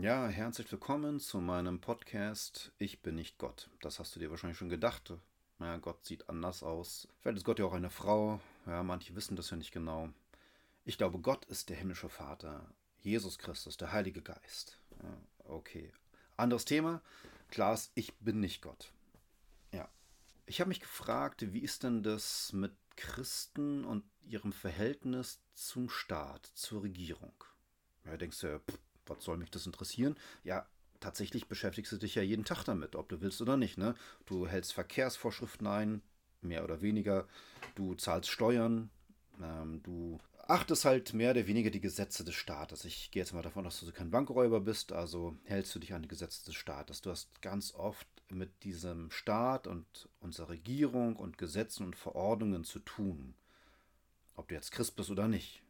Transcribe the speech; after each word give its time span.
Ja, 0.00 0.26
herzlich 0.26 0.72
willkommen 0.72 1.20
zu 1.20 1.38
meinem 1.38 1.80
Podcast 1.80 2.72
Ich 2.78 3.00
bin 3.00 3.14
nicht 3.14 3.38
Gott. 3.38 3.70
Das 3.80 4.00
hast 4.00 4.16
du 4.16 4.18
dir 4.18 4.28
wahrscheinlich 4.28 4.58
schon 4.58 4.68
gedacht. 4.68 5.12
Ja, 5.60 5.76
Gott 5.76 6.04
sieht 6.04 6.28
anders 6.28 6.64
aus. 6.64 7.06
Vielleicht 7.20 7.38
ist 7.38 7.44
Gott 7.44 7.60
ja 7.60 7.64
auch 7.64 7.74
eine 7.74 7.90
Frau. 7.90 8.40
Ja, 8.66 8.82
manche 8.82 9.14
wissen 9.14 9.36
das 9.36 9.50
ja 9.50 9.56
nicht 9.56 9.70
genau. 9.70 10.08
Ich 10.84 10.98
glaube, 10.98 11.20
Gott 11.20 11.44
ist 11.44 11.68
der 11.68 11.76
himmlische 11.76 12.08
Vater. 12.08 12.68
Jesus 13.02 13.38
Christus, 13.38 13.76
der 13.76 13.92
Heilige 13.92 14.20
Geist. 14.20 14.80
Ja, 15.00 15.16
okay. 15.44 15.92
Anderes 16.36 16.64
Thema. 16.64 17.00
Klaas, 17.48 17.92
ich 17.94 18.12
bin 18.14 18.40
nicht 18.40 18.62
Gott. 18.62 18.90
Ja. 19.70 19.88
Ich 20.46 20.58
habe 20.58 20.70
mich 20.70 20.80
gefragt, 20.80 21.52
wie 21.52 21.60
ist 21.60 21.84
denn 21.84 22.02
das 22.02 22.52
mit 22.52 22.72
Christen 22.96 23.84
und 23.84 24.02
ihrem 24.24 24.52
Verhältnis 24.52 25.38
zum 25.54 25.88
Staat, 25.88 26.50
zur 26.54 26.82
Regierung? 26.82 27.32
Ja, 28.04 28.16
denkst 28.16 28.40
du, 28.40 28.58
pff, 28.58 28.78
was 29.06 29.24
soll 29.24 29.36
mich 29.36 29.50
das 29.50 29.66
interessieren? 29.66 30.16
Ja, 30.42 30.66
tatsächlich 31.00 31.48
beschäftigst 31.48 31.92
du 31.92 31.96
dich 31.96 32.14
ja 32.14 32.22
jeden 32.22 32.44
Tag 32.44 32.64
damit, 32.64 32.96
ob 32.96 33.08
du 33.08 33.20
willst 33.20 33.40
oder 33.40 33.56
nicht. 33.56 33.78
Ne? 33.78 33.94
Du 34.26 34.46
hältst 34.46 34.72
Verkehrsvorschriften 34.72 35.66
ein, 35.66 36.02
mehr 36.40 36.64
oder 36.64 36.80
weniger. 36.82 37.26
Du 37.74 37.94
zahlst 37.94 38.30
Steuern. 38.30 38.90
Ähm, 39.42 39.82
du 39.82 40.18
achtest 40.48 40.84
halt 40.84 41.14
mehr 41.14 41.32
oder 41.32 41.46
weniger 41.46 41.70
die 41.70 41.80
Gesetze 41.80 42.24
des 42.24 42.34
Staates. 42.34 42.84
Ich 42.84 43.10
gehe 43.10 43.22
jetzt 43.22 43.32
mal 43.32 43.42
davon 43.42 43.66
aus, 43.66 43.80
dass 43.80 43.88
du 43.88 43.94
kein 43.94 44.10
Bankräuber 44.10 44.60
bist, 44.60 44.92
also 44.92 45.36
hältst 45.44 45.74
du 45.74 45.78
dich 45.78 45.94
an 45.94 46.02
die 46.02 46.08
Gesetze 46.08 46.44
des 46.44 46.54
Staates. 46.54 47.00
Du 47.00 47.10
hast 47.10 47.42
ganz 47.42 47.74
oft 47.74 48.06
mit 48.30 48.64
diesem 48.64 49.10
Staat 49.10 49.66
und 49.66 50.08
unserer 50.20 50.50
Regierung 50.50 51.16
und 51.16 51.38
Gesetzen 51.38 51.84
und 51.84 51.96
Verordnungen 51.96 52.64
zu 52.64 52.78
tun. 52.78 53.34
Ob 54.36 54.48
du 54.48 54.54
jetzt 54.54 54.72
Christ 54.72 54.96
bist 54.96 55.10
oder 55.10 55.28
nicht. 55.28 55.63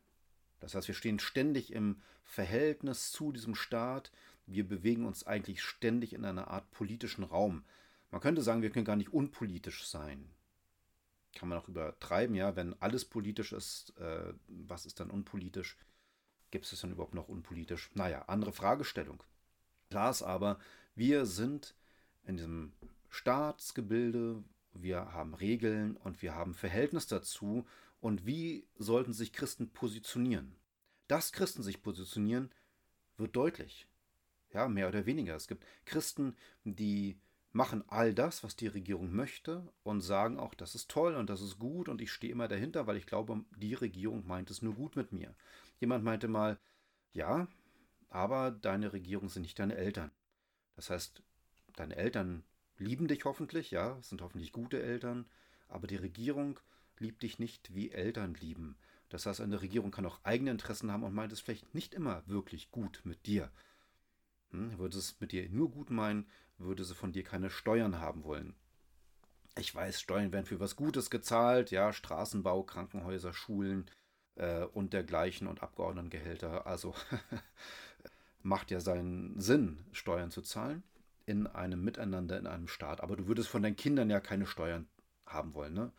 Das 0.65 0.75
heißt, 0.75 0.89
wir 0.89 0.95
stehen 0.95 1.19
ständig 1.19 1.73
im 1.73 2.01
Verhältnis 2.23 3.13
zu 3.13 3.33
diesem 3.33 3.55
Staat. 3.55 4.11
Wir 4.47 4.67
bewegen 4.67 5.05
uns 5.05 5.27
eigentlich 5.27 5.63
ständig 5.63 6.15
in 6.15 6.25
einer 6.25 6.49
Art 6.49 6.71
politischen 6.71 7.23
Raum. 7.23 7.65
Man 8.11 8.23
könnte 8.23 8.43
sagen, 8.43 8.63
wir 8.63 8.71
können 8.71 8.87
gar 8.87 8.97
nicht 8.97 9.13
unpolitisch 9.13 9.87
sein. 9.87 10.31
Kann 11.35 11.51
man 11.51 11.59
auch 11.59 11.69
übertreiben, 11.69 12.35
ja, 12.35 12.57
wenn 12.57 12.81
alles 12.81 13.05
politisch 13.05 13.53
ist, 13.53 13.93
äh, 13.99 14.33
was 14.47 14.87
ist 14.87 15.01
dann 15.01 15.11
unpolitisch? 15.11 15.77
Gibt 16.51 16.73
es 16.73 16.81
dann 16.81 16.93
überhaupt 16.93 17.15
noch 17.15 17.29
unpolitisch? 17.29 17.91
Naja, 17.95 18.25
andere 18.29 18.53
Fragestellung. 18.53 19.23
Klar 19.91 20.11
ist 20.11 20.23
aber, 20.23 20.59
wir 20.95 21.27
sind 21.27 21.75
in 22.25 22.37
diesem 22.37 22.73
Staatsgebilde, 23.11 24.43
wir 24.73 25.13
haben 25.13 25.35
Regeln 25.35 25.97
und 25.97 26.23
wir 26.23 26.35
haben 26.35 26.55
Verhältnis 26.55 27.07
dazu 27.07 27.67
und 28.01 28.25
wie 28.25 28.67
sollten 28.77 29.13
sich 29.13 29.33
Christen 29.33 29.71
positionieren? 29.71 30.55
Dass 31.09 31.33
Christen 31.33 31.63
sich 31.63 31.83
positionieren, 31.83 32.51
wird 33.17 33.37
deutlich. 33.37 33.87
Ja, 34.53 34.69
mehr 34.69 34.89
oder 34.89 35.07
weniger. 35.07 35.35
Es 35.35 35.49
gibt 35.49 35.67
Christen, 35.85 36.37
die 36.65 37.19
machen 37.53 37.85
all 37.87 38.15
das, 38.15 38.43
was 38.43 38.57
die 38.57 38.67
Regierung 38.67 39.15
möchte 39.15 39.63
und 39.85 40.01
sagen 40.01 40.39
auch, 40.39 40.55
das 40.55 40.75
ist 40.75 40.91
toll 40.91 41.15
und 41.15 41.31
das 41.31 41.41
ist 41.41 41.59
gut 41.59 41.89
und 41.89 42.01
ich 42.01 42.13
stehe 42.13 42.33
immer 42.33 42.49
dahinter, 42.49 42.87
weil 42.87 42.97
ich 42.97 43.07
glaube, 43.07 43.45
die 43.57 43.75
Regierung 43.75 44.27
meint 44.27 44.51
es 44.51 44.61
nur 44.61 44.75
gut 44.75 44.97
mit 44.97 45.13
mir. 45.13 45.35
Jemand 45.79 46.05
meinte 46.05 46.27
mal, 46.27 46.59
ja, 47.13 47.47
aber 48.11 48.51
deine 48.51 48.93
Regierung 48.93 49.29
sind 49.29 49.43
nicht 49.43 49.59
deine 49.59 49.77
Eltern. 49.77 50.11
Das 50.75 50.91
heißt, 50.91 51.23
deine 51.77 51.97
Eltern 51.97 52.43
lieben 52.77 53.07
dich 53.07 53.25
hoffentlich, 53.25 53.71
ja, 53.71 54.01
sind 54.03 54.21
hoffentlich 54.21 54.53
gute 54.53 54.83
Eltern, 54.83 55.27
aber 55.69 55.87
die 55.87 55.97
Regierung 55.97 56.59
liebt 56.99 57.23
dich 57.23 57.39
nicht, 57.39 57.75
wie 57.75 57.93
Eltern 57.93 58.35
lieben. 58.35 58.77
Das 59.09 59.27
heißt, 59.27 59.41
eine 59.41 59.61
Regierung 59.63 59.91
kann 59.91 60.07
auch 60.07 60.21
eigene 60.25 60.51
Interessen 60.51 60.91
haben 60.91 61.05
und 61.05 61.15
meint 61.15 61.33
es 61.33 61.41
vielleicht 61.41 61.75
nicht 61.75 61.95
immer 61.95 62.23
wirklich 62.27 62.71
gut 62.71 63.01
mit 63.05 63.27
dir. 63.27 63.51
Hm, 64.51 64.79
würde 64.79 64.99
es 64.99 65.21
mit 65.21 65.33
dir 65.33 65.49
nur 65.51 65.71
gut 65.71 65.91
meinen, 65.91 66.27
würde 66.59 66.85
sie 66.85 66.95
von 66.95 67.13
dir 67.13 67.25
keine 67.25 67.51
Steuern 67.51 68.01
haben 68.01 68.25
wollen. 68.25 68.55
Ich 69.57 69.75
weiß, 69.75 70.01
Steuern 70.01 70.33
werden 70.33 70.47
für 70.47 70.61
was 70.61 70.77
Gutes 70.77 71.11
gezahlt, 71.11 71.71
ja, 71.71 71.93
Straßenbau, 71.93 72.65
Krankenhäuser, 72.65 73.33
Schulen 73.33 73.89
äh, 74.37 74.65
und 74.65 74.93
dergleichen 74.93 75.47
und 75.47 75.63
Abgeordnetengehälter. 75.63 76.67
Also 76.67 76.95
macht 78.43 78.71
ja 78.71 78.81
seinen 78.81 79.41
Sinn, 79.41 79.85
Steuern 79.93 80.31
zu 80.31 80.43
zahlen 80.43 80.83
in 81.27 81.47
einem 81.47 81.83
Miteinander, 81.83 82.39
in 82.39 82.47
einem 82.47 82.69
Staat. 82.69 83.01
Aber 83.01 83.17
du 83.17 83.27
würdest 83.27 83.49
von 83.49 83.63
deinen 83.63 83.77
Kindern 83.77 84.11
ja 84.11 84.21
keine 84.21 84.47
Steuern 84.47 84.89
haben 85.27 85.55
wollen, 85.55 85.75
ne? 85.75 85.93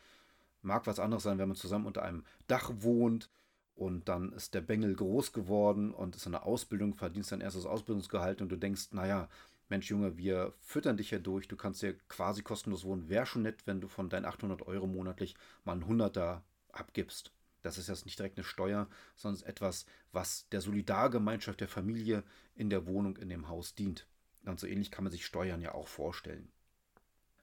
Mag 0.65 0.87
was 0.87 0.99
anderes 0.99 1.23
sein, 1.23 1.37
wenn 1.37 1.47
man 1.47 1.55
zusammen 1.55 1.85
unter 1.85 2.03
einem 2.03 2.25
Dach 2.47 2.71
wohnt 2.79 3.29
und 3.75 4.07
dann 4.09 4.31
ist 4.31 4.53
der 4.53 4.61
Bengel 4.61 4.95
groß 4.95 5.33
geworden 5.33 5.93
und 5.93 6.15
ist 6.15 6.25
in 6.25 6.31
der 6.31 6.45
Ausbildung, 6.45 6.93
verdienst 6.93 7.31
dein 7.31 7.41
erstes 7.41 7.65
Ausbildungsgehalt 7.65 8.41
und 8.41 8.49
du 8.49 8.55
denkst, 8.55 8.91
naja, 8.91 9.29
Mensch 9.67 9.89
Junge, 9.89 10.17
wir 10.17 10.53
füttern 10.61 10.97
dich 10.97 11.11
ja 11.11 11.19
durch, 11.19 11.47
du 11.47 11.55
kannst 11.55 11.81
ja 11.81 11.91
quasi 12.07 12.43
kostenlos 12.43 12.83
wohnen. 12.83 13.09
Wäre 13.09 13.25
schon 13.25 13.41
nett, 13.41 13.65
wenn 13.65 13.81
du 13.81 13.87
von 13.87 14.09
deinen 14.09 14.25
800 14.25 14.61
Euro 14.67 14.85
monatlich 14.85 15.35
mal 15.63 15.73
einen 15.73 15.87
Hunderter 15.87 16.43
abgibst. 16.71 17.31
Das 17.63 17.79
ist 17.79 17.89
jetzt 17.89 18.05
nicht 18.05 18.19
direkt 18.19 18.37
eine 18.37 18.45
Steuer, 18.45 18.87
sondern 19.15 19.43
etwas, 19.43 19.87
was 20.11 20.47
der 20.49 20.61
Solidargemeinschaft 20.61 21.59
der 21.59 21.67
Familie 21.67 22.23
in 22.55 22.69
der 22.69 22.85
Wohnung, 22.85 23.17
in 23.17 23.29
dem 23.29 23.49
Haus 23.49 23.73
dient. 23.73 24.05
Und 24.45 24.59
so 24.59 24.67
ähnlich 24.67 24.91
kann 24.91 25.03
man 25.03 25.11
sich 25.11 25.25
Steuern 25.25 25.61
ja 25.61 25.73
auch 25.73 25.87
vorstellen. 25.87 26.51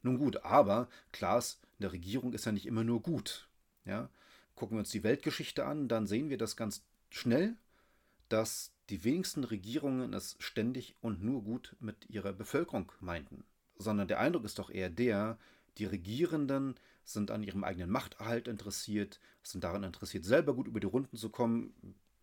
Nun 0.03 0.19
gut, 0.19 0.45
aber 0.45 0.89
klar 1.11 1.39
ist, 1.39 1.61
eine 1.83 1.93
Regierung 1.93 2.33
ist 2.33 2.45
ja 2.45 2.53
nicht 2.53 2.67
immer 2.67 2.85
nur 2.85 3.03
gut. 3.03 3.49
Ja? 3.85 4.09
Gucken 4.55 4.77
wir 4.77 4.81
uns 4.81 4.91
die 4.91 5.03
Weltgeschichte 5.03 5.65
an, 5.65 5.89
dann 5.89 6.07
sehen 6.07 6.31
wir 6.31 6.39
das 6.39 6.57
ganz 6.57 6.83
schnell, 7.11 7.57
dass 8.29 8.73
die 8.89 9.05
wenigsten 9.05 9.45
Regierungen 9.45 10.13
es 10.15 10.37
ständig 10.39 10.95
und 11.01 11.23
nur 11.23 11.43
gut 11.43 11.77
mit 11.81 12.09
ihrer 12.09 12.33
Bevölkerung 12.33 12.93
meinten. 13.01 13.45
Sondern 13.77 14.09
der 14.09 14.21
Eindruck 14.21 14.45
ist 14.45 14.59
doch 14.59 14.71
eher 14.71 14.91
der, 14.91 15.39
die 15.79 15.87
Regierenden 15.87 16.77
sind 17.05 17.31
an 17.31 17.43
ihrem 17.43 17.65
eigenen 17.65 17.91
Machterhalt 17.91 18.47
interessiert, 18.47 19.19
sind 19.43 19.65
daran 19.65 19.83
interessiert, 19.83 20.25
selber 20.25 20.55
gut 20.55 20.69
über 20.69 20.81
die 20.81 20.87
Runden 20.87 21.17
zu 21.17 21.31
kommen. 21.31 21.75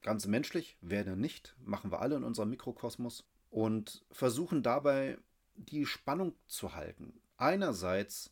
Ganz 0.02 0.26
menschlich, 0.26 0.78
wer 0.82 1.04
denn 1.04 1.20
nicht, 1.20 1.56
machen 1.66 1.92
wir 1.92 2.00
alle 2.00 2.16
in 2.16 2.24
unserem 2.24 2.50
Mikrokosmos. 2.50 3.26
Und 3.50 4.06
versuchen 4.12 4.64
dabei 4.64 5.18
die 5.56 5.86
Spannung 5.86 6.34
zu 6.48 6.76
halten. 6.76 7.20
Einerseits 7.38 8.32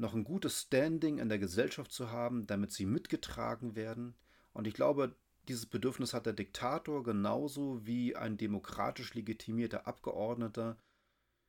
noch 0.00 0.14
ein 0.14 0.24
gutes 0.24 0.62
Standing 0.62 1.18
in 1.18 1.28
der 1.28 1.38
Gesellschaft 1.38 1.92
zu 1.92 2.10
haben, 2.10 2.46
damit 2.46 2.72
sie 2.72 2.86
mitgetragen 2.86 3.76
werden. 3.76 4.14
Und 4.52 4.66
ich 4.66 4.74
glaube, 4.74 5.14
dieses 5.48 5.66
Bedürfnis 5.66 6.14
hat 6.14 6.26
der 6.26 6.32
Diktator 6.32 7.02
genauso 7.02 7.86
wie 7.86 8.16
ein 8.16 8.36
demokratisch 8.36 9.14
legitimierter 9.14 9.86
Abgeordneter. 9.86 10.78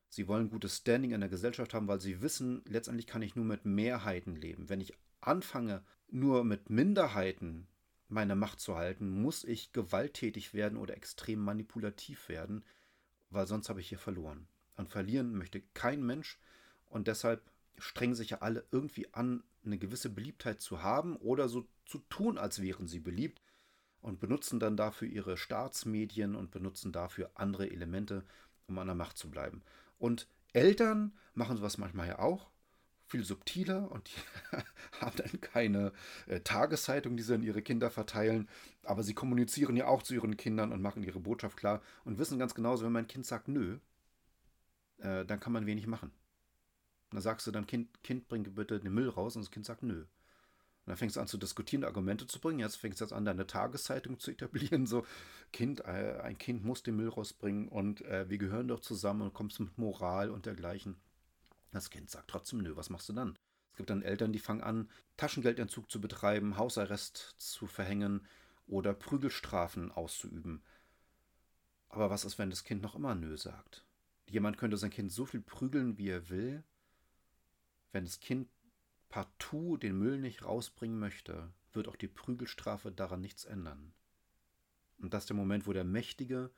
Sie 0.10 0.28
wollen 0.28 0.50
gutes 0.50 0.78
Standing 0.78 1.12
in 1.12 1.22
der 1.22 1.30
Gesellschaft 1.30 1.74
haben, 1.74 1.88
weil 1.88 2.02
sie 2.02 2.22
wissen, 2.22 2.62
letztendlich 2.66 3.08
kann 3.08 3.22
ich 3.22 3.36
nur 3.36 3.46
mit 3.46 3.66
Mehrheiten 3.66 4.36
leben. 4.36 4.70
Wenn 4.70 4.82
ich 4.82 4.94
anfange, 5.22 5.84
nur 6.10 6.44
mit 6.44 6.70
Minderheiten 6.70 7.68
meine 8.10 8.36
Macht 8.36 8.60
zu 8.60 8.76
halten, 8.76 9.22
muss 9.22 9.44
ich 9.46 9.72
gewalttätig 9.72 10.54
werden 10.54 10.78
oder 10.78 10.98
extrem 10.98 11.40
manipulativ 11.40 12.28
werden, 12.28 12.66
weil 13.30 13.48
sonst 13.48 13.70
habe 13.70 13.80
ich 13.80 13.88
hier 13.88 14.00
verloren. 14.00 14.48
Und 14.76 14.90
verlieren 14.90 15.38
möchte 15.38 15.62
kein 15.74 16.04
Mensch 16.04 16.40
und 16.90 17.08
deshalb 17.08 17.51
strengen 17.82 18.16
sich 18.16 18.32
ja 18.32 18.38
alle 18.40 18.66
irgendwie 18.72 19.14
an, 19.14 19.44
eine 19.66 19.78
gewisse 19.78 20.10
Beliebtheit 20.10 20.62
zu 20.62 20.82
haben 20.82 21.16
oder 21.18 21.50
so 21.50 21.68
zu 21.86 22.00
tun, 22.10 22.38
als 22.38 22.62
wären 22.62 22.88
sie 22.88 23.00
beliebt 23.00 23.42
und 24.02 24.20
benutzen 24.20 24.60
dann 24.60 24.78
dafür 24.78 25.08
ihre 25.08 25.38
Staatsmedien 25.38 26.36
und 26.36 26.52
benutzen 26.52 26.92
dafür 26.92 27.32
andere 27.36 27.70
Elemente, 27.70 28.24
um 28.68 28.78
an 28.78 28.88
der 28.88 28.96
Macht 28.96 29.18
zu 29.18 29.30
bleiben. 29.30 29.62
Und 30.00 30.28
Eltern 30.54 31.14
machen 31.34 31.58
sowas 31.58 31.78
manchmal 31.78 32.08
ja 32.08 32.20
auch, 32.20 32.50
viel 33.08 33.24
subtiler 33.26 33.92
und 33.92 34.10
die 34.10 34.58
haben 35.02 35.18
dann 35.18 35.42
keine 35.42 35.92
äh, 36.28 36.40
Tageszeitung, 36.40 37.18
die 37.18 37.24
sie 37.24 37.36
an 37.36 37.44
ihre 37.44 37.62
Kinder 37.62 37.92
verteilen, 37.92 38.48
aber 38.84 39.04
sie 39.04 39.14
kommunizieren 39.14 39.76
ja 39.76 39.88
auch 39.88 40.02
zu 40.02 40.14
ihren 40.14 40.38
Kindern 40.38 40.72
und 40.72 40.82
machen 40.82 41.04
ihre 41.04 41.20
Botschaft 41.20 41.58
klar 41.58 41.82
und 42.06 42.20
wissen 42.20 42.40
ganz 42.40 42.56
genauso, 42.56 42.86
wenn 42.86 42.94
mein 42.94 43.08
Kind 43.08 43.26
sagt 43.26 43.50
nö, 43.50 43.80
äh, 45.00 45.26
dann 45.26 45.40
kann 45.40 45.52
man 45.52 45.66
wenig 45.66 45.88
machen. 45.88 46.12
Und 47.12 47.16
dann 47.16 47.22
sagst 47.22 47.46
du 47.46 47.52
dann, 47.52 47.68
Kind, 47.68 48.04
Kind, 48.04 48.30
bring 48.30 48.44
bitte 48.44 48.80
den 48.80 48.94
Müll 48.94 49.10
raus. 49.10 49.36
Und 49.36 49.44
das 49.44 49.52
Kind 49.52 49.66
sagt, 49.66 49.84
nö. 49.84 50.02
Und 50.02 50.08
dann 50.88 50.96
fängst 50.98 51.18
du 51.18 51.20
an 51.20 51.28
zu 51.28 51.38
diskutieren, 51.38 51.84
Argumente 51.84 52.26
zu 52.26 52.40
bringen. 52.40 52.60
Jetzt 52.60 52.78
fängst 52.78 53.02
du 53.02 53.06
jetzt 53.06 53.12
an, 53.12 53.26
deine 53.26 53.46
Tageszeitung 53.46 54.18
zu 54.18 54.32
etablieren. 54.32 54.88
So, 54.88 55.06
Kind, 55.52 55.82
äh, 55.82 56.20
ein 56.24 56.38
Kind 56.38 56.64
muss 56.64 56.84
den 56.84 56.96
Müll 56.96 57.10
rausbringen 57.10 57.68
und 57.68 58.02
äh, 58.06 58.30
wir 58.30 58.38
gehören 58.38 58.70
doch 58.70 58.80
zusammen 58.80 59.24
und 59.24 59.34
kommst 59.34 59.60
mit 59.60 59.78
Moral 59.78 60.32
und 60.32 60.46
dergleichen. 60.46 60.96
Das 61.72 61.90
Kind 61.90 62.10
sagt 62.10 62.30
trotzdem 62.30 62.60
nö. 62.60 62.78
Was 62.78 62.90
machst 62.90 63.10
du 63.10 63.14
dann? 63.14 63.38
Es 63.72 63.78
gibt 63.78 63.90
dann 63.90 64.02
Eltern, 64.02 64.32
die 64.32 64.40
fangen 64.40 64.62
an, 64.62 64.90
Taschengeldentzug 65.18 65.92
zu 65.92 66.00
betreiben, 66.00 66.58
Hausarrest 66.58 67.36
zu 67.38 67.68
verhängen 67.68 68.26
oder 68.68 68.94
Prügelstrafen 68.94 69.92
auszuüben. 69.92 70.64
Aber 71.90 72.10
was 72.10 72.24
ist, 72.24 72.40
wenn 72.40 72.50
das 72.50 72.64
Kind 72.64 72.82
noch 72.82 72.96
immer 72.96 73.16
nö 73.16 73.38
sagt? 73.38 73.86
Jemand 74.30 74.58
könnte 74.58 74.78
sein 74.78 74.92
Kind 74.92 75.12
so 75.12 75.26
viel 75.26 75.42
prügeln, 75.42 75.98
wie 75.98 76.10
er 76.10 76.30
will, 76.30 76.64
wenn 77.92 78.06
das 78.06 78.20
Kind 78.20 78.50
partout 79.10 79.78
den 79.78 79.98
Müll 79.98 80.20
nicht 80.20 80.44
rausbringen 80.46 81.00
möchte, 81.00 81.54
wird 81.74 81.88
auch 81.88 81.96
die 81.96 82.08
Prügelstrafe 82.08 82.92
daran 82.92 83.22
nichts 83.22 83.46
ändern. 83.46 83.94
Und 85.00 85.14
das 85.14 85.24
ist 85.24 85.30
der 85.30 85.36
Moment, 85.36 85.68
wo 85.68 85.74
der 85.74 85.84
Mächtige 85.84 86.52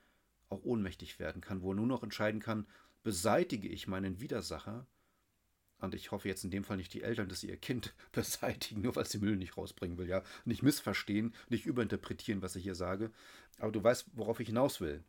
auch 0.49 0.63
ohnmächtig 0.63 1.19
werden 1.19 1.41
kann, 1.41 1.61
wo 1.61 1.71
er 1.71 1.75
nur 1.75 1.87
noch 1.87 2.03
entscheiden 2.03 2.41
kann, 2.41 2.67
beseitige 3.03 3.67
ich 3.67 3.87
meinen 3.87 4.19
Widersacher 4.19 4.87
und 5.83 5.95
ich 5.95 6.11
hoffe 6.11 6.29
jetzt 6.29 6.45
in 6.45 6.49
dem 6.49 6.63
Fall 6.63 6.77
nicht 6.77 6.93
die 6.93 7.01
Eltern, 7.01 7.27
dass 7.27 7.41
sie 7.41 7.49
ihr 7.49 7.57
Kind 7.57 7.93
beseitigen, 8.13 8.81
nur 8.81 8.95
weil 8.95 9.05
sie 9.05 9.17
Müll 9.17 9.35
nicht 9.35 9.57
rausbringen 9.57 9.97
will, 9.97 10.07
ja. 10.07 10.23
Nicht 10.45 10.63
missverstehen, 10.63 11.35
nicht 11.49 11.65
überinterpretieren, 11.65 12.41
was 12.41 12.55
ich 12.55 12.63
hier 12.63 12.73
sage. 12.73 13.11
Aber 13.59 13.73
du 13.73 13.83
weißt, 13.83 14.07
worauf 14.13 14.39
ich 14.39 14.47
hinaus 14.47 14.79
will. 14.79 15.03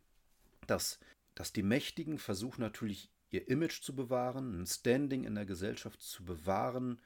Dass, 0.67 0.99
dass 1.33 1.53
die 1.53 1.63
Mächtigen 1.63 2.19
versuchen 2.19 2.59
natürlich 2.59 3.09
ihr 3.35 3.47
Image 3.47 3.81
zu 3.81 3.95
bewahren, 3.95 4.61
ein 4.61 4.65
Standing 4.65 5.23
in 5.23 5.35
der 5.35 5.45
Gesellschaft 5.45 6.01
zu 6.01 6.23
bewahren, 6.23 7.01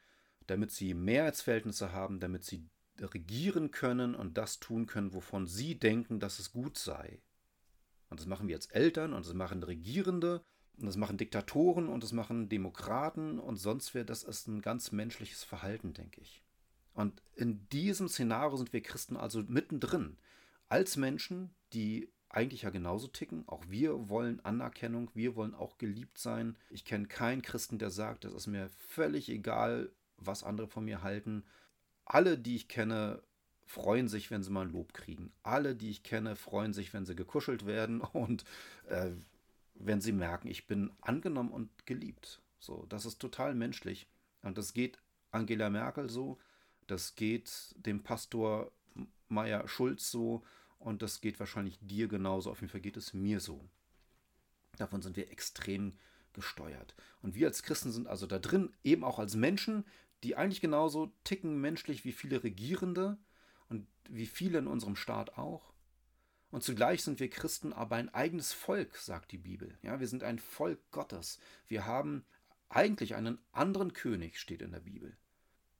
damit 0.47 0.71
sie 0.71 0.93
Mehrheitsverhältnisse 0.93 1.91
haben, 1.91 2.19
damit 2.19 2.43
sie 2.43 2.67
regieren 2.99 3.71
können 3.71 4.15
und 4.15 4.37
das 4.37 4.59
tun 4.59 4.85
können, 4.85 5.13
wovon 5.13 5.47
sie 5.47 5.79
denken, 5.79 6.19
dass 6.19 6.39
es 6.39 6.51
gut 6.51 6.77
sei. 6.77 7.21
Und 8.09 8.19
das 8.19 8.27
machen 8.27 8.47
wir 8.47 8.55
als 8.55 8.67
Eltern 8.67 9.13
und 9.13 9.25
das 9.25 9.33
machen 9.33 9.63
Regierende 9.63 10.43
und 10.77 10.87
das 10.87 10.97
machen 10.97 11.17
Diktatoren 11.17 11.87
und 11.87 12.03
das 12.03 12.13
machen 12.13 12.49
Demokraten 12.49 13.39
und 13.39 13.57
sonst 13.57 13.93
wer. 13.93 14.03
Das 14.03 14.23
ist 14.23 14.47
ein 14.47 14.61
ganz 14.61 14.91
menschliches 14.91 15.43
Verhalten, 15.43 15.93
denke 15.93 16.21
ich. 16.21 16.43
Und 16.93 17.21
in 17.35 17.67
diesem 17.69 18.07
Szenario 18.07 18.57
sind 18.57 18.73
wir 18.73 18.81
Christen 18.81 19.15
also 19.15 19.43
mittendrin. 19.43 20.17
Als 20.67 20.97
Menschen, 20.97 21.51
die 21.73 22.11
eigentlich 22.29 22.63
ja 22.63 22.69
genauso 22.69 23.07
ticken. 23.07 23.43
Auch 23.47 23.63
wir 23.67 24.09
wollen 24.09 24.43
Anerkennung, 24.45 25.09
wir 25.13 25.35
wollen 25.35 25.55
auch 25.55 25.77
geliebt 25.77 26.17
sein. 26.17 26.55
Ich 26.69 26.85
kenne 26.85 27.07
keinen 27.07 27.41
Christen, 27.41 27.79
der 27.79 27.89
sagt, 27.89 28.25
es 28.25 28.33
ist 28.33 28.47
mir 28.47 28.69
völlig 28.87 29.29
egal, 29.29 29.91
was 30.17 30.43
andere 30.43 30.67
von 30.67 30.85
mir 30.85 31.01
halten. 31.01 31.43
Alle, 32.05 32.37
die 32.37 32.55
ich 32.55 32.67
kenne, 32.67 33.21
freuen 33.65 34.07
sich, 34.07 34.31
wenn 34.31 34.43
sie 34.43 34.51
mal 34.51 34.65
ein 34.65 34.71
Lob 34.71 34.93
kriegen. 34.93 35.31
Alle, 35.43 35.75
die 35.75 35.89
ich 35.89 36.03
kenne, 36.03 36.35
freuen 36.35 36.73
sich, 36.73 36.93
wenn 36.93 37.05
sie 37.05 37.15
gekuschelt 37.15 37.65
werden 37.65 38.01
und 38.13 38.43
äh, 38.87 39.11
wenn 39.75 40.01
sie 40.01 40.11
merken, 40.11 40.47
ich 40.47 40.67
bin 40.67 40.91
angenommen 41.01 41.51
und 41.51 41.85
geliebt. 41.85 42.41
So, 42.59 42.85
das 42.89 43.05
ist 43.05 43.19
total 43.19 43.55
menschlich. 43.55 44.07
Und 44.41 44.57
das 44.57 44.73
geht 44.73 44.99
Angela 45.31 45.69
Merkel 45.69 46.09
so, 46.09 46.37
das 46.87 47.15
geht 47.15 47.75
dem 47.77 48.03
Pastor 48.03 48.71
Meier 49.29 49.67
Schulz 49.67 50.09
so 50.11 50.43
und 50.79 51.01
das 51.01 51.21
geht 51.21 51.39
wahrscheinlich 51.39 51.77
dir 51.81 52.07
genauso. 52.07 52.49
Auf 52.49 52.61
jeden 52.61 52.71
Fall 52.71 52.81
geht 52.81 52.97
es 52.97 53.13
mir 53.13 53.39
so. 53.39 53.69
Davon 54.77 55.01
sind 55.01 55.17
wir 55.17 55.29
extrem 55.29 55.97
gesteuert. 56.33 56.95
Und 57.21 57.35
wir 57.35 57.47
als 57.47 57.63
Christen 57.63 57.91
sind 57.91 58.07
also 58.07 58.25
da 58.25 58.39
drin, 58.39 58.73
eben 58.83 59.03
auch 59.03 59.19
als 59.19 59.35
Menschen, 59.35 59.85
die 60.23 60.35
eigentlich 60.35 60.61
genauso 60.61 61.11
ticken 61.23 61.59
menschlich 61.59 62.05
wie 62.05 62.11
viele 62.11 62.43
Regierende 62.43 63.17
und 63.67 63.87
wie 64.07 64.25
viele 64.25 64.59
in 64.59 64.67
unserem 64.67 64.95
Staat 64.95 65.37
auch. 65.37 65.73
Und 66.51 66.63
zugleich 66.63 67.03
sind 67.03 67.19
wir 67.19 67.29
Christen 67.29 67.73
aber 67.73 67.97
ein 67.97 68.13
eigenes 68.13 68.53
Volk, 68.53 68.95
sagt 68.95 69.31
die 69.31 69.37
Bibel. 69.37 69.77
Ja, 69.83 69.99
wir 69.99 70.07
sind 70.07 70.23
ein 70.23 70.39
Volk 70.39 70.79
Gottes. 70.91 71.39
Wir 71.67 71.85
haben 71.85 72.25
eigentlich 72.69 73.15
einen 73.15 73.39
anderen 73.51 73.93
König, 73.93 74.39
steht 74.39 74.61
in 74.61 74.71
der 74.71 74.79
Bibel. 74.79 75.15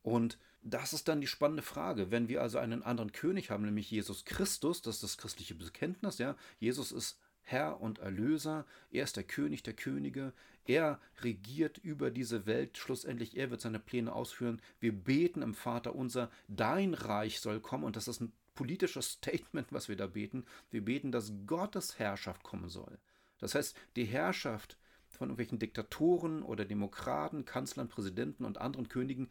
Und 0.04 0.38
das 0.62 0.94
ist 0.94 1.08
dann 1.08 1.22
die 1.22 1.28
spannende 1.28 1.64
Frage. 1.64 2.12
Wenn 2.12 2.28
wir 2.28 2.42
also 2.42 2.58
einen 2.58 2.84
anderen 2.84 3.12
König 3.12 3.50
haben, 3.50 3.66
nämlich 3.66 3.90
Jesus 3.92 4.26
Christus, 4.26 4.82
das 4.82 4.96
ist 4.96 5.04
das 5.04 5.18
christliche 5.18 5.56
Bekenntnis, 5.56 6.18
ja, 6.18 6.36
Jesus 6.60 6.92
ist 6.92 7.20
Herr 7.42 7.82
und 7.82 8.00
Erlöser, 8.00 8.66
er 8.92 9.04
ist 9.04 9.18
der 9.18 9.24
König 9.24 9.64
der 9.64 9.74
Könige, 9.74 10.34
er 10.66 11.00
regiert 11.22 11.80
über 11.80 12.12
diese 12.12 12.46
Welt, 12.46 12.78
schlussendlich 12.78 13.38
er 13.38 13.50
wird 13.50 13.62
seine 13.62 13.80
Pläne 13.80 14.14
ausführen. 14.14 14.62
Wir 14.80 14.94
beten 14.94 15.42
im 15.42 15.56
Vater 15.56 15.96
unser, 15.96 16.30
dein 16.48 16.94
Reich 16.94 17.40
soll 17.40 17.60
kommen 17.60 17.86
und 17.86 17.96
das 17.96 18.08
ist 18.08 18.22
ein 18.22 18.34
politisches 18.54 19.12
Statement, 19.14 19.72
was 19.72 19.90
wir 19.90 19.96
da 19.96 20.06
beten. 20.06 20.46
Wir 20.70 20.86
beten, 20.86 21.12
dass 21.12 21.34
Gottes 21.48 21.98
Herrschaft 21.98 22.44
kommen 22.44 22.70
soll. 22.70 23.00
Das 23.40 23.56
heißt, 23.56 23.76
die 23.96 24.06
Herrschaft 24.06 24.78
von 25.08 25.30
irgendwelchen 25.30 25.60
Diktatoren 25.60 26.44
oder 26.44 26.66
Demokraten, 26.66 27.46
Kanzlern, 27.46 27.90
Präsidenten 27.90 28.46
und 28.46 28.60
anderen 28.60 28.90
Königen, 28.90 29.30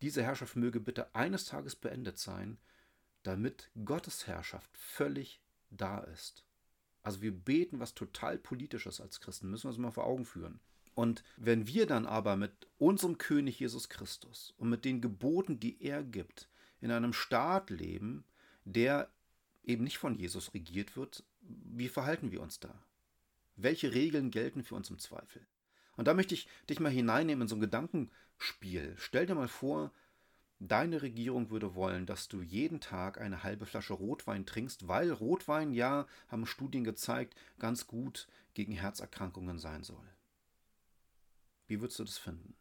diese 0.00 0.22
Herrschaft 0.22 0.56
möge 0.56 0.80
bitte 0.80 1.14
eines 1.14 1.44
Tages 1.44 1.76
beendet 1.76 2.18
sein, 2.18 2.58
damit 3.22 3.70
Gottes 3.84 4.26
Herrschaft 4.26 4.70
völlig 4.76 5.40
da 5.70 5.98
ist. 5.98 6.44
Also 7.02 7.22
wir 7.22 7.32
beten 7.32 7.80
was 7.80 7.94
total 7.94 8.38
politisches 8.38 9.00
als 9.00 9.20
Christen, 9.20 9.50
müssen 9.50 9.64
wir 9.64 9.70
uns 9.70 9.78
mal 9.78 9.90
vor 9.90 10.06
Augen 10.06 10.24
führen. 10.24 10.60
Und 10.94 11.22
wenn 11.36 11.66
wir 11.66 11.86
dann 11.86 12.06
aber 12.06 12.36
mit 12.36 12.66
unserem 12.78 13.18
König 13.18 13.60
Jesus 13.60 13.88
Christus 13.88 14.52
und 14.58 14.68
mit 14.68 14.84
den 14.84 15.00
Geboten, 15.00 15.60
die 15.60 15.80
er 15.80 16.02
gibt, 16.02 16.48
in 16.80 16.90
einem 16.90 17.12
Staat 17.12 17.70
leben, 17.70 18.24
der 18.64 19.08
eben 19.62 19.84
nicht 19.84 19.98
von 19.98 20.16
Jesus 20.16 20.54
regiert 20.54 20.96
wird, 20.96 21.24
wie 21.40 21.88
verhalten 21.88 22.32
wir 22.32 22.40
uns 22.40 22.58
da? 22.58 22.82
Welche 23.56 23.94
Regeln 23.94 24.30
gelten 24.30 24.64
für 24.64 24.74
uns 24.74 24.90
im 24.90 24.98
Zweifel? 24.98 25.46
Und 25.96 26.06
da 26.06 26.14
möchte 26.14 26.34
ich 26.34 26.48
dich 26.68 26.80
mal 26.80 26.92
hineinnehmen 26.92 27.42
in 27.42 27.48
so 27.48 27.56
ein 27.56 27.60
Gedankenspiel. 28.38 28.94
Stell 28.98 29.26
dir 29.26 29.34
mal 29.34 29.48
vor, 29.48 29.92
deine 30.60 31.02
Regierung 31.02 31.50
würde 31.50 31.74
wollen, 31.74 32.06
dass 32.06 32.28
du 32.28 32.40
jeden 32.40 32.80
Tag 32.80 33.20
eine 33.20 33.42
halbe 33.42 33.66
Flasche 33.66 33.94
Rotwein 33.94 34.46
trinkst, 34.46 34.88
weil 34.88 35.10
Rotwein 35.10 35.72
ja, 35.72 36.06
haben 36.28 36.46
Studien 36.46 36.84
gezeigt, 36.84 37.36
ganz 37.58 37.86
gut 37.86 38.28
gegen 38.54 38.72
Herzerkrankungen 38.72 39.58
sein 39.58 39.82
soll. 39.82 40.08
Wie 41.66 41.80
würdest 41.80 41.98
du 41.98 42.04
das 42.04 42.18
finden? 42.18 42.54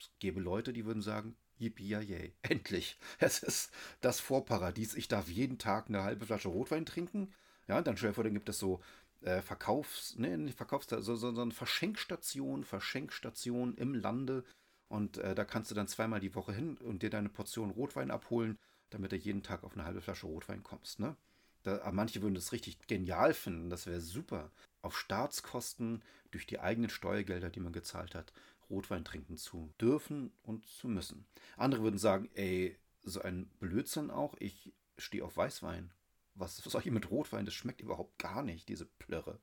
Es 0.00 0.10
gäbe 0.18 0.40
Leute, 0.40 0.72
die 0.72 0.84
würden 0.84 1.02
sagen, 1.02 1.36
Yippie 1.58 2.32
endlich. 2.42 2.98
Es 3.18 3.42
ist 3.42 3.72
das 4.00 4.20
Vorparadies. 4.20 4.94
Ich 4.94 5.08
darf 5.08 5.28
jeden 5.28 5.58
Tag 5.58 5.88
eine 5.88 6.02
halbe 6.02 6.26
Flasche 6.26 6.48
Rotwein 6.48 6.84
trinken. 6.84 7.32
Ja, 7.68 7.80
dann 7.80 7.96
stell 7.96 8.10
dir 8.10 8.14
vor, 8.14 8.24
dann 8.24 8.34
gibt 8.34 8.48
es 8.48 8.58
so 8.58 8.82
äh, 9.22 9.42
Verkaufs, 9.42 10.16
ne, 10.16 10.36
nicht 10.38 10.56
Verkaufs, 10.56 10.88
so, 10.88 11.00
so, 11.00 11.32
so 11.32 11.42
eine 11.42 11.52
Verschenkstation, 11.52 12.64
Verschenkstation 12.64 13.74
im 13.76 13.94
Lande. 13.94 14.44
Und 14.88 15.18
äh, 15.18 15.34
da 15.34 15.44
kannst 15.44 15.70
du 15.70 15.74
dann 15.74 15.88
zweimal 15.88 16.20
die 16.20 16.34
Woche 16.34 16.52
hin 16.52 16.76
und 16.78 17.02
dir 17.02 17.10
deine 17.10 17.28
Portion 17.28 17.70
Rotwein 17.70 18.10
abholen, 18.10 18.58
damit 18.90 19.12
du 19.12 19.16
jeden 19.16 19.42
Tag 19.42 19.64
auf 19.64 19.72
eine 19.72 19.84
halbe 19.84 20.02
Flasche 20.02 20.26
Rotwein 20.26 20.62
kommst. 20.62 21.00
Ne? 21.00 21.16
Da, 21.62 21.90
manche 21.92 22.20
würden 22.20 22.34
das 22.34 22.52
richtig 22.52 22.86
genial 22.86 23.34
finden, 23.34 23.70
das 23.70 23.86
wäre 23.86 24.00
super. 24.00 24.50
Auf 24.82 24.98
Staatskosten 24.98 26.02
durch 26.30 26.46
die 26.46 26.60
eigenen 26.60 26.90
Steuergelder, 26.90 27.50
die 27.50 27.60
man 27.60 27.72
gezahlt 27.72 28.14
hat, 28.14 28.32
Rotwein 28.68 29.04
trinken 29.04 29.36
zu 29.36 29.72
dürfen 29.80 30.32
und 30.42 30.66
zu 30.66 30.88
müssen. 30.88 31.26
Andere 31.56 31.82
würden 31.82 31.98
sagen, 31.98 32.30
ey, 32.34 32.76
so 33.02 33.22
ein 33.22 33.46
Blödsinn 33.60 34.10
auch, 34.10 34.34
ich 34.38 34.72
stehe 34.98 35.24
auf 35.24 35.36
Weißwein. 35.36 35.92
Was 36.34 36.56
soll 36.56 36.80
ich 36.84 36.90
mit 36.90 37.10
Rotwein? 37.10 37.44
Das 37.44 37.54
schmeckt 37.54 37.80
überhaupt 37.80 38.18
gar 38.18 38.42
nicht, 38.42 38.68
diese 38.68 38.86
Plörre. 38.86 39.38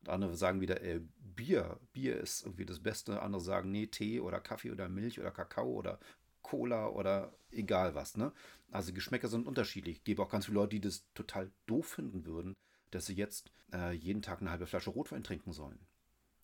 Und 0.00 0.08
andere 0.08 0.36
sagen 0.36 0.60
wieder, 0.60 0.82
ey, 0.82 1.00
Bier. 1.34 1.78
Bier 1.92 2.18
ist 2.18 2.44
irgendwie 2.44 2.66
das 2.66 2.80
Beste. 2.80 3.22
Andere 3.22 3.40
sagen, 3.40 3.70
nee, 3.70 3.86
Tee 3.86 4.20
oder 4.20 4.40
Kaffee 4.40 4.70
oder 4.70 4.88
Milch 4.88 5.18
oder 5.18 5.30
Kakao 5.30 5.70
oder 5.70 5.98
Cola 6.42 6.88
oder 6.88 7.32
egal 7.50 7.94
was. 7.94 8.16
Ne? 8.16 8.32
Also 8.70 8.92
Geschmäcker 8.92 9.28
sind 9.28 9.46
unterschiedlich. 9.46 9.98
Ich 9.98 10.04
gebe 10.04 10.22
auch 10.22 10.28
ganz 10.28 10.46
viele 10.46 10.56
Leute, 10.56 10.76
die 10.76 10.80
das 10.80 11.06
total 11.14 11.50
doof 11.66 11.86
finden 11.86 12.26
würden, 12.26 12.54
dass 12.90 13.06
sie 13.06 13.14
jetzt 13.14 13.50
äh, 13.72 13.92
jeden 13.92 14.22
Tag 14.22 14.40
eine 14.40 14.50
halbe 14.50 14.66
Flasche 14.66 14.90
Rotwein 14.90 15.24
trinken 15.24 15.52
sollen. 15.52 15.78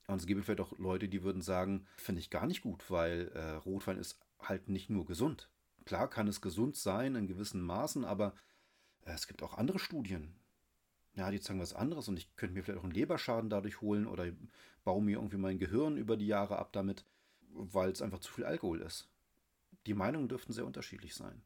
Und 0.07 0.21
es 0.21 0.26
gibt 0.26 0.45
vielleicht 0.45 0.61
auch 0.61 0.76
Leute, 0.79 1.09
die 1.09 1.23
würden 1.23 1.43
sagen, 1.43 1.87
finde 1.97 2.21
ich 2.21 2.31
gar 2.31 2.47
nicht 2.47 2.62
gut, 2.62 2.91
weil 2.91 3.29
äh, 3.35 3.50
Rotwein 3.53 3.99
ist 3.99 4.19
halt 4.41 4.69
nicht 4.69 4.91
nur 4.91 5.05
gesund. 5.05 5.50
Klar 5.85 6.09
kann 6.09 6.26
es 6.26 6.41
gesund 6.41 6.76
sein 6.76 7.14
in 7.14 7.29
gewissen 7.29 7.61
Maßen, 7.61 8.05
aber 8.05 8.29
äh, 8.29 8.50
es 9.04 9.26
gibt 9.26 9.42
auch 9.42 9.54
andere 9.54 9.78
Studien. 9.78 10.35
Ja, 11.14 11.30
die 11.30 11.40
zeigen 11.40 11.61
was 11.61 11.75
anderes 11.75 12.09
und 12.09 12.19
ich 12.19 12.35
könnte 12.37 12.54
mir 12.54 12.62
vielleicht 12.62 12.78
auch 12.78 12.85
einen 12.85 12.95
Leberschaden 12.95 13.50
dadurch 13.50 13.80
holen 13.80 14.07
oder 14.07 14.26
baue 14.85 15.02
mir 15.02 15.19
irgendwie 15.19 15.37
mein 15.37 15.59
Gehirn 15.59 15.97
über 15.97 16.16
die 16.16 16.26
Jahre 16.26 16.59
ab 16.59 16.73
damit, 16.73 17.04
weil 17.52 17.90
es 17.90 18.02
einfach 18.02 18.21
zu 18.21 18.33
viel 18.33 18.45
Alkohol 18.45 18.80
ist. 18.80 19.09
Die 19.87 19.95
Meinungen 19.95 20.28
dürften 20.28 20.52
sehr 20.52 20.66
unterschiedlich 20.66 21.14
sein. 21.14 21.42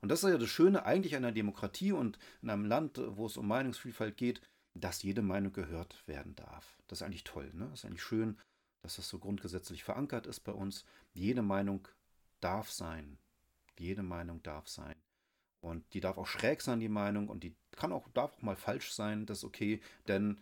Und 0.00 0.10
das 0.10 0.22
ist 0.22 0.30
ja 0.30 0.38
das 0.38 0.48
Schöne 0.48 0.84
eigentlich 0.86 1.16
einer 1.16 1.32
Demokratie 1.32 1.92
und 1.92 2.18
in 2.42 2.50
einem 2.50 2.64
Land, 2.64 3.00
wo 3.04 3.26
es 3.26 3.36
um 3.36 3.48
Meinungsvielfalt 3.48 4.16
geht, 4.16 4.40
dass 4.74 5.02
jede 5.02 5.22
Meinung 5.22 5.52
gehört 5.52 6.06
werden 6.06 6.36
darf. 6.36 6.78
Das 6.86 7.00
ist 7.00 7.02
eigentlich 7.02 7.24
toll. 7.24 7.50
Ne? 7.52 7.66
Das 7.70 7.80
ist 7.80 7.84
eigentlich 7.84 8.02
schön, 8.02 8.38
dass 8.82 8.96
das 8.96 9.08
so 9.08 9.18
grundgesetzlich 9.18 9.82
verankert 9.82 10.26
ist 10.26 10.40
bei 10.40 10.52
uns. 10.52 10.84
Jede 11.14 11.42
Meinung 11.42 11.88
darf 12.40 12.70
sein. 12.70 13.18
Jede 13.76 14.02
Meinung 14.02 14.42
darf 14.42 14.68
sein. 14.68 14.94
Und 15.68 15.84
die 15.94 16.00
darf 16.00 16.18
auch 16.18 16.26
schräg 16.26 16.60
sein, 16.62 16.80
die 16.80 16.88
Meinung, 16.88 17.28
und 17.28 17.44
die 17.44 17.54
kann 17.72 17.92
auch, 17.92 18.08
darf 18.14 18.32
auch 18.34 18.42
mal 18.42 18.56
falsch 18.56 18.92
sein, 18.92 19.26
das 19.26 19.38
ist 19.38 19.44
okay, 19.44 19.80
denn 20.06 20.38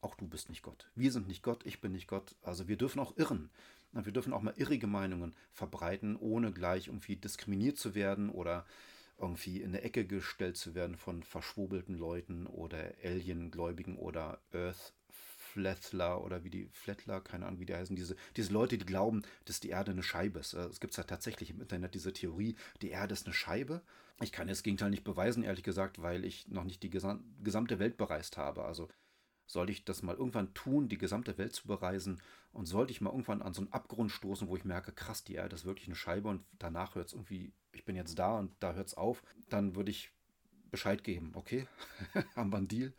auch 0.00 0.14
du 0.14 0.26
bist 0.26 0.48
nicht 0.48 0.62
Gott. 0.62 0.90
Wir 0.94 1.12
sind 1.12 1.28
nicht 1.28 1.42
Gott, 1.42 1.66
ich 1.66 1.80
bin 1.80 1.92
nicht 1.92 2.08
Gott. 2.08 2.36
Also 2.42 2.68
wir 2.68 2.76
dürfen 2.76 3.00
auch 3.00 3.16
irren. 3.16 3.50
Und 3.92 4.04
wir 4.04 4.12
dürfen 4.12 4.32
auch 4.32 4.42
mal 4.42 4.54
irrige 4.56 4.86
Meinungen 4.86 5.34
verbreiten, 5.50 6.16
ohne 6.16 6.52
gleich 6.52 6.88
irgendwie 6.88 7.16
diskriminiert 7.16 7.78
zu 7.78 7.94
werden 7.94 8.28
oder 8.28 8.66
irgendwie 9.18 9.60
in 9.60 9.70
eine 9.70 9.82
Ecke 9.82 10.06
gestellt 10.06 10.56
zu 10.56 10.74
werden 10.74 10.96
von 10.96 11.22
verschwobelten 11.22 11.96
Leuten 11.96 12.46
oder 12.46 12.92
Alien-Gläubigen 13.02 13.96
oder 13.96 14.40
Earth 14.52 14.92
Flatler 15.52 16.22
oder 16.22 16.44
wie 16.44 16.50
die 16.50 16.68
Flatler, 16.72 17.20
keine 17.20 17.46
Ahnung, 17.46 17.60
wie 17.60 17.66
die 17.66 17.74
heißen, 17.74 17.96
diese, 17.96 18.16
diese 18.36 18.52
Leute, 18.52 18.78
die 18.78 18.86
glauben, 18.86 19.22
dass 19.44 19.60
die 19.60 19.70
Erde 19.70 19.92
eine 19.92 20.02
Scheibe 20.02 20.40
ist. 20.40 20.54
Es 20.54 20.80
gibt 20.80 20.96
ja 20.96 21.04
tatsächlich 21.04 21.50
im 21.50 21.60
Internet 21.60 21.94
diese 21.94 22.12
Theorie, 22.12 22.56
die 22.82 22.90
Erde 22.90 23.14
ist 23.14 23.26
eine 23.26 23.34
Scheibe. 23.34 23.82
Ich 24.20 24.32
kann 24.32 24.48
das 24.48 24.62
Gegenteil 24.62 24.90
nicht 24.90 25.04
beweisen, 25.04 25.44
ehrlich 25.44 25.62
gesagt, 25.62 26.02
weil 26.02 26.24
ich 26.24 26.48
noch 26.48 26.64
nicht 26.64 26.82
die 26.82 26.90
gesamte 26.90 27.78
Welt 27.78 27.96
bereist 27.96 28.36
habe. 28.36 28.64
Also 28.64 28.88
sollte 29.46 29.72
ich 29.72 29.84
das 29.84 30.02
mal 30.02 30.16
irgendwann 30.16 30.52
tun, 30.54 30.88
die 30.88 30.98
gesamte 30.98 31.38
Welt 31.38 31.54
zu 31.54 31.66
bereisen 31.66 32.20
und 32.52 32.66
sollte 32.66 32.92
ich 32.92 33.00
mal 33.00 33.10
irgendwann 33.10 33.42
an 33.42 33.54
so 33.54 33.62
einen 33.62 33.72
Abgrund 33.72 34.10
stoßen, 34.12 34.48
wo 34.48 34.56
ich 34.56 34.64
merke, 34.64 34.92
krass, 34.92 35.24
die 35.24 35.34
Erde 35.34 35.54
ist 35.54 35.64
wirklich 35.64 35.88
eine 35.88 35.96
Scheibe 35.96 36.28
und 36.28 36.44
danach 36.58 36.94
hört 36.94 37.08
es 37.08 37.12
irgendwie, 37.14 37.52
ich 37.72 37.84
bin 37.84 37.96
jetzt 37.96 38.18
da 38.18 38.38
und 38.38 38.52
da 38.60 38.74
hört 38.74 38.88
es 38.88 38.94
auf, 38.94 39.22
dann 39.48 39.74
würde 39.74 39.90
ich 39.90 40.10
Bescheid 40.70 41.02
geben, 41.02 41.32
okay? 41.34 41.66
Haben 42.36 42.52
wir 42.52 42.58
einen 42.58 42.68
Deal? 42.68 42.92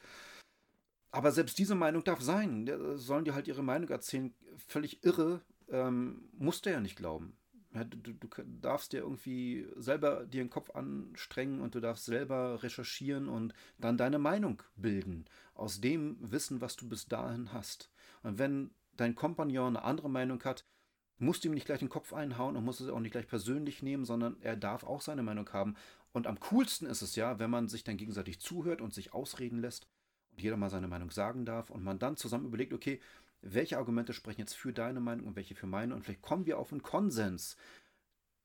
Aber 1.12 1.32
selbst 1.32 1.58
diese 1.58 1.76
Meinung 1.76 2.04
darf 2.04 2.22
sein. 2.22 2.70
Sollen 2.96 3.26
die 3.26 3.32
halt 3.32 3.48
ihre 3.48 3.64
Meinung 3.64 3.90
erzählen? 3.90 4.34
Völlig 4.68 5.04
irre. 5.04 5.42
Ähm, 5.70 6.30
musst 6.38 6.66
du 6.66 6.72
ja 6.72 6.80
nicht 6.80 6.96
glauben. 6.96 7.36
Ja, 7.74 7.84
du, 7.84 7.98
du, 7.98 8.28
darfst 8.62 8.94
dir 8.94 9.02
irgendwie 9.02 9.68
selber 9.76 10.26
dir 10.26 10.44
den 10.44 10.50
Kopf 10.50 10.72
anstrengen 10.72 11.62
und 11.62 11.76
du 11.76 11.80
darfst 11.80 12.06
selber 12.06 12.64
recherchieren 12.64 13.30
und 13.30 13.54
dann 13.78 13.98
deine 13.98 14.18
Meinung 14.18 14.64
bilden. 14.76 15.26
Aus 15.54 15.80
dem 15.80 16.18
Wissen, 16.20 16.62
was 16.62 16.76
du 16.76 16.90
bis 16.90 17.08
dahin 17.08 17.54
hast. 17.54 17.92
Und 18.24 18.40
wenn 18.40 18.72
dein 18.98 19.14
Kompagnon 19.14 19.78
eine 19.78 19.86
andere 19.86 20.10
Meinung 20.10 20.44
hat, 20.44 20.66
musst 21.20 21.44
du 21.44 21.50
ihm 21.50 21.54
nicht 21.54 21.66
gleich 21.66 21.80
den 21.80 21.90
Kopf 21.90 22.14
einhauen 22.14 22.56
und 22.56 22.66
musst 22.66 22.82
es 22.82 22.90
auch 22.90 23.00
nicht 23.00 23.12
gleich 23.12 23.28
persönlich 23.28 23.84
nehmen, 23.84 24.06
sondern 24.06 24.38
er 24.42 24.56
darf 24.56 24.84
auch 24.84 25.02
seine 25.02 25.22
Meinung 25.22 25.48
haben. 25.54 25.76
Und 26.12 26.26
am 26.26 26.40
coolsten 26.40 26.88
ist 26.88 27.04
es 27.04 27.16
ja, 27.16 27.38
wenn 27.38 27.52
man 27.52 27.68
sich 27.68 27.84
dann 27.84 27.98
gegenseitig 27.98 28.40
zuhört 28.40 28.82
und 28.82 28.96
sich 28.96 29.14
ausreden 29.14 29.60
lässt 29.60 29.88
jeder 30.42 30.58
mal 30.58 30.70
seine 30.70 30.88
Meinung 30.88 31.12
sagen 31.12 31.46
darf 31.46 31.70
und 31.70 31.84
man 31.84 32.00
dann 32.00 32.18
zusammen 32.18 32.46
überlegt, 32.46 32.74
okay, 32.74 33.00
welche 33.42 33.78
Argumente 33.78 34.14
sprechen 34.14 34.42
jetzt 34.42 34.56
für 34.56 34.74
deine 34.74 35.00
Meinung 35.00 35.28
und 35.28 35.36
welche 35.36 35.56
für 35.56 35.68
meine 35.68 35.96
und 35.96 36.04
vielleicht 36.04 36.22
kommen 36.22 36.46
wir 36.46 36.58
auf 36.58 36.72
einen 36.72 36.84
Konsens. 36.84 37.56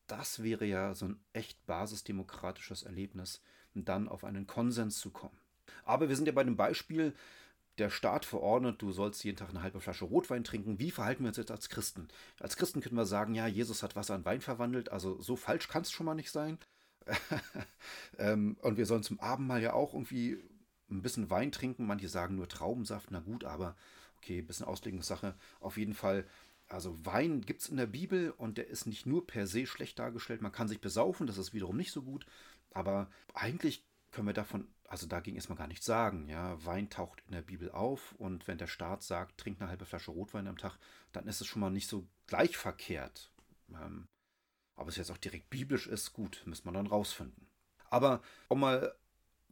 Das 0.07 0.43
wäre 0.43 0.67
ja 0.67 0.95
so 0.95 1.07
ein 1.07 1.21
echt 1.33 1.65
basisdemokratisches 1.67 2.83
Erlebnis, 2.83 3.43
dann 3.75 4.09
auf 4.09 4.25
einen 4.25 4.47
Konsens 4.47 4.99
zu 4.99 5.11
kommen. 5.11 5.37
Aber 5.85 6.09
wir 6.09 6.17
sind 6.17 6.27
ja 6.27 6.33
bei 6.33 6.45
dem 6.45 6.57
Beispiel, 6.57 7.15
der 7.79 7.91
Staat 7.91 8.25
verordnet, 8.25 8.81
du 8.83 8.93
sollst 8.93 9.25
jeden 9.25 9.37
Tag 9.37 9.51
eine 9.51 9.63
halbe 9.63 9.81
Flasche 9.81 10.05
Rotwein 10.05 10.45
trinken. 10.45 10.79
Wie 10.79 10.91
verhalten 10.91 11.25
wir 11.25 11.29
uns 11.29 11.39
jetzt 11.39 11.51
als 11.51 11.69
Christen? 11.69 12.09
Als 12.39 12.57
Christen 12.57 12.81
können 12.81 12.97
wir 12.97 13.07
sagen, 13.07 13.35
ja, 13.35 13.47
Jesus 13.47 13.83
hat 13.83 13.97
Wasser 13.97 14.15
in 14.15 14.25
Wein 14.25 14.41
verwandelt, 14.41 14.93
also 14.93 15.21
so 15.21 15.35
falsch 15.35 15.69
kann 15.69 15.83
es 15.83 15.91
schon 15.91 16.07
mal 16.07 16.15
nicht 16.15 16.31
sein. 16.31 16.59
ähm, 18.19 18.57
und 18.63 18.77
wir 18.77 18.87
sollen 18.87 19.03
zum 19.03 19.21
Abendmahl 19.21 19.61
ja 19.61 19.73
auch 19.73 19.93
irgendwie 19.93 20.39
ein 20.95 21.03
bisschen 21.03 21.31
Wein 21.31 21.53
trinken. 21.53 21.87
Manche 21.87 22.09
sagen 22.09 22.37
nur 22.37 22.49
Traubensaft, 22.49 23.11
na 23.11 23.21
gut, 23.21 23.45
aber 23.45 23.77
okay, 24.19 24.39
ein 24.39 24.47
bisschen 24.47 24.67
Auslegungssache. 24.67 25.35
Auf 25.61 25.77
jeden 25.77 25.95
Fall, 25.95 26.27
also 26.69 26.97
Wein 27.05 27.43
gibt 27.43 27.63
es 27.63 27.69
in 27.69 27.77
der 27.77 27.87
Bibel 27.87 28.31
und 28.31 28.59
der 28.59 28.69
ist 28.69 28.87
nicht 28.87 29.07
nur 29.07 29.27
per 29.27 29.47
se 29.47 29.67
schlecht 29.67 29.99
dargestellt. 29.99 30.43
Man 30.43 30.53
kann 30.53 30.69
sich 30.69 30.81
besaufen, 30.81 31.27
das 31.27 31.39
ist 31.39 31.53
wiederum 31.53 31.77
nicht 31.77 31.93
so 31.93 32.03
gut. 32.03 32.27
Aber 32.73 33.11
eigentlich 33.35 33.85
können 34.11 34.29
wir 34.29 34.35
davon, 34.35 34.69
also 34.89 35.07
dagegen 35.07 35.37
erstmal 35.37 35.59
gar 35.59 35.67
nichts 35.67 35.87
sagen. 35.87 36.29
Ja, 36.29 36.65
Wein 36.65 36.89
taucht 36.89 37.23
in 37.27 37.33
der 37.33 37.43
Bibel 37.43 37.71
auf 37.71 38.13
und 38.19 38.47
wenn 38.49 38.59
der 38.59 38.67
Staat 38.67 39.03
sagt, 39.03 39.39
trink 39.39 39.61
eine 39.61 39.69
halbe 39.69 39.87
Flasche 39.87 40.13
Rotwein 40.13 40.47
am 40.47 40.59
Tag, 40.59 40.79
dann 41.13 41.27
ist 41.27 41.41
es 41.41 41.47
schon 41.47 41.61
mal 41.61 41.71
nicht 41.71 41.89
so 41.89 42.07
gleich 42.27 42.57
verkehrt. 42.57 43.31
Ähm, 43.71 44.07
ob 44.77 44.89
es 44.89 44.97
jetzt 44.97 45.11
auch 45.11 45.19
direkt 45.19 45.51
biblisch 45.51 45.87
ist, 45.87 46.13
gut, 46.13 46.43
müssen 46.47 46.67
wir 46.67 46.73
dann 46.73 46.87
rausfinden. 46.87 47.47
Aber 47.91 48.23
um 48.49 48.61
mal 48.61 48.95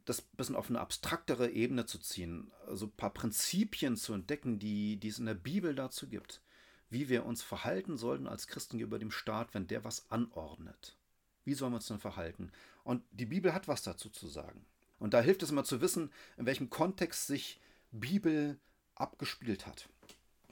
das 0.05 0.21
ein 0.21 0.37
bisschen 0.37 0.55
auf 0.55 0.69
eine 0.69 0.79
abstraktere 0.79 1.49
Ebene 1.49 1.85
zu 1.85 1.97
ziehen, 1.99 2.51
also 2.67 2.87
ein 2.87 2.91
paar 2.91 3.13
Prinzipien 3.13 3.95
zu 3.95 4.13
entdecken, 4.13 4.59
die, 4.59 4.97
die 4.97 5.07
es 5.07 5.19
in 5.19 5.25
der 5.25 5.33
Bibel 5.33 5.75
dazu 5.75 6.07
gibt, 6.07 6.41
wie 6.89 7.09
wir 7.09 7.25
uns 7.25 7.41
verhalten 7.41 7.97
sollten 7.97 8.27
als 8.27 8.47
Christen 8.47 8.77
gegenüber 8.77 8.99
dem 8.99 9.11
Staat, 9.11 9.53
wenn 9.53 9.67
der 9.67 9.83
was 9.83 10.09
anordnet. 10.11 10.97
Wie 11.45 11.53
sollen 11.53 11.71
wir 11.71 11.77
uns 11.77 11.87
denn 11.87 11.99
verhalten? 11.99 12.51
Und 12.83 13.03
die 13.11 13.25
Bibel 13.25 13.53
hat 13.53 13.67
was 13.67 13.83
dazu 13.83 14.09
zu 14.09 14.27
sagen. 14.27 14.65
Und 14.99 15.13
da 15.13 15.21
hilft 15.21 15.43
es 15.43 15.49
immer 15.49 15.63
zu 15.63 15.81
wissen, 15.81 16.11
in 16.37 16.45
welchem 16.45 16.69
Kontext 16.69 17.27
sich 17.27 17.59
Bibel 17.91 18.59
abgespielt 18.95 19.65
hat. 19.65 19.89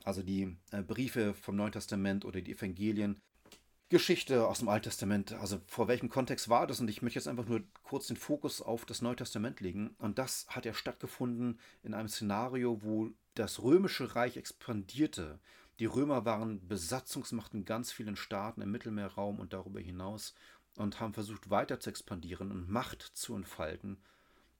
Also 0.04 0.24
die 0.24 0.58
äh, 0.72 0.82
Briefe 0.82 1.34
vom 1.34 1.56
Neuen 1.56 1.72
Testament 1.72 2.26
oder 2.26 2.42
die 2.42 2.54
Evangelien, 2.54 3.22
Geschichte 3.92 4.48
aus 4.48 4.60
dem 4.60 4.70
Alten 4.70 4.86
Testament, 4.86 5.34
also 5.34 5.60
vor 5.68 5.90
welchem 5.90 6.08
Kontext 6.08 6.48
war 6.48 6.66
das? 6.66 6.80
Und 6.80 6.90
ich 6.90 7.02
möchte 7.02 7.20
jetzt 7.20 7.28
einfach 7.28 7.46
nur 7.46 7.62
kurz 7.84 8.08
den 8.08 8.16
Fokus 8.16 8.62
auf 8.62 8.86
das 8.86 9.02
Neue 9.02 9.18
Testament 9.18 9.60
legen. 9.60 9.96
Und 10.00 10.18
das 10.18 10.48
hat 10.48 10.64
ja 10.64 10.74
stattgefunden 10.74 11.60
in 11.84 11.94
einem 11.94 12.08
Szenario, 12.08 12.82
wo 12.84 13.10
das 13.36 13.62
römische 13.62 14.16
Reich 14.16 14.38
expandierte. 14.38 15.40
Die 15.80 15.88
Römer 15.88 16.24
waren 16.24 16.66
Besatzungsmacht 16.66 17.54
in 17.54 17.66
ganz 17.66 17.92
vielen 17.92 18.16
Staaten 18.16 18.62
im 18.62 18.72
Mittelmeerraum 18.72 19.42
und 19.42 19.52
darüber 19.52 19.82
hinaus 19.82 20.36
und 20.78 21.02
haben 21.02 21.14
versucht 21.14 21.50
weiter 21.50 21.82
zu 21.82 21.90
expandieren 21.90 22.50
und 22.50 22.70
Macht 22.70 23.02
zu 23.02 23.36
entfalten. 23.36 23.98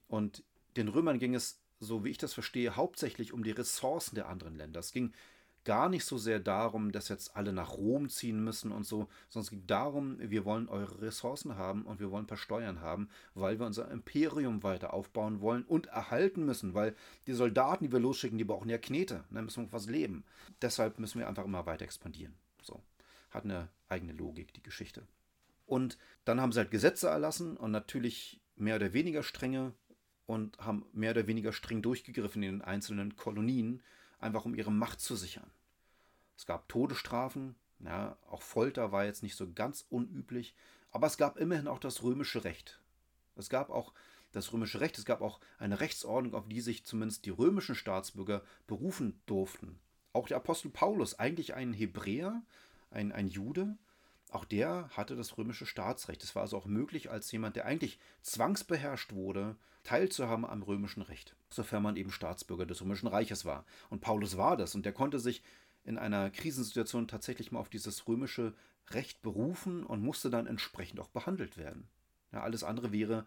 Und 0.08 0.44
den 0.76 0.88
Römern 0.88 1.18
ging 1.18 1.34
es, 1.34 1.58
so 1.80 2.04
wie 2.04 2.10
ich 2.10 2.18
das 2.18 2.34
verstehe, 2.34 2.76
hauptsächlich 2.76 3.32
um 3.32 3.42
die 3.42 3.52
Ressourcen 3.52 4.14
der 4.14 4.28
anderen 4.28 4.56
Länder. 4.56 4.80
Es 4.80 4.92
ging 4.92 5.14
gar 5.64 5.88
nicht 5.88 6.04
so 6.04 6.18
sehr 6.18 6.40
darum, 6.40 6.92
dass 6.92 7.08
jetzt 7.08 7.36
alle 7.36 7.52
nach 7.52 7.72
Rom 7.72 8.08
ziehen 8.08 8.42
müssen 8.42 8.72
und 8.72 8.84
so, 8.84 9.08
sondern 9.28 9.44
es 9.44 9.50
ging 9.50 9.66
darum, 9.66 10.16
wir 10.18 10.44
wollen 10.44 10.68
eure 10.68 11.00
Ressourcen 11.02 11.56
haben 11.56 11.82
und 11.82 12.00
wir 12.00 12.10
wollen 12.10 12.24
ein 12.24 12.28
paar 12.28 12.36
Steuern 12.36 12.80
haben, 12.80 13.08
weil 13.34 13.58
wir 13.58 13.66
unser 13.66 13.90
Imperium 13.90 14.62
weiter 14.62 14.92
aufbauen 14.92 15.40
wollen 15.40 15.64
und 15.64 15.86
erhalten 15.86 16.44
müssen, 16.44 16.74
weil 16.74 16.94
die 17.26 17.34
Soldaten, 17.34 17.84
die 17.84 17.92
wir 17.92 18.00
losschicken, 18.00 18.38
die 18.38 18.44
brauchen 18.44 18.68
ja 18.68 18.78
Knete, 18.78 19.24
dann 19.30 19.44
müssen 19.44 19.66
wir 19.66 19.72
was 19.72 19.86
leben. 19.86 20.24
Deshalb 20.60 20.98
müssen 20.98 21.20
wir 21.20 21.28
einfach 21.28 21.44
immer 21.44 21.66
weiter 21.66 21.84
expandieren. 21.84 22.34
So. 22.62 22.82
Hat 23.30 23.44
eine 23.44 23.68
eigene 23.88 24.12
Logik, 24.12 24.52
die 24.52 24.62
Geschichte. 24.62 25.06
Und 25.66 25.96
dann 26.24 26.40
haben 26.40 26.52
sie 26.52 26.58
halt 26.58 26.70
Gesetze 26.70 27.08
erlassen 27.08 27.56
und 27.56 27.70
natürlich 27.70 28.40
mehr 28.56 28.76
oder 28.76 28.92
weniger 28.92 29.22
strenge 29.22 29.72
und 30.26 30.58
haben 30.58 30.84
mehr 30.92 31.12
oder 31.12 31.26
weniger 31.26 31.52
streng 31.52 31.82
durchgegriffen 31.82 32.42
in 32.42 32.58
den 32.58 32.62
einzelnen 32.62 33.16
Kolonien 33.16 33.82
einfach 34.22 34.44
um 34.44 34.54
ihre 34.54 34.72
Macht 34.72 35.00
zu 35.00 35.16
sichern. 35.16 35.50
Es 36.36 36.46
gab 36.46 36.68
Todesstrafen, 36.68 37.54
ja, 37.80 38.16
auch 38.30 38.42
Folter 38.42 38.92
war 38.92 39.04
jetzt 39.04 39.22
nicht 39.22 39.36
so 39.36 39.52
ganz 39.52 39.86
unüblich, 39.90 40.54
aber 40.90 41.06
es 41.06 41.16
gab 41.16 41.38
immerhin 41.38 41.68
auch 41.68 41.78
das 41.78 42.02
römische 42.02 42.44
Recht. 42.44 42.80
Es 43.36 43.48
gab 43.48 43.70
auch 43.70 43.92
das 44.32 44.52
römische 44.52 44.80
Recht, 44.80 44.98
es 44.98 45.04
gab 45.04 45.20
auch 45.20 45.40
eine 45.58 45.80
Rechtsordnung, 45.80 46.34
auf 46.34 46.48
die 46.48 46.60
sich 46.60 46.84
zumindest 46.84 47.26
die 47.26 47.30
römischen 47.30 47.74
Staatsbürger 47.74 48.42
berufen 48.66 49.20
durften. 49.26 49.78
Auch 50.12 50.28
der 50.28 50.38
Apostel 50.38 50.70
Paulus, 50.70 51.18
eigentlich 51.18 51.54
ein 51.54 51.72
Hebräer, 51.72 52.42
ein, 52.90 53.12
ein 53.12 53.28
Jude, 53.28 53.76
auch 54.34 54.44
der 54.44 54.88
hatte 54.90 55.16
das 55.16 55.36
römische 55.36 55.66
Staatsrecht. 55.66 56.22
Es 56.22 56.34
war 56.34 56.42
also 56.42 56.56
auch 56.56 56.66
möglich, 56.66 57.10
als 57.10 57.30
jemand, 57.32 57.56
der 57.56 57.66
eigentlich 57.66 57.98
zwangsbeherrscht 58.22 59.12
wurde, 59.12 59.56
teilzuhaben 59.84 60.44
am 60.44 60.62
römischen 60.62 61.02
Recht, 61.02 61.34
sofern 61.50 61.82
man 61.82 61.96
eben 61.96 62.12
Staatsbürger 62.12 62.66
des 62.66 62.80
römischen 62.80 63.08
Reiches 63.08 63.44
war. 63.44 63.64
Und 63.90 64.00
Paulus 64.00 64.36
war 64.36 64.56
das 64.56 64.74
und 64.74 64.86
der 64.86 64.92
konnte 64.92 65.18
sich 65.18 65.42
in 65.84 65.98
einer 65.98 66.30
Krisensituation 66.30 67.08
tatsächlich 67.08 67.50
mal 67.50 67.60
auf 67.60 67.68
dieses 67.68 68.06
römische 68.06 68.54
Recht 68.90 69.22
berufen 69.22 69.84
und 69.84 70.02
musste 70.02 70.30
dann 70.30 70.46
entsprechend 70.46 71.00
auch 71.00 71.08
behandelt 71.08 71.56
werden. 71.56 71.88
Ja, 72.32 72.42
alles 72.42 72.64
andere 72.64 72.92
wäre 72.92 73.26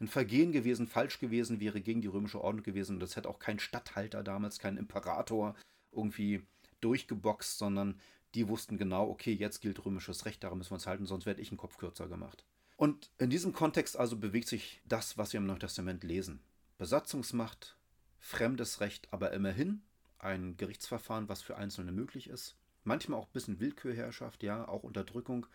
ein 0.00 0.08
Vergehen 0.08 0.52
gewesen, 0.52 0.86
falsch 0.86 1.20
gewesen, 1.20 1.60
wäre 1.60 1.80
gegen 1.80 2.00
die 2.00 2.08
römische 2.08 2.42
Ordnung 2.42 2.64
gewesen 2.64 2.96
und 2.96 3.00
das 3.00 3.16
hätte 3.16 3.28
auch 3.28 3.38
kein 3.38 3.58
Statthalter 3.58 4.22
damals, 4.22 4.58
kein 4.58 4.76
Imperator 4.76 5.54
irgendwie 5.92 6.42
durchgeboxt, 6.80 7.58
sondern 7.58 8.00
die 8.34 8.48
wussten 8.48 8.78
genau, 8.78 9.08
okay, 9.08 9.32
jetzt 9.32 9.60
gilt 9.60 9.84
römisches 9.84 10.26
Recht, 10.26 10.42
daran 10.42 10.58
müssen 10.58 10.70
wir 10.70 10.76
uns 10.76 10.86
halten, 10.86 11.06
sonst 11.06 11.26
werde 11.26 11.40
ich 11.40 11.50
einen 11.50 11.58
Kopf 11.58 11.76
kürzer 11.76 12.08
gemacht. 12.08 12.44
Und 12.76 13.10
in 13.18 13.30
diesem 13.30 13.52
Kontext 13.52 13.96
also 13.96 14.16
bewegt 14.16 14.48
sich 14.48 14.82
das, 14.84 15.16
was 15.16 15.32
wir 15.32 15.38
im 15.38 15.46
Neuen 15.46 15.60
Testament 15.60 16.02
lesen. 16.02 16.40
Besatzungsmacht, 16.78 17.76
fremdes 18.18 18.80
Recht, 18.80 19.08
aber 19.12 19.32
immerhin 19.32 19.82
ein 20.18 20.56
Gerichtsverfahren, 20.56 21.28
was 21.28 21.42
für 21.42 21.56
Einzelne 21.56 21.92
möglich 21.92 22.28
ist. 22.28 22.56
Manchmal 22.82 23.20
auch 23.20 23.26
ein 23.26 23.32
bisschen 23.32 23.60
Willkürherrschaft, 23.60 24.42
ja, 24.42 24.66
auch 24.66 24.82
Unterdrückung. 24.82 25.46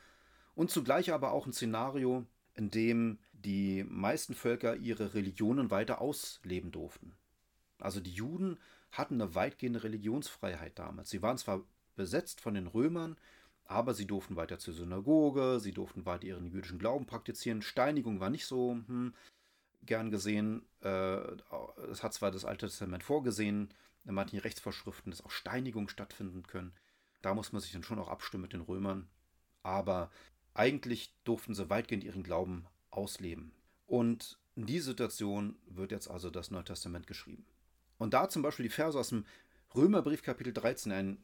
Und 0.55 0.71
zugleich 0.71 1.11
aber 1.11 1.31
auch 1.31 1.45
ein 1.45 1.53
Szenario, 1.53 2.25
in 2.55 2.71
dem 2.71 3.19
die 3.33 3.83
meisten 3.83 4.33
Völker 4.33 4.75
ihre 4.75 5.13
Religionen 5.13 5.71
weiter 5.71 6.01
ausleben 6.01 6.71
durften. 6.71 7.15
Also 7.79 7.99
die 7.99 8.11
Juden 8.11 8.57
hatten 8.91 9.21
eine 9.21 9.35
weitgehende 9.35 9.83
Religionsfreiheit 9.83 10.77
damals. 10.77 11.09
Sie 11.09 11.21
waren 11.21 11.37
zwar 11.37 11.61
besetzt 11.99 12.39
von 12.39 12.53
den 12.53 12.67
Römern, 12.67 13.17
aber 13.65 13.93
sie 13.93 14.07
durften 14.07 14.37
weiter 14.37 14.57
zur 14.57 14.73
Synagoge, 14.73 15.59
sie 15.59 15.73
durften 15.73 16.05
weiter 16.05 16.23
ihren 16.23 16.47
jüdischen 16.47 16.79
Glauben 16.79 17.05
praktizieren. 17.05 17.61
Steinigung 17.61 18.21
war 18.21 18.29
nicht 18.29 18.45
so 18.45 18.79
hm, 18.87 19.13
gern 19.83 20.09
gesehen. 20.09 20.65
Äh, 20.81 21.17
es 21.91 22.01
hat 22.01 22.13
zwar 22.13 22.31
das 22.31 22.45
Alte 22.45 22.67
Testament 22.67 23.03
vorgesehen, 23.03 23.73
in 24.05 24.13
manchen 24.13 24.39
Rechtsvorschriften, 24.39 25.11
dass 25.11 25.25
auch 25.25 25.29
Steinigung 25.29 25.89
stattfinden 25.89 26.43
können. 26.43 26.71
Da 27.21 27.33
muss 27.33 27.51
man 27.51 27.61
sich 27.61 27.73
dann 27.73 27.83
schon 27.83 27.99
auch 27.99 28.07
abstimmen 28.07 28.43
mit 28.43 28.53
den 28.53 28.61
Römern. 28.61 29.09
Aber 29.61 30.09
eigentlich 30.53 31.13
durften 31.25 31.53
sie 31.53 31.69
weitgehend 31.69 32.05
ihren 32.05 32.23
Glauben 32.23 32.65
ausleben. 32.91 33.51
Und 33.87 34.39
in 34.55 34.67
die 34.67 34.79
Situation 34.79 35.57
wird 35.65 35.91
jetzt 35.91 36.09
also 36.09 36.29
das 36.29 36.49
Neue 36.49 36.63
Testament 36.63 37.07
geschrieben. 37.07 37.45
Und 37.97 38.13
da 38.13 38.29
zum 38.29 38.41
Beispiel 38.41 38.63
die 38.63 38.73
Verse 38.73 38.97
aus 38.97 39.09
dem 39.09 39.25
Römerbrief 39.75 40.23
Kapitel 40.23 40.53
13, 40.53 40.91
ein 40.93 41.17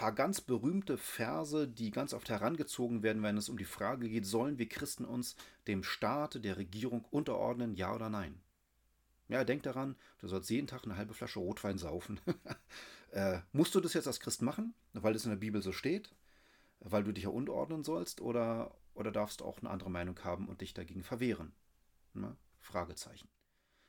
paar 0.00 0.12
ganz 0.12 0.40
berühmte 0.40 0.96
Verse, 0.96 1.68
die 1.68 1.90
ganz 1.90 2.14
oft 2.14 2.30
herangezogen 2.30 3.02
werden, 3.02 3.22
wenn 3.22 3.36
es 3.36 3.50
um 3.50 3.58
die 3.58 3.66
Frage 3.66 4.08
geht, 4.08 4.24
sollen 4.24 4.56
wir 4.56 4.66
Christen 4.66 5.04
uns 5.04 5.36
dem 5.66 5.82
Staat, 5.82 6.42
der 6.42 6.56
Regierung 6.56 7.04
unterordnen, 7.10 7.74
ja 7.74 7.94
oder 7.94 8.08
nein? 8.08 8.40
Ja, 9.28 9.44
denk 9.44 9.62
daran, 9.62 9.96
du 10.20 10.26
sollst 10.26 10.48
jeden 10.48 10.66
Tag 10.66 10.84
eine 10.84 10.96
halbe 10.96 11.12
Flasche 11.12 11.40
Rotwein 11.40 11.76
saufen. 11.76 12.18
äh, 13.10 13.40
musst 13.52 13.74
du 13.74 13.80
das 13.80 13.92
jetzt 13.92 14.06
als 14.06 14.20
Christ 14.20 14.40
machen, 14.40 14.72
weil 14.94 15.14
es 15.14 15.26
in 15.26 15.32
der 15.32 15.36
Bibel 15.36 15.60
so 15.60 15.70
steht? 15.70 16.14
Weil 16.78 17.04
du 17.04 17.12
dich 17.12 17.24
ja 17.24 17.30
unterordnen 17.30 17.84
sollst? 17.84 18.22
Oder, 18.22 18.74
oder 18.94 19.12
darfst 19.12 19.42
du 19.42 19.44
auch 19.44 19.58
eine 19.58 19.68
andere 19.68 19.90
Meinung 19.90 20.18
haben 20.24 20.48
und 20.48 20.62
dich 20.62 20.72
dagegen 20.72 21.02
verwehren? 21.02 21.52
Na? 22.14 22.38
Fragezeichen. 22.62 23.28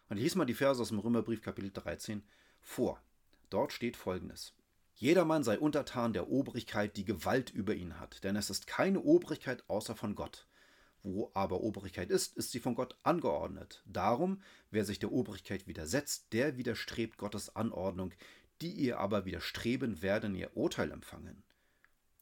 Und 0.09 0.17
ich 0.17 0.23
lese 0.23 0.37
mal 0.37 0.43
die 0.43 0.55
Verse 0.55 0.81
aus 0.81 0.89
dem 0.89 0.99
Römerbrief 0.99 1.41
Kapitel 1.41 1.71
13 1.71 2.21
vor. 2.59 3.01
Dort 3.49 3.71
steht 3.71 3.95
folgendes. 3.95 4.53
Jedermann 5.01 5.43
sei 5.43 5.57
untertan 5.57 6.13
der 6.13 6.29
Obrigkeit, 6.29 6.95
die 6.95 7.05
Gewalt 7.05 7.49
über 7.49 7.73
ihn 7.73 7.99
hat, 7.99 8.23
denn 8.23 8.35
es 8.35 8.51
ist 8.51 8.67
keine 8.67 8.99
Obrigkeit 8.99 9.67
außer 9.67 9.95
von 9.95 10.13
Gott. 10.13 10.45
Wo 11.01 11.31
aber 11.33 11.61
Obrigkeit 11.61 12.11
ist, 12.11 12.37
ist 12.37 12.51
sie 12.51 12.59
von 12.59 12.75
Gott 12.75 12.95
angeordnet. 13.01 13.81
Darum, 13.87 14.43
wer 14.69 14.85
sich 14.85 14.99
der 14.99 15.11
Obrigkeit 15.11 15.65
widersetzt, 15.65 16.27
der 16.33 16.55
widerstrebt 16.55 17.17
Gottes 17.17 17.55
Anordnung, 17.55 18.13
die 18.61 18.73
ihr 18.73 18.99
aber 18.99 19.25
widerstreben 19.25 20.03
werden 20.03 20.35
ihr 20.35 20.55
Urteil 20.55 20.91
empfangen. 20.91 21.41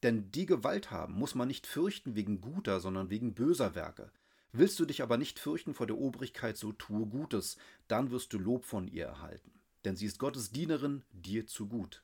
Denn 0.02 0.30
die 0.32 0.46
Gewalt 0.46 0.90
haben 0.90 1.12
muss 1.12 1.34
man 1.34 1.48
nicht 1.48 1.66
fürchten 1.66 2.14
wegen 2.14 2.40
guter, 2.40 2.80
sondern 2.80 3.10
wegen 3.10 3.34
böser 3.34 3.74
Werke. 3.74 4.10
Willst 4.52 4.80
du 4.80 4.86
dich 4.86 5.02
aber 5.02 5.18
nicht 5.18 5.38
fürchten 5.38 5.74
vor 5.74 5.86
der 5.86 5.98
Obrigkeit, 5.98 6.56
so 6.56 6.72
tue 6.72 7.04
Gutes, 7.04 7.58
dann 7.88 8.10
wirst 8.10 8.32
du 8.32 8.38
Lob 8.38 8.64
von 8.64 8.88
ihr 8.88 9.04
erhalten. 9.04 9.52
Denn 9.84 9.96
sie 9.96 10.06
ist 10.06 10.18
Gottes 10.18 10.50
Dienerin 10.50 11.02
dir 11.12 11.46
zu 11.46 11.68
gut. 11.68 12.02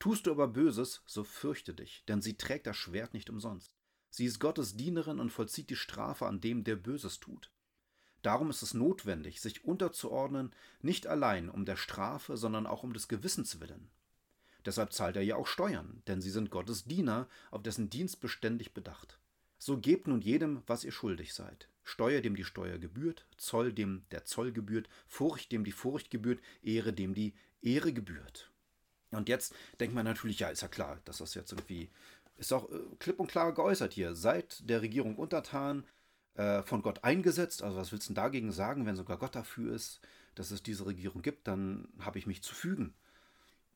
Tust 0.00 0.26
du 0.26 0.30
aber 0.30 0.48
Böses, 0.48 1.02
so 1.04 1.24
fürchte 1.24 1.74
dich, 1.74 2.04
denn 2.08 2.22
sie 2.22 2.38
trägt 2.38 2.66
das 2.66 2.76
Schwert 2.76 3.12
nicht 3.12 3.28
umsonst. 3.28 3.76
Sie 4.08 4.24
ist 4.24 4.40
Gottes 4.40 4.74
Dienerin 4.74 5.20
und 5.20 5.30
vollzieht 5.30 5.68
die 5.68 5.76
Strafe 5.76 6.26
an 6.26 6.40
dem, 6.40 6.64
der 6.64 6.76
Böses 6.76 7.20
tut. 7.20 7.52
Darum 8.22 8.48
ist 8.48 8.62
es 8.62 8.72
notwendig, 8.72 9.42
sich 9.42 9.62
unterzuordnen, 9.64 10.54
nicht 10.80 11.06
allein 11.06 11.50
um 11.50 11.66
der 11.66 11.76
Strafe, 11.76 12.38
sondern 12.38 12.66
auch 12.66 12.82
um 12.82 12.94
des 12.94 13.08
Gewissens 13.08 13.60
willen. 13.60 13.90
Deshalb 14.64 14.94
zahlt 14.94 15.16
er 15.16 15.22
ja 15.22 15.36
auch 15.36 15.46
Steuern, 15.46 16.02
denn 16.06 16.22
sie 16.22 16.30
sind 16.30 16.50
Gottes 16.50 16.84
Diener, 16.84 17.28
auf 17.50 17.62
dessen 17.62 17.90
Dienst 17.90 18.20
beständig 18.20 18.72
bedacht. 18.72 19.18
So 19.58 19.78
gebt 19.78 20.08
nun 20.08 20.22
jedem, 20.22 20.62
was 20.66 20.82
ihr 20.82 20.92
schuldig 20.92 21.34
seid. 21.34 21.68
Steuer, 21.84 22.22
dem 22.22 22.36
die 22.36 22.44
Steuer 22.44 22.78
gebührt, 22.78 23.26
Zoll, 23.36 23.74
dem 23.74 24.06
der 24.12 24.24
Zoll 24.24 24.52
gebührt, 24.52 24.88
Furcht, 25.06 25.52
dem 25.52 25.64
die 25.64 25.72
Furcht 25.72 26.10
gebührt, 26.10 26.40
Ehre, 26.62 26.94
dem 26.94 27.12
die 27.12 27.34
Ehre 27.60 27.92
gebührt. 27.92 28.50
Und 29.10 29.28
jetzt 29.28 29.54
denkt 29.80 29.94
man 29.94 30.04
natürlich, 30.04 30.38
ja, 30.38 30.48
ist 30.48 30.62
ja 30.62 30.68
klar, 30.68 31.00
dass 31.04 31.18
das 31.18 31.34
jetzt 31.34 31.52
irgendwie 31.52 31.90
ist 32.36 32.52
auch 32.52 32.70
äh, 32.70 32.78
klipp 32.98 33.20
und 33.20 33.26
klar 33.28 33.52
geäußert 33.52 33.92
hier. 33.92 34.14
Seid 34.14 34.68
der 34.68 34.82
Regierung 34.82 35.16
untertan, 35.16 35.84
äh, 36.34 36.62
von 36.62 36.82
Gott 36.82 37.04
eingesetzt. 37.04 37.62
Also 37.62 37.76
was 37.76 37.92
willst 37.92 38.08
du 38.08 38.14
denn 38.14 38.22
dagegen 38.22 38.52
sagen, 38.52 38.86
wenn 38.86 38.96
sogar 38.96 39.18
Gott 39.18 39.34
dafür 39.34 39.74
ist, 39.74 40.00
dass 40.34 40.50
es 40.50 40.62
diese 40.62 40.86
Regierung 40.86 41.22
gibt, 41.22 41.46
dann 41.46 41.88
habe 42.00 42.18
ich 42.18 42.26
mich 42.26 42.42
zu 42.42 42.54
fügen. 42.54 42.94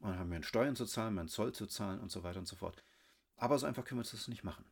Und 0.00 0.18
haben 0.18 0.30
wir 0.30 0.42
Steuern 0.42 0.76
zu 0.76 0.86
zahlen, 0.86 1.14
meinen 1.14 1.28
Zoll 1.28 1.52
zu 1.52 1.66
zahlen 1.66 2.00
und 2.00 2.10
so 2.10 2.22
weiter 2.22 2.38
und 2.38 2.48
so 2.48 2.56
fort. 2.56 2.82
Aber 3.36 3.58
so 3.58 3.66
einfach 3.66 3.84
können 3.84 4.00
wir 4.00 4.10
das 4.10 4.28
nicht 4.28 4.44
machen. 4.44 4.64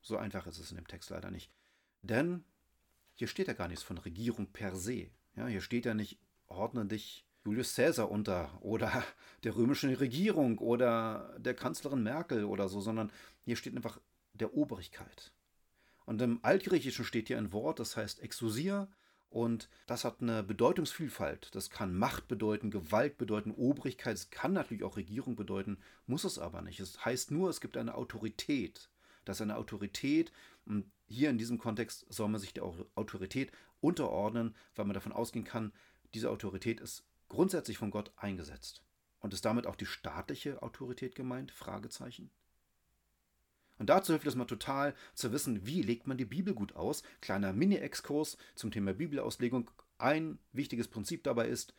So 0.00 0.16
einfach 0.16 0.46
ist 0.46 0.58
es 0.58 0.70
in 0.70 0.76
dem 0.76 0.86
Text 0.86 1.10
leider 1.10 1.30
nicht. 1.30 1.50
Denn 2.02 2.44
hier 3.14 3.28
steht 3.28 3.48
ja 3.48 3.54
gar 3.54 3.68
nichts 3.68 3.82
von 3.82 3.98
Regierung 3.98 4.46
per 4.46 4.76
se. 4.76 5.10
Ja, 5.36 5.46
hier 5.46 5.60
steht 5.60 5.86
ja 5.86 5.94
nicht, 5.94 6.18
ordne 6.46 6.86
dich 6.86 7.24
Julius 7.44 7.74
Caesar 7.74 8.10
unter 8.10 8.50
oder 8.62 9.04
der 9.44 9.56
römischen 9.56 9.94
Regierung 9.94 10.58
oder 10.58 11.34
der 11.38 11.54
Kanzlerin 11.54 12.02
Merkel 12.02 12.44
oder 12.44 12.68
so, 12.68 12.80
sondern 12.80 13.10
hier 13.44 13.56
steht 13.56 13.76
einfach 13.76 14.00
der 14.32 14.54
Obrigkeit. 14.54 15.32
Und 16.06 16.20
im 16.20 16.40
Altgriechischen 16.42 17.04
steht 17.04 17.28
hier 17.28 17.38
ein 17.38 17.52
Wort, 17.52 17.80
das 17.80 17.96
heißt 17.96 18.20
Exousia, 18.20 18.88
und 19.34 19.68
das 19.88 20.04
hat 20.04 20.22
eine 20.22 20.44
Bedeutungsvielfalt. 20.44 21.52
Das 21.56 21.68
kann 21.68 21.98
Macht 21.98 22.28
bedeuten, 22.28 22.70
Gewalt 22.70 23.18
bedeuten, 23.18 23.50
Obrigkeit. 23.50 24.14
Es 24.14 24.30
kann 24.30 24.52
natürlich 24.52 24.84
auch 24.84 24.96
Regierung 24.96 25.34
bedeuten, 25.34 25.78
muss 26.06 26.22
es 26.22 26.38
aber 26.38 26.62
nicht. 26.62 26.78
Es 26.78 27.04
heißt 27.04 27.32
nur, 27.32 27.50
es 27.50 27.60
gibt 27.60 27.76
eine 27.76 27.96
Autorität. 27.96 28.90
Das 29.24 29.38
ist 29.38 29.40
eine 29.40 29.56
Autorität. 29.56 30.30
Und 30.66 30.88
hier 31.08 31.30
in 31.30 31.38
diesem 31.38 31.58
Kontext 31.58 32.06
soll 32.10 32.28
man 32.28 32.40
sich 32.40 32.54
der 32.54 32.62
Autorität 32.94 33.50
unterordnen, 33.80 34.54
weil 34.76 34.84
man 34.84 34.94
davon 34.94 35.10
ausgehen 35.10 35.44
kann, 35.44 35.72
diese 36.14 36.30
Autorität 36.30 36.80
ist 36.80 37.02
grundsätzlich 37.28 37.78
von 37.78 37.90
Gott 37.90 38.12
eingesetzt. 38.16 38.82
Und 39.20 39.32
ist 39.32 39.44
damit 39.44 39.66
auch 39.66 39.76
die 39.76 39.86
staatliche 39.86 40.62
Autorität 40.62 41.14
gemeint? 41.14 41.50
Fragezeichen. 41.50 42.30
Und 43.78 43.90
dazu 43.90 44.12
hilft 44.12 44.26
es 44.26 44.36
mal 44.36 44.44
total 44.44 44.94
zu 45.14 45.32
wissen, 45.32 45.66
wie 45.66 45.82
legt 45.82 46.06
man 46.06 46.16
die 46.16 46.24
Bibel 46.24 46.54
gut 46.54 46.76
aus. 46.76 47.02
Kleiner 47.20 47.52
Mini-Exkurs 47.52 48.36
zum 48.54 48.70
Thema 48.70 48.92
Bibelauslegung. 48.94 49.70
Ein 49.98 50.38
wichtiges 50.52 50.88
Prinzip 50.88 51.24
dabei 51.24 51.48
ist, 51.48 51.74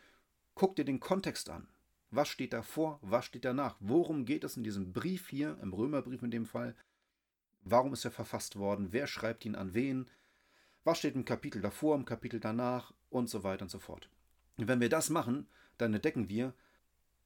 guck 0.56 0.76
dir 0.76 0.86
den 0.86 1.00
Kontext 1.00 1.50
an. 1.50 1.68
Was 2.12 2.30
steht 2.30 2.54
davor? 2.54 3.00
Was 3.02 3.26
steht 3.26 3.46
danach? 3.46 3.78
Worum 3.80 4.26
geht 4.26 4.44
es 4.44 4.58
in 4.58 4.64
diesem 4.64 4.94
Brief 4.94 5.30
hier, 5.30 5.58
im 5.62 5.74
Römerbrief 5.74 6.24
in 6.24 6.32
dem 6.32 6.46
Fall? 6.46 6.76
Warum 7.62 7.94
ist 7.94 8.06
er 8.06 8.12
verfasst 8.12 8.58
worden? 8.58 8.92
Wer 8.92 9.08
schreibt 9.08 9.46
ihn 9.46 9.56
an 9.56 9.74
wen? 9.74 10.10
Was 10.84 11.00
steht 11.00 11.16
im 11.16 11.26
Kapitel 11.26 11.62
davor, 11.62 11.96
im 11.96 12.06
Kapitel 12.06 12.40
danach? 12.40 12.94
Und 13.10 13.30
so 13.30 13.44
weiter 13.44 13.64
und 13.64 13.70
so 13.70 13.80
fort. 13.80 14.10
Und 14.58 14.68
wenn 14.68 14.80
wir 14.80 14.90
das 14.90 15.10
machen, 15.10 15.48
dann 15.78 15.94
entdecken 15.94 16.30
wir, 16.30 16.54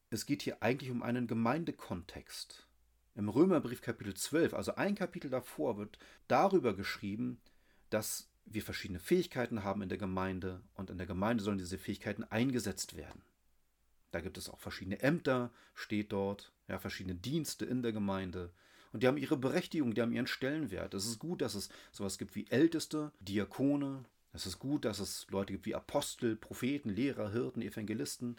es 0.10 0.26
geht 0.26 0.42
hier 0.42 0.64
eigentlich 0.64 0.90
um 0.90 1.04
einen 1.04 1.28
Gemeindekontext. 1.28 2.68
Im 3.16 3.30
Römerbrief 3.30 3.82
Kapitel 3.82 4.14
12, 4.14 4.54
also 4.54 4.76
ein 4.76 4.96
Kapitel 4.96 5.30
davor, 5.30 5.78
wird 5.78 6.00
darüber 6.28 6.76
geschrieben, 6.76 7.40
dass 7.90 8.30
wir 8.46 8.64
verschiedene 8.64 9.00
Fähigkeiten 9.00 9.64
haben 9.64 9.82
in 9.82 9.90
der 9.90 9.98
Gemeinde 9.98 10.62
und 10.74 10.90
in 10.90 10.98
der 10.98 11.06
Gemeinde 11.06 11.44
sollen 11.44 11.58
diese 11.58 11.78
Fähigkeiten 11.78 12.24
eingesetzt 12.24 12.96
werden. 12.96 13.22
Da 14.12 14.22
gibt 14.22 14.38
es 14.38 14.50
auch 14.50 14.60
verschiedene 14.60 15.02
Ämter, 15.02 15.52
steht 15.76 16.12
dort, 16.12 16.52
ja, 16.68 16.80
verschiedene 16.80 17.16
Dienste 17.16 17.66
in 17.66 17.84
der 17.84 17.92
Gemeinde. 17.92 18.52
Und 18.92 19.04
die 19.04 19.08
haben 19.08 19.18
ihre 19.18 19.38
Berechtigung, 19.38 19.94
die 19.94 20.02
haben 20.02 20.12
ihren 20.12 20.26
Stellenwert. 20.26 20.96
Es 20.96 21.06
ist 21.06 21.20
gut, 21.20 21.42
dass 21.42 21.54
es 21.54 21.70
sowas 21.92 22.18
gibt 22.18 22.36
wie 22.36 22.48
Älteste, 22.50 23.12
Diakone, 23.20 24.04
es 24.34 24.46
ist 24.46 24.60
gut, 24.60 24.86
dass 24.86 25.00
es 25.00 25.28
Leute 25.30 25.54
gibt 25.54 25.66
wie 25.66 25.76
Apostel, 25.76 26.36
Propheten, 26.36 26.90
Lehrer, 26.90 27.32
Hirten, 27.32 27.62
Evangelisten. 27.62 28.38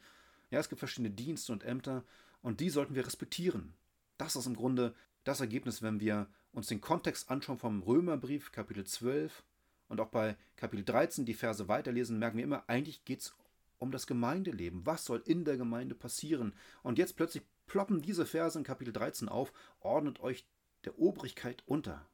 Ja, 0.51 0.61
es 0.61 0.69
gibt 0.69 0.79
verschiedene 0.79 1.11
Dienste 1.11 1.53
und 1.53 1.65
Ämter 1.65 2.05
und 2.43 2.61
die 2.61 2.71
sollten 2.71 2.95
wir 2.95 3.07
respektieren. 3.07 3.75
Das 4.19 4.37
ist 4.37 4.47
im 4.47 4.57
Grunde 4.57 4.95
das 5.25 5.41
Ergebnis, 5.41 5.83
wenn 5.83 6.01
wir 6.01 6.29
uns 6.53 6.69
den 6.69 6.81
Kontext 6.81 7.31
anschauen 7.31 7.59
vom 7.59 7.83
Römerbrief, 7.83 8.53
Kapitel 8.53 8.85
12 8.85 9.43
und 9.89 10.01
auch 10.01 10.09
bei 10.09 10.37
Kapitel 10.57 10.85
13 10.85 11.25
die 11.25 11.35
Verse 11.35 11.69
weiterlesen, 11.69 12.19
merken 12.19 12.39
wir 12.39 12.45
immer, 12.45 12.65
eigentlich 12.69 13.05
geht 13.05 13.21
es 13.21 13.35
um 13.79 13.91
das 13.91 14.07
Gemeindeleben. 14.07 14.87
Was 14.87 15.05
soll 15.05 15.23
in 15.27 15.45
der 15.45 15.57
Gemeinde 15.57 15.95
passieren? 15.95 16.55
Und 16.83 16.99
jetzt 16.99 17.17
plötzlich 17.17 17.43
ploppen 17.67 18.03
diese 18.03 18.27
Verse 18.27 18.59
in 18.59 18.65
Kapitel 18.65 18.93
13 18.93 19.29
auf, 19.29 19.53
ordnet 19.81 20.21
euch 20.21 20.47
der 20.85 20.99
Obrigkeit 20.99 21.63
unter. 21.67 22.07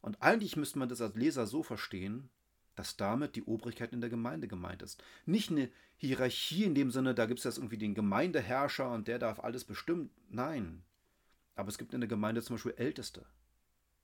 Und 0.00 0.22
eigentlich 0.22 0.56
müsste 0.56 0.78
man 0.78 0.88
das 0.88 1.00
als 1.00 1.14
Leser 1.14 1.46
so 1.46 1.62
verstehen, 1.62 2.30
dass 2.80 2.96
damit 2.96 3.36
die 3.36 3.42
Obrigkeit 3.42 3.92
in 3.92 4.00
der 4.00 4.08
Gemeinde 4.08 4.48
gemeint 4.48 4.80
ist. 4.80 5.04
Nicht 5.26 5.50
eine 5.50 5.68
Hierarchie 5.98 6.64
in 6.64 6.74
dem 6.74 6.90
Sinne, 6.90 7.14
da 7.14 7.26
gibt 7.26 7.40
es 7.40 7.44
jetzt 7.44 7.58
irgendwie 7.58 7.76
den 7.76 7.94
Gemeindeherrscher 7.94 8.90
und 8.90 9.06
der 9.06 9.18
darf 9.18 9.38
alles 9.38 9.66
bestimmen. 9.66 10.08
Nein. 10.30 10.82
Aber 11.56 11.68
es 11.68 11.76
gibt 11.76 11.92
in 11.92 12.00
der 12.00 12.08
Gemeinde 12.08 12.40
zum 12.40 12.56
Beispiel 12.56 12.72
Älteste. 12.78 13.26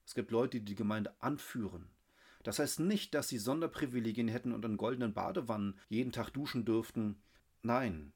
Es 0.04 0.14
gibt 0.14 0.30
Leute, 0.30 0.58
die 0.58 0.66
die 0.66 0.74
Gemeinde 0.74 1.14
anführen. 1.22 1.88
Das 2.42 2.58
heißt 2.58 2.80
nicht, 2.80 3.14
dass 3.14 3.28
sie 3.28 3.38
Sonderprivilegien 3.38 4.28
hätten 4.28 4.52
und 4.52 4.62
in 4.66 4.76
goldenen 4.76 5.14
Badewannen 5.14 5.78
jeden 5.88 6.12
Tag 6.12 6.28
duschen 6.28 6.66
dürften. 6.66 7.22
Nein. 7.62 8.12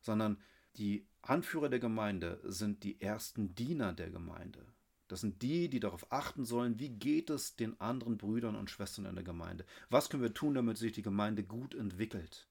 Sondern 0.00 0.38
die 0.76 1.06
Anführer 1.20 1.68
der 1.68 1.80
Gemeinde 1.80 2.40
sind 2.44 2.82
die 2.82 2.98
ersten 2.98 3.54
Diener 3.54 3.92
der 3.92 4.08
Gemeinde. 4.08 4.64
Das 5.08 5.22
sind 5.22 5.40
die, 5.42 5.68
die 5.68 5.80
darauf 5.80 6.12
achten 6.12 6.44
sollen, 6.44 6.78
wie 6.78 6.90
geht 6.90 7.30
es 7.30 7.56
den 7.56 7.80
anderen 7.80 8.18
Brüdern 8.18 8.54
und 8.54 8.70
Schwestern 8.70 9.06
in 9.06 9.14
der 9.14 9.24
Gemeinde. 9.24 9.64
Was 9.88 10.10
können 10.10 10.22
wir 10.22 10.34
tun, 10.34 10.54
damit 10.54 10.76
sich 10.76 10.92
die 10.92 11.02
Gemeinde 11.02 11.42
gut 11.42 11.74
entwickelt? 11.74 12.46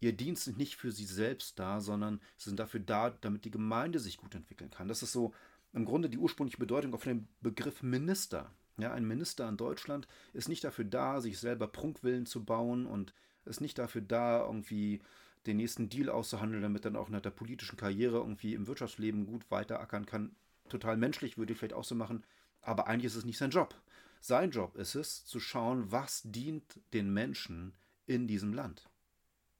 Ihr 0.00 0.12
Dienst 0.12 0.46
ist 0.46 0.58
nicht 0.58 0.76
für 0.76 0.92
sie 0.92 1.06
selbst 1.06 1.58
da, 1.58 1.80
sondern 1.80 2.20
sie 2.36 2.50
sind 2.50 2.60
dafür 2.60 2.80
da, 2.80 3.10
damit 3.10 3.46
die 3.46 3.50
Gemeinde 3.50 3.98
sich 3.98 4.18
gut 4.18 4.34
entwickeln 4.34 4.70
kann. 4.70 4.88
Das 4.88 5.02
ist 5.02 5.12
so 5.12 5.32
im 5.72 5.86
Grunde 5.86 6.10
die 6.10 6.18
ursprüngliche 6.18 6.58
Bedeutung 6.58 6.92
auf 6.92 7.04
dem 7.04 7.26
Begriff 7.40 7.82
Minister. 7.82 8.50
Ja, 8.76 8.92
ein 8.92 9.06
Minister 9.06 9.48
in 9.48 9.56
Deutschland 9.56 10.06
ist 10.34 10.50
nicht 10.50 10.62
dafür 10.62 10.84
da, 10.84 11.22
sich 11.22 11.38
selber 11.38 11.66
Prunkwillen 11.66 12.26
zu 12.26 12.44
bauen 12.44 12.84
und 12.84 13.14
ist 13.46 13.62
nicht 13.62 13.78
dafür 13.78 14.02
da, 14.02 14.44
irgendwie 14.44 15.00
den 15.46 15.56
nächsten 15.56 15.88
Deal 15.88 16.10
auszuhandeln, 16.10 16.62
damit 16.62 16.84
dann 16.84 16.96
auch 16.96 17.08
nach 17.08 17.22
der 17.22 17.30
politischen 17.30 17.78
Karriere 17.78 18.18
irgendwie 18.18 18.52
im 18.52 18.66
Wirtschaftsleben 18.66 19.24
gut 19.24 19.50
weiterackern 19.50 20.04
kann 20.04 20.36
total 20.68 20.96
menschlich, 20.96 21.38
würde 21.38 21.52
ich 21.52 21.58
vielleicht 21.58 21.74
auch 21.74 21.84
so 21.84 21.94
machen, 21.94 22.24
aber 22.60 22.86
eigentlich 22.86 23.06
ist 23.06 23.16
es 23.16 23.24
nicht 23.24 23.38
sein 23.38 23.50
Job. 23.50 23.74
Sein 24.20 24.50
Job 24.50 24.76
ist 24.76 24.94
es, 24.94 25.24
zu 25.24 25.40
schauen, 25.40 25.92
was 25.92 26.22
dient 26.24 26.80
den 26.92 27.12
Menschen 27.12 27.74
in 28.06 28.26
diesem 28.26 28.52
Land. 28.52 28.88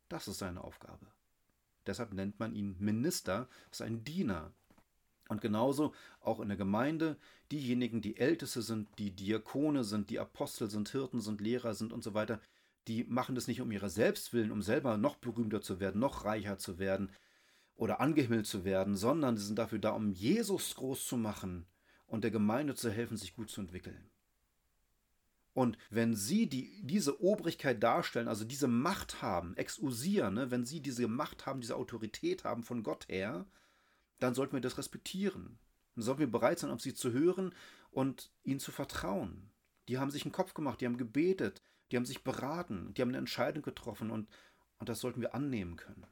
Das 0.08 0.28
ist 0.28 0.38
seine 0.38 0.62
Aufgabe. 0.62 1.06
Deshalb 1.86 2.12
nennt 2.12 2.40
man 2.40 2.54
ihn 2.54 2.76
Minister, 2.78 3.48
ist 3.70 3.82
ein 3.82 4.02
Diener. 4.02 4.52
Und 5.28 5.40
genauso 5.40 5.92
auch 6.20 6.40
in 6.40 6.48
der 6.48 6.56
Gemeinde, 6.56 7.16
diejenigen, 7.50 8.00
die 8.00 8.16
Älteste 8.16 8.62
sind, 8.62 8.88
die 8.98 9.10
Diakone 9.10 9.84
sind, 9.84 10.10
die 10.10 10.20
Apostel 10.20 10.70
sind, 10.70 10.88
Hirten 10.88 11.20
sind, 11.20 11.40
Lehrer 11.40 11.74
sind 11.74 11.92
und 11.92 12.02
so 12.02 12.14
weiter, 12.14 12.40
die 12.86 13.04
machen 13.04 13.34
das 13.34 13.48
nicht 13.48 13.60
um 13.60 13.72
ihre 13.72 13.90
Selbstwillen, 13.90 14.52
um 14.52 14.62
selber 14.62 14.96
noch 14.96 15.16
berühmter 15.16 15.60
zu 15.60 15.80
werden, 15.80 16.00
noch 16.00 16.24
reicher 16.24 16.58
zu 16.58 16.78
werden 16.78 17.10
oder 17.76 18.00
angehimmelt 18.00 18.46
zu 18.46 18.64
werden, 18.64 18.96
sondern 18.96 19.36
sie 19.36 19.44
sind 19.44 19.58
dafür 19.58 19.78
da, 19.78 19.90
um 19.90 20.10
Jesus 20.10 20.74
groß 20.76 21.06
zu 21.06 21.16
machen 21.16 21.66
und 22.06 22.24
der 22.24 22.30
Gemeinde 22.30 22.74
zu 22.74 22.90
helfen, 22.90 23.16
sich 23.16 23.34
gut 23.34 23.50
zu 23.50 23.60
entwickeln. 23.60 24.10
Und 25.52 25.78
wenn 25.88 26.14
sie 26.14 26.48
die, 26.48 26.82
diese 26.82 27.22
Obrigkeit 27.22 27.82
darstellen, 27.82 28.28
also 28.28 28.44
diese 28.44 28.68
Macht 28.68 29.22
haben, 29.22 29.56
exusieren, 29.56 30.34
ne, 30.34 30.50
wenn 30.50 30.66
sie 30.66 30.80
diese 30.80 31.08
Macht 31.08 31.46
haben, 31.46 31.62
diese 31.62 31.76
Autorität 31.76 32.44
haben 32.44 32.62
von 32.62 32.82
Gott 32.82 33.08
her, 33.08 33.46
dann 34.18 34.34
sollten 34.34 34.52
wir 34.52 34.60
das 34.60 34.76
respektieren. 34.76 35.58
Dann 35.94 36.04
sollten 36.04 36.20
wir 36.20 36.30
bereit 36.30 36.58
sein, 36.58 36.70
auf 36.70 36.82
sie 36.82 36.92
zu 36.92 37.10
hören 37.10 37.54
und 37.90 38.30
ihnen 38.44 38.60
zu 38.60 38.70
vertrauen. 38.70 39.50
Die 39.88 39.98
haben 39.98 40.10
sich 40.10 40.24
einen 40.24 40.32
Kopf 40.32 40.52
gemacht, 40.52 40.80
die 40.80 40.86
haben 40.86 40.98
gebetet, 40.98 41.62
die 41.90 41.96
haben 41.96 42.04
sich 42.04 42.22
beraten, 42.22 42.92
die 42.92 43.00
haben 43.00 43.08
eine 43.08 43.18
Entscheidung 43.18 43.62
getroffen 43.62 44.10
und, 44.10 44.28
und 44.78 44.88
das 44.90 45.00
sollten 45.00 45.22
wir 45.22 45.34
annehmen 45.34 45.76
können. 45.76 46.06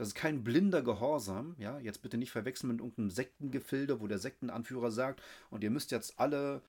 Das 0.00 0.08
ist 0.08 0.14
kein 0.14 0.42
blinder 0.42 0.80
Gehorsam, 0.80 1.54
ja, 1.58 1.78
jetzt 1.78 2.00
bitte 2.00 2.16
nicht 2.16 2.30
verwechseln 2.30 2.68
mit 2.70 2.78
irgendeinem 2.78 3.10
Sektengefilde, 3.10 4.00
wo 4.00 4.06
der 4.06 4.18
Sektenanführer 4.18 4.90
sagt, 4.90 5.20
und 5.50 5.62
ihr 5.62 5.68
müsst 5.68 5.90
jetzt 5.90 6.18
alle, 6.18 6.62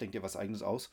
denkt 0.00 0.14
ihr 0.14 0.22
was 0.22 0.34
eigenes 0.34 0.62
aus, 0.62 0.90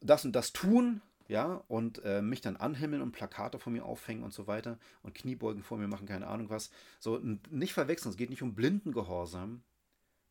das 0.00 0.24
und 0.24 0.32
das 0.32 0.54
tun, 0.54 1.02
ja, 1.28 1.62
und 1.68 2.02
äh, 2.06 2.22
mich 2.22 2.40
dann 2.40 2.56
anhimmeln 2.56 3.02
und 3.02 3.12
Plakate 3.12 3.58
vor 3.58 3.70
mir 3.70 3.84
aufhängen 3.84 4.22
und 4.22 4.32
so 4.32 4.46
weiter 4.46 4.78
und 5.02 5.14
Kniebeugen 5.14 5.62
vor 5.62 5.76
mir 5.76 5.88
machen, 5.88 6.06
keine 6.06 6.26
Ahnung 6.26 6.48
was. 6.48 6.70
So, 7.00 7.20
nicht 7.50 7.74
verwechseln, 7.74 8.12
es 8.12 8.16
geht 8.16 8.30
nicht 8.30 8.42
um 8.42 8.54
blinden 8.54 8.92
Gehorsam, 8.92 9.62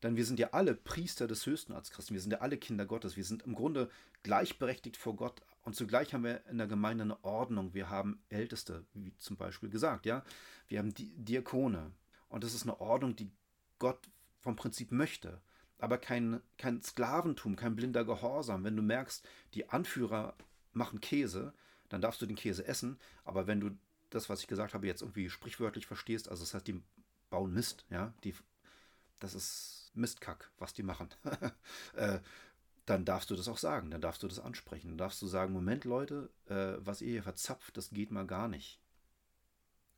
denn 0.02 0.16
wir 0.16 0.24
sind 0.24 0.40
ja 0.40 0.48
alle 0.54 0.74
Priester 0.74 1.28
des 1.28 1.46
Höchsten 1.46 1.72
als 1.72 1.92
Christen, 1.92 2.14
wir 2.14 2.20
sind 2.20 2.32
ja 2.32 2.40
alle 2.40 2.56
Kinder 2.56 2.84
Gottes, 2.84 3.16
wir 3.16 3.22
sind 3.22 3.44
im 3.44 3.54
Grunde 3.54 3.90
gleichberechtigt 4.24 4.96
vor 4.96 5.14
Gott 5.14 5.40
und 5.66 5.74
zugleich 5.74 6.14
haben 6.14 6.22
wir 6.22 6.46
in 6.46 6.58
der 6.58 6.68
Gemeinde 6.68 7.02
eine 7.02 7.24
Ordnung, 7.24 7.74
wir 7.74 7.90
haben 7.90 8.22
Älteste, 8.28 8.86
wie 8.94 9.12
zum 9.18 9.36
Beispiel 9.36 9.68
gesagt, 9.68 10.06
ja, 10.06 10.22
wir 10.68 10.78
haben 10.78 10.94
Diakone. 10.94 11.90
Und 12.28 12.44
das 12.44 12.54
ist 12.54 12.62
eine 12.62 12.80
Ordnung, 12.80 13.16
die 13.16 13.32
Gott 13.80 14.08
vom 14.38 14.54
Prinzip 14.54 14.92
möchte. 14.92 15.40
Aber 15.78 15.98
kein, 15.98 16.40
kein 16.56 16.80
Sklaventum, 16.82 17.56
kein 17.56 17.74
blinder 17.74 18.04
Gehorsam. 18.04 18.62
Wenn 18.62 18.76
du 18.76 18.82
merkst, 18.82 19.26
die 19.54 19.68
Anführer 19.68 20.36
machen 20.72 21.00
Käse, 21.00 21.52
dann 21.88 22.00
darfst 22.00 22.22
du 22.22 22.26
den 22.26 22.36
Käse 22.36 22.64
essen, 22.64 22.96
aber 23.24 23.48
wenn 23.48 23.58
du 23.58 23.70
das, 24.10 24.28
was 24.28 24.42
ich 24.42 24.46
gesagt 24.46 24.72
habe, 24.72 24.86
jetzt 24.86 25.02
irgendwie 25.02 25.28
sprichwörtlich 25.28 25.88
verstehst, 25.88 26.28
also 26.28 26.44
das 26.44 26.54
heißt, 26.54 26.68
die 26.68 26.80
bauen 27.28 27.52
Mist, 27.52 27.84
ja, 27.90 28.14
die, 28.22 28.36
das 29.18 29.34
ist 29.34 29.90
Mistkack, 29.94 30.48
was 30.58 30.74
die 30.74 30.84
machen, 30.84 31.08
äh, 31.96 32.20
dann 32.86 33.04
darfst 33.04 33.30
du 33.30 33.36
das 33.36 33.48
auch 33.48 33.58
sagen, 33.58 33.90
dann 33.90 34.00
darfst 34.00 34.22
du 34.22 34.28
das 34.28 34.38
ansprechen, 34.38 34.88
dann 34.90 34.98
darfst 34.98 35.20
du 35.20 35.26
sagen, 35.26 35.52
Moment 35.52 35.84
Leute, 35.84 36.30
äh, 36.46 36.74
was 36.78 37.02
ihr 37.02 37.10
hier 37.10 37.22
verzapft, 37.22 37.76
das 37.76 37.90
geht 37.90 38.10
mal 38.10 38.26
gar 38.26 38.48
nicht. 38.48 38.80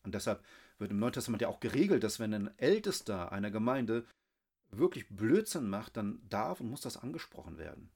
Und 0.03 0.15
deshalb 0.15 0.43
wird 0.79 0.91
im 0.91 0.99
Neuen 0.99 1.13
Testament 1.13 1.43
ja 1.43 1.49
auch 1.49 1.61
geregelt, 1.61 2.03
dass 2.03 2.19
wenn 2.19 2.33
ein 2.33 2.59
Ältester 2.59 3.31
einer 3.31 3.51
Gemeinde 3.51 4.07
wirklich 4.71 5.09
Blödsinn 5.09 5.69
macht, 5.69 5.97
dann 5.97 6.21
darf 6.29 6.61
und 6.61 6.71
muss 6.71 6.81
das 6.81 6.97
angesprochen 6.97 7.59
werden. 7.59 7.91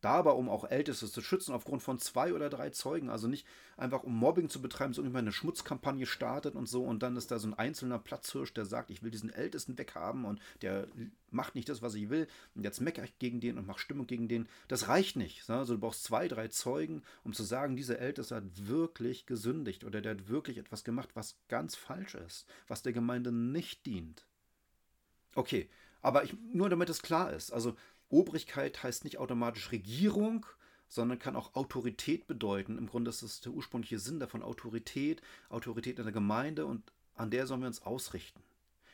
Da 0.00 0.12
aber, 0.12 0.36
um 0.36 0.48
auch 0.48 0.64
Älteste 0.64 1.10
zu 1.10 1.20
schützen, 1.20 1.52
aufgrund 1.52 1.82
von 1.82 1.98
zwei 1.98 2.32
oder 2.32 2.48
drei 2.48 2.70
Zeugen, 2.70 3.10
also 3.10 3.28
nicht 3.28 3.46
einfach 3.76 4.02
um 4.02 4.16
Mobbing 4.16 4.48
zu 4.48 4.62
betreiben, 4.62 4.94
so 4.94 5.02
irgendwann 5.02 5.24
eine 5.24 5.32
Schmutzkampagne 5.32 6.06
startet 6.06 6.54
und 6.54 6.68
so 6.68 6.84
und 6.84 7.02
dann 7.02 7.16
ist 7.16 7.30
da 7.30 7.38
so 7.38 7.48
ein 7.48 7.54
einzelner 7.54 7.98
Platzhirsch, 7.98 8.54
der 8.54 8.64
sagt, 8.64 8.90
ich 8.90 9.02
will 9.02 9.10
diesen 9.10 9.30
Ältesten 9.30 9.76
weghaben 9.78 10.24
und 10.24 10.40
der 10.62 10.86
macht 11.30 11.54
nicht 11.54 11.68
das, 11.68 11.82
was 11.82 11.94
ich 11.94 12.08
will 12.08 12.28
und 12.54 12.64
jetzt 12.64 12.80
meckere 12.80 13.04
ich 13.04 13.18
gegen 13.18 13.40
den 13.40 13.58
und 13.58 13.66
mache 13.66 13.78
Stimmung 13.78 14.06
gegen 14.06 14.28
den. 14.28 14.48
Das 14.68 14.88
reicht 14.88 15.16
nicht. 15.16 15.48
Also 15.50 15.74
du 15.74 15.80
brauchst 15.80 16.04
zwei, 16.04 16.28
drei 16.28 16.48
Zeugen, 16.48 17.02
um 17.24 17.32
zu 17.32 17.42
sagen, 17.42 17.76
dieser 17.76 17.98
Älteste 17.98 18.36
hat 18.36 18.44
wirklich 18.54 19.26
gesündigt 19.26 19.84
oder 19.84 20.00
der 20.00 20.12
hat 20.12 20.28
wirklich 20.28 20.58
etwas 20.58 20.84
gemacht, 20.84 21.10
was 21.14 21.36
ganz 21.48 21.76
falsch 21.76 22.14
ist, 22.14 22.46
was 22.68 22.82
der 22.82 22.92
Gemeinde 22.92 23.32
nicht 23.32 23.86
dient. 23.86 24.26
Okay, 25.34 25.68
aber 26.02 26.24
ich, 26.24 26.34
nur 26.52 26.70
damit 26.70 26.88
es 26.88 27.02
klar 27.02 27.32
ist, 27.32 27.52
also 27.52 27.76
Obrigkeit 28.10 28.82
heißt 28.82 29.04
nicht 29.04 29.18
automatisch 29.18 29.72
Regierung, 29.72 30.46
sondern 30.88 31.18
kann 31.18 31.36
auch 31.36 31.54
Autorität 31.54 32.26
bedeuten. 32.26 32.76
Im 32.76 32.88
Grunde 32.88 33.10
ist 33.10 33.22
das 33.22 33.40
der 33.40 33.52
ursprüngliche 33.52 33.98
Sinn 33.98 34.20
davon, 34.20 34.42
Autorität, 34.42 35.22
Autorität 35.48 35.98
in 35.98 36.04
der 36.04 36.12
Gemeinde 36.12 36.66
und 36.66 36.92
an 37.14 37.30
der 37.30 37.46
sollen 37.46 37.60
wir 37.60 37.68
uns 37.68 37.82
ausrichten. 37.82 38.42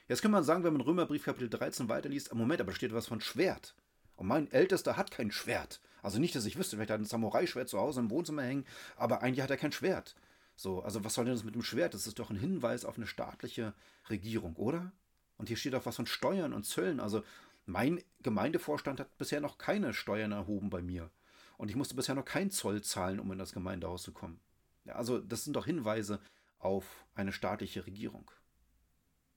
Jetzt 0.09 0.23
kann 0.23 0.31
man 0.31 0.45
sagen, 0.45 0.63
wenn 0.63 0.75
man 0.75 0.83
Römerbrief 0.83 1.25
Kapitel 1.25 1.49
13 1.49 1.89
weiterliest, 1.89 2.31
am 2.31 2.39
Moment, 2.39 2.61
aber 2.61 2.73
steht 2.73 2.93
was 2.93 3.09
von 3.09 3.21
Schwert. 3.21 3.75
Und 4.17 4.29
mein 4.29 4.51
Ältester 4.51 4.97
hat 4.97 5.11
kein 5.11 5.33
Schwert. 5.33 5.81
Also 6.03 6.19
nicht, 6.19 6.35
dass 6.35 6.45
ich 6.45 6.57
wüsste, 6.57 6.77
vielleicht 6.77 6.91
hat 6.91 7.01
er 7.01 7.03
ein 7.03 7.07
Samurai-Schwert 7.07 7.69
zu 7.69 7.79
Hause 7.79 8.01
im 8.01 8.11
Wohnzimmer 8.11 8.43
hängen, 8.43 8.67
aber 8.97 9.23
eigentlich 9.23 9.43
hat 9.43 9.51
er 9.51 9.57
kein 9.57 9.73
Schwert. 9.73 10.15
So, 10.55 10.83
also 10.83 11.05
was 11.05 11.15
soll 11.15 11.25
denn 11.25 11.35
das 11.35 11.45
mit 11.45 11.55
dem 11.55 11.63
Schwert? 11.63 11.95
Das 11.95 12.07
ist 12.07 12.19
doch 12.19 12.31
ein 12.31 12.37
Hinweis 12.37 12.85
auf 12.85 12.97
eine 12.97 13.07
staatliche 13.07 13.75
Regierung, 14.09 14.55
oder? 14.57 14.93
Und 15.39 15.49
hier 15.49 15.57
steht 15.57 15.75
auch 15.75 15.85
was 15.85 15.97
von 15.97 16.07
Steuern 16.07 16.53
und 16.53 16.65
Zöllen. 16.65 17.01
Also 17.01 17.25
mein 17.67 18.03
Gemeindevorstand 18.23 19.01
hat 19.01 19.19
bisher 19.19 19.41
noch 19.41 19.59
keine 19.59 19.93
Steuern 19.93 20.33
erhoben 20.33 20.71
bei 20.71 20.83
mir. 20.83 21.11
Und 21.59 21.69
ich 21.69 21.77
musste 21.77 21.95
bisher 21.95 22.15
noch 22.15 22.25
keinen 22.25 22.51
Zoll 22.51 22.83
zahlen, 22.83 23.19
um 23.19 23.31
in 23.33 23.39
das 23.39 23.53
Gemeindehaus 23.53 24.03
zu 24.03 24.13
kommen. 24.13 24.41
Also 24.87 25.19
das 25.19 25.45
sind 25.45 25.55
doch 25.55 25.67
Hinweise 25.67 26.21
auf 26.59 27.05
eine 27.15 27.33
staatliche 27.33 27.87
Regierung. 27.87 28.31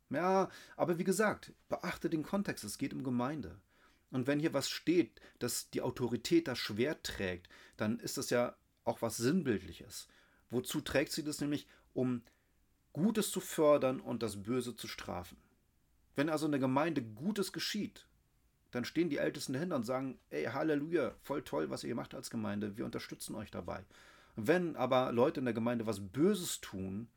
Ja, 0.10 0.50
aber 0.76 0.98
wie 0.98 1.04
gesagt, 1.04 1.54
beachte 1.70 2.10
den 2.10 2.24
Kontext, 2.24 2.64
es 2.64 2.78
geht 2.78 2.94
um 2.94 3.04
Gemeinde. 3.04 3.60
Und 4.12 4.28
wenn 4.28 4.40
hier 4.40 4.54
was 4.54 4.70
steht, 4.70 5.22
dass 5.38 5.70
die 5.70 5.82
Autorität 5.82 6.48
das 6.48 6.58
Schwert 6.58 7.04
trägt, 7.04 7.48
dann 7.78 8.00
ist 8.00 8.18
das 8.18 8.30
ja 8.32 8.56
auch 8.84 9.02
was 9.02 9.18
Sinnbildliches. 9.18 10.08
Wozu 10.50 10.82
trägt 10.82 11.12
sie 11.12 11.24
das 11.24 11.42
nämlich? 11.42 11.68
Um 11.94 12.24
Gutes 12.94 13.30
zu 13.32 13.40
fördern 13.40 14.00
und 14.00 14.24
das 14.24 14.42
Böse 14.42 14.76
zu 14.76 14.88
strafen. 14.88 15.38
Wenn 16.16 16.30
also 16.30 16.48
in 16.48 16.52
der 16.52 16.60
Gemeinde 16.60 17.04
Gutes 17.04 17.54
geschieht, 17.54 18.08
dann 18.72 18.86
stehen 18.86 19.10
die 19.10 19.18
Ältesten 19.18 19.54
dahinter 19.54 19.76
und 19.76 19.86
sagen, 19.86 20.20
ey, 20.30 20.46
Halleluja, 20.46 21.14
voll 21.24 21.44
toll, 21.44 21.70
was 21.70 21.84
ihr 21.84 21.96
macht 21.96 22.14
als 22.14 22.30
Gemeinde, 22.30 22.78
wir 22.78 22.86
unterstützen 22.86 23.36
euch 23.36 23.52
dabei. 23.52 23.84
Wenn 24.36 24.76
aber 24.76 25.12
Leute 25.12 25.40
in 25.40 25.46
der 25.46 25.54
Gemeinde 25.54 25.86
was 25.86 26.00
Böses 26.00 26.62
tun, 26.62 27.08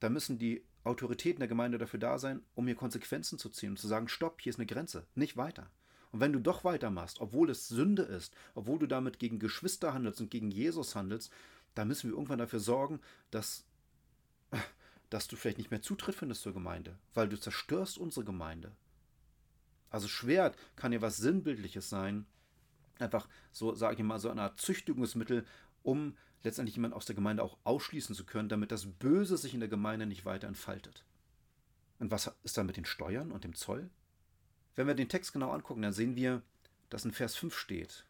dann 0.00 0.12
müssen 0.12 0.38
die 0.38 0.64
Autoritäten 0.84 1.40
der 1.40 1.48
Gemeinde 1.48 1.78
dafür 1.78 1.98
da 1.98 2.18
sein, 2.18 2.42
um 2.54 2.66
hier 2.66 2.76
Konsequenzen 2.76 3.38
zu 3.38 3.48
ziehen 3.48 3.70
und 3.70 3.78
zu 3.78 3.88
sagen, 3.88 4.08
stopp, 4.08 4.40
hier 4.40 4.50
ist 4.50 4.58
eine 4.58 4.66
Grenze, 4.66 5.06
nicht 5.14 5.36
weiter. 5.36 5.70
Und 6.12 6.20
wenn 6.20 6.32
du 6.32 6.38
doch 6.38 6.62
weitermachst, 6.62 7.20
obwohl 7.20 7.50
es 7.50 7.68
Sünde 7.68 8.02
ist, 8.02 8.34
obwohl 8.54 8.78
du 8.78 8.86
damit 8.86 9.18
gegen 9.18 9.38
Geschwister 9.38 9.92
handelst 9.94 10.20
und 10.20 10.30
gegen 10.30 10.50
Jesus 10.50 10.94
handelst, 10.94 11.32
dann 11.74 11.88
müssen 11.88 12.10
wir 12.10 12.14
irgendwann 12.14 12.38
dafür 12.38 12.60
sorgen, 12.60 13.00
dass 13.30 13.64
dass 15.10 15.28
du 15.28 15.36
vielleicht 15.36 15.58
nicht 15.58 15.70
mehr 15.70 15.82
Zutritt 15.82 16.16
findest 16.16 16.42
zur 16.42 16.54
Gemeinde, 16.54 16.98
weil 17.14 17.28
du 17.28 17.38
zerstörst 17.38 17.98
unsere 17.98 18.24
Gemeinde. 18.24 18.72
Also 19.94 20.08
Schwert 20.08 20.56
kann 20.74 20.90
ja 20.90 21.00
was 21.02 21.18
Sinnbildliches 21.18 21.88
sein. 21.88 22.26
Einfach 22.98 23.28
so, 23.52 23.76
sage 23.76 23.94
ich 23.94 24.02
mal, 24.02 24.18
so 24.18 24.28
eine 24.28 24.42
Art 24.42 24.60
Züchtigungsmittel, 24.60 25.46
um 25.84 26.16
letztendlich 26.42 26.74
jemanden 26.74 26.96
aus 26.96 27.06
der 27.06 27.14
Gemeinde 27.14 27.44
auch 27.44 27.58
ausschließen 27.62 28.16
zu 28.16 28.26
können, 28.26 28.48
damit 28.48 28.72
das 28.72 28.86
Böse 28.86 29.36
sich 29.36 29.54
in 29.54 29.60
der 29.60 29.68
Gemeinde 29.68 30.06
nicht 30.06 30.24
weiter 30.24 30.48
entfaltet. 30.48 31.04
Und 32.00 32.10
was 32.10 32.34
ist 32.42 32.58
dann 32.58 32.66
mit 32.66 32.76
den 32.76 32.84
Steuern 32.84 33.30
und 33.30 33.44
dem 33.44 33.54
Zoll? 33.54 33.88
Wenn 34.74 34.88
wir 34.88 34.94
den 34.94 35.08
Text 35.08 35.32
genau 35.32 35.52
angucken, 35.52 35.82
dann 35.82 35.92
sehen 35.92 36.16
wir, 36.16 36.42
dass 36.90 37.04
in 37.04 37.12
Vers 37.12 37.36
5 37.36 37.56
steht, 37.56 38.04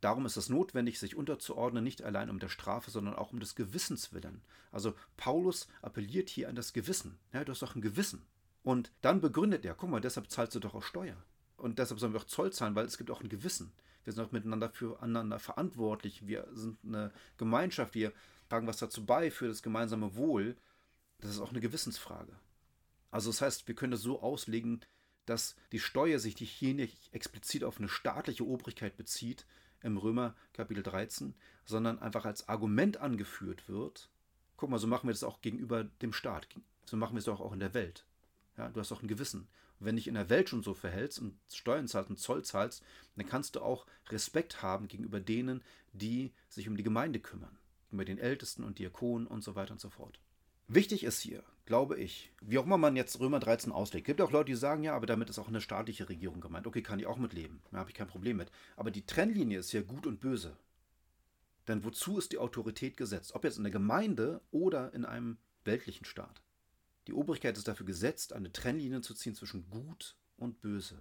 Darum 0.00 0.24
ist 0.24 0.38
es 0.38 0.48
notwendig, 0.48 0.98
sich 0.98 1.14
unterzuordnen, 1.14 1.84
nicht 1.84 2.02
allein 2.02 2.30
um 2.30 2.38
der 2.38 2.48
Strafe, 2.48 2.90
sondern 2.90 3.14
auch 3.14 3.32
um 3.32 3.38
des 3.38 3.54
Gewissens 3.54 4.14
willen. 4.14 4.40
Also 4.72 4.94
Paulus 5.18 5.68
appelliert 5.82 6.30
hier 6.30 6.48
an 6.48 6.54
das 6.54 6.72
Gewissen. 6.72 7.18
Ja, 7.34 7.44
du 7.44 7.52
hast 7.52 7.60
doch 7.60 7.76
ein 7.76 7.82
Gewissen. 7.82 8.22
Und 8.62 8.92
dann 9.00 9.20
begründet 9.20 9.64
er, 9.64 9.74
guck 9.74 9.90
mal, 9.90 10.00
deshalb 10.00 10.30
zahlst 10.30 10.54
du 10.54 10.60
doch 10.60 10.74
auch 10.74 10.82
Steuer. 10.82 11.16
Und 11.56 11.78
deshalb 11.78 12.00
sollen 12.00 12.12
wir 12.12 12.20
auch 12.20 12.26
Zoll 12.26 12.52
zahlen, 12.52 12.74
weil 12.74 12.86
es 12.86 12.98
gibt 12.98 13.10
auch 13.10 13.20
ein 13.20 13.28
Gewissen. 13.28 13.72
Wir 14.04 14.12
sind 14.12 14.24
auch 14.24 14.32
miteinander 14.32 14.70
füreinander 14.70 15.38
verantwortlich. 15.38 16.26
Wir 16.26 16.48
sind 16.52 16.78
eine 16.84 17.12
Gemeinschaft. 17.36 17.94
Wir 17.94 18.12
tragen 18.48 18.66
was 18.66 18.78
dazu 18.78 19.04
bei 19.04 19.30
für 19.30 19.48
das 19.48 19.62
gemeinsame 19.62 20.14
Wohl. 20.16 20.56
Das 21.20 21.30
ist 21.30 21.40
auch 21.40 21.50
eine 21.50 21.60
Gewissensfrage. 21.60 22.32
Also 23.10 23.30
das 23.30 23.42
heißt, 23.42 23.68
wir 23.68 23.74
können 23.74 23.92
das 23.92 24.02
so 24.02 24.22
auslegen, 24.22 24.80
dass 25.26 25.54
die 25.72 25.80
Steuer 25.80 26.18
sich 26.18 26.36
hier 26.36 26.74
nicht 26.74 27.12
explizit 27.12 27.64
auf 27.64 27.78
eine 27.78 27.88
staatliche 27.88 28.46
Obrigkeit 28.46 28.96
bezieht, 28.96 29.46
im 29.82 29.96
Römer 29.96 30.34
Kapitel 30.52 30.82
13, 30.82 31.34
sondern 31.64 31.98
einfach 31.98 32.24
als 32.24 32.48
Argument 32.48 32.98
angeführt 32.98 33.68
wird. 33.68 34.10
Guck 34.56 34.70
mal, 34.70 34.78
so 34.78 34.86
machen 34.86 35.08
wir 35.08 35.12
das 35.12 35.24
auch 35.24 35.40
gegenüber 35.40 35.84
dem 35.84 36.12
Staat. 36.12 36.48
So 36.84 36.96
machen 36.96 37.14
wir 37.14 37.20
es 37.20 37.28
auch 37.28 37.52
in 37.52 37.60
der 37.60 37.74
Welt. 37.74 38.04
Ja, 38.56 38.68
du 38.68 38.80
hast 38.80 38.90
doch 38.90 39.02
ein 39.02 39.08
Gewissen. 39.08 39.48
Und 39.78 39.86
wenn 39.86 39.96
dich 39.96 40.08
in 40.08 40.14
der 40.14 40.28
Welt 40.28 40.48
schon 40.48 40.62
so 40.62 40.74
verhältst 40.74 41.18
und 41.18 41.38
Steuern 41.52 41.88
zahlst 41.88 42.10
und 42.10 42.18
Zoll 42.18 42.44
zahlst, 42.44 42.82
dann 43.16 43.26
kannst 43.26 43.56
du 43.56 43.60
auch 43.60 43.86
Respekt 44.08 44.62
haben 44.62 44.88
gegenüber 44.88 45.20
denen, 45.20 45.62
die 45.92 46.32
sich 46.48 46.68
um 46.68 46.76
die 46.76 46.82
Gemeinde 46.82 47.20
kümmern. 47.20 47.58
Über 47.90 48.04
den 48.04 48.18
Ältesten 48.18 48.62
und 48.62 48.78
Diakonen 48.78 49.26
und 49.26 49.42
so 49.42 49.54
weiter 49.54 49.72
und 49.72 49.80
so 49.80 49.90
fort. 49.90 50.20
Wichtig 50.68 51.02
ist 51.02 51.20
hier, 51.20 51.42
glaube 51.66 51.96
ich, 51.96 52.32
wie 52.40 52.58
auch 52.58 52.64
immer 52.64 52.78
man 52.78 52.94
jetzt 52.94 53.18
Römer 53.18 53.40
13 53.40 53.72
auslegt, 53.72 54.06
gibt 54.06 54.20
auch 54.20 54.30
Leute, 54.30 54.52
die 54.52 54.54
sagen, 54.54 54.84
ja, 54.84 54.94
aber 54.94 55.06
damit 55.06 55.28
ist 55.28 55.40
auch 55.40 55.48
eine 55.48 55.60
staatliche 55.60 56.08
Regierung 56.08 56.40
gemeint. 56.40 56.66
Okay, 56.66 56.80
kann 56.80 57.00
ich 57.00 57.06
auch 57.06 57.16
mitleben, 57.16 57.60
da 57.72 57.78
habe 57.78 57.90
ich 57.90 57.96
kein 57.96 58.06
Problem 58.06 58.36
mit. 58.36 58.52
Aber 58.76 58.92
die 58.92 59.04
Trennlinie 59.04 59.58
ist 59.58 59.72
hier 59.72 59.82
gut 59.82 60.06
und 60.06 60.20
böse. 60.20 60.56
Denn 61.66 61.82
wozu 61.82 62.18
ist 62.18 62.30
die 62.30 62.38
Autorität 62.38 62.96
gesetzt? 62.96 63.34
Ob 63.34 63.42
jetzt 63.42 63.56
in 63.56 63.64
der 63.64 63.72
Gemeinde 63.72 64.40
oder 64.52 64.94
in 64.94 65.04
einem 65.04 65.38
weltlichen 65.64 66.04
Staat. 66.04 66.40
Die 67.10 67.16
Obrigkeit 67.16 67.58
ist 67.58 67.66
dafür 67.66 67.86
gesetzt, 67.86 68.32
eine 68.34 68.52
Trennlinie 68.52 69.00
zu 69.00 69.14
ziehen 69.14 69.34
zwischen 69.34 69.68
Gut 69.68 70.14
und 70.36 70.60
Böse. 70.60 70.94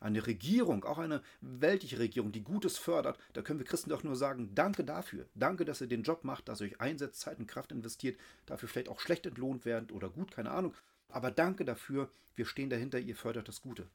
Eine 0.00 0.26
Regierung, 0.26 0.84
auch 0.84 0.98
eine 0.98 1.22
weltliche 1.40 2.00
Regierung, 2.00 2.32
die 2.32 2.42
Gutes 2.42 2.78
fördert, 2.78 3.16
da 3.32 3.40
können 3.40 3.60
wir 3.60 3.64
Christen 3.64 3.90
doch 3.90 4.02
nur 4.02 4.16
sagen, 4.16 4.56
danke 4.56 4.82
dafür. 4.82 5.28
Danke, 5.36 5.64
dass 5.64 5.80
ihr 5.80 5.86
den 5.86 6.02
Job 6.02 6.24
macht, 6.24 6.48
dass 6.48 6.60
ihr 6.60 6.66
euch 6.66 6.80
einsetzt, 6.80 7.20
Zeit 7.20 7.38
und 7.38 7.46
Kraft 7.46 7.70
investiert, 7.70 8.18
dafür 8.44 8.68
vielleicht 8.68 8.88
auch 8.88 8.98
schlecht 8.98 9.24
entlohnt 9.24 9.64
werdet 9.64 9.92
oder 9.92 10.10
gut, 10.10 10.32
keine 10.32 10.50
Ahnung. 10.50 10.74
Aber 11.06 11.30
danke 11.30 11.64
dafür, 11.64 12.10
wir 12.34 12.44
stehen 12.44 12.68
dahinter, 12.68 12.98
ihr 12.98 13.14
fördert 13.14 13.46
das 13.46 13.60
Gute. 13.60 13.86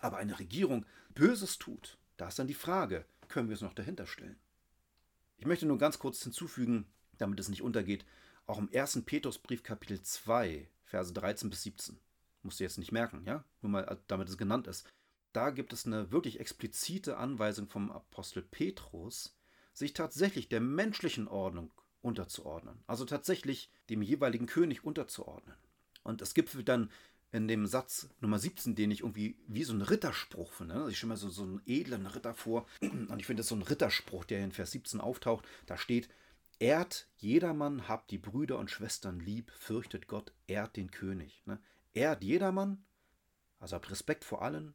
Aber 0.00 0.16
eine 0.16 0.38
Regierung 0.38 0.86
Böses 1.14 1.58
tut, 1.58 1.98
da 2.16 2.28
ist 2.28 2.38
dann 2.38 2.46
die 2.46 2.54
Frage, 2.54 3.04
können 3.28 3.50
wir 3.50 3.56
es 3.56 3.60
noch 3.60 3.74
dahinter 3.74 4.06
stellen? 4.06 4.38
Ich 5.36 5.44
möchte 5.44 5.66
nur 5.66 5.76
ganz 5.76 5.98
kurz 5.98 6.22
hinzufügen, 6.22 6.86
damit 7.18 7.38
es 7.40 7.50
nicht 7.50 7.60
untergeht, 7.60 8.06
auch 8.46 8.58
im 8.58 8.70
1. 8.72 9.02
Petrusbrief 9.04 9.62
Kapitel 9.62 10.02
2, 10.02 10.68
Verse 10.84 11.12
13 11.12 11.50
bis 11.50 11.62
17. 11.62 11.98
Musst 12.42 12.60
du 12.60 12.64
jetzt 12.64 12.78
nicht 12.78 12.92
merken, 12.92 13.24
ja? 13.24 13.44
Nur 13.60 13.70
mal, 13.70 14.00
damit 14.08 14.28
es 14.28 14.36
genannt 14.36 14.66
ist. 14.66 14.86
Da 15.32 15.50
gibt 15.50 15.72
es 15.72 15.86
eine 15.86 16.12
wirklich 16.12 16.40
explizite 16.40 17.16
Anweisung 17.16 17.68
vom 17.68 17.90
Apostel 17.90 18.42
Petrus, 18.42 19.36
sich 19.72 19.94
tatsächlich 19.94 20.48
der 20.48 20.60
menschlichen 20.60 21.28
Ordnung 21.28 21.72
unterzuordnen. 22.02 22.82
Also 22.86 23.04
tatsächlich 23.04 23.70
dem 23.88 24.02
jeweiligen 24.02 24.46
König 24.46 24.84
unterzuordnen. 24.84 25.56
Und 26.02 26.20
es 26.20 26.34
gibt 26.34 26.68
dann 26.68 26.90
in 27.30 27.48
dem 27.48 27.66
Satz 27.66 28.10
Nummer 28.20 28.38
17, 28.38 28.74
den 28.74 28.90
ich 28.90 29.00
irgendwie 29.00 29.38
wie 29.46 29.64
so 29.64 29.72
ein 29.72 29.80
Ritterspruch 29.80 30.52
finde. 30.52 30.74
Also 30.74 30.88
ich 30.88 30.98
stelle 30.98 31.14
mir 31.14 31.16
so, 31.16 31.30
so 31.30 31.44
einen 31.44 31.62
edlen 31.64 32.06
Ritter 32.06 32.34
vor. 32.34 32.66
Und 32.80 33.18
ich 33.18 33.26
finde, 33.26 33.40
das 33.40 33.46
ist 33.46 33.50
so 33.50 33.56
ein 33.56 33.62
Ritterspruch, 33.62 34.24
der 34.24 34.44
in 34.44 34.52
Vers 34.52 34.72
17 34.72 35.00
auftaucht. 35.00 35.46
Da 35.64 35.78
steht, 35.78 36.10
ehrt 36.62 37.08
jedermann, 37.16 37.88
habt 37.88 38.12
die 38.12 38.18
Brüder 38.18 38.56
und 38.58 38.70
Schwestern 38.70 39.18
lieb, 39.18 39.50
fürchtet 39.50 40.06
Gott, 40.06 40.32
ehrt 40.46 40.76
den 40.76 40.92
König. 40.92 41.42
Ne? 41.44 41.58
Ehrt 41.92 42.22
jedermann, 42.22 42.84
also 43.58 43.74
habt 43.74 43.90
Respekt 43.90 44.24
vor 44.24 44.42
allen, 44.42 44.72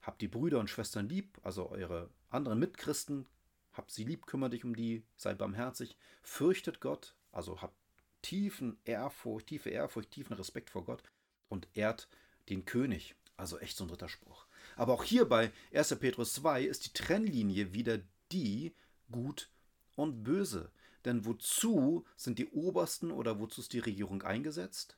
habt 0.00 0.20
die 0.20 0.28
Brüder 0.28 0.60
und 0.60 0.70
Schwestern 0.70 1.08
lieb, 1.08 1.40
also 1.42 1.68
eure 1.70 2.08
anderen 2.30 2.60
Mitchristen, 2.60 3.26
habt 3.72 3.90
sie 3.90 4.04
lieb, 4.04 4.26
kümmert 4.26 4.52
dich 4.52 4.64
um 4.64 4.76
die, 4.76 5.04
sei 5.16 5.34
barmherzig, 5.34 5.96
fürchtet 6.22 6.80
Gott, 6.80 7.16
also 7.32 7.60
habt 7.60 7.76
tiefen 8.22 8.78
Ehrfurcht, 8.84 9.48
tiefe 9.48 9.70
Ehrfurcht, 9.70 10.12
tiefen 10.12 10.34
Respekt 10.34 10.70
vor 10.70 10.84
Gott 10.84 11.02
und 11.48 11.66
ehrt 11.74 12.08
den 12.48 12.64
König. 12.64 13.16
Also 13.36 13.58
echt 13.58 13.76
so 13.76 13.82
ein 13.82 13.90
Ritterspruch. 13.90 14.46
Aber 14.76 14.92
auch 14.92 15.02
hier 15.02 15.28
bei 15.28 15.50
1. 15.74 15.96
Petrus 15.96 16.34
2 16.34 16.62
ist 16.62 16.86
die 16.86 16.92
Trennlinie 16.92 17.74
wieder 17.74 17.98
die 18.30 18.72
gut 19.10 19.50
und 19.96 20.22
böse. 20.22 20.70
Denn 21.04 21.24
wozu 21.24 22.04
sind 22.16 22.38
die 22.38 22.48
Obersten 22.48 23.10
oder 23.10 23.38
wozu 23.38 23.60
ist 23.60 23.72
die 23.72 23.78
Regierung 23.78 24.22
eingesetzt? 24.22 24.96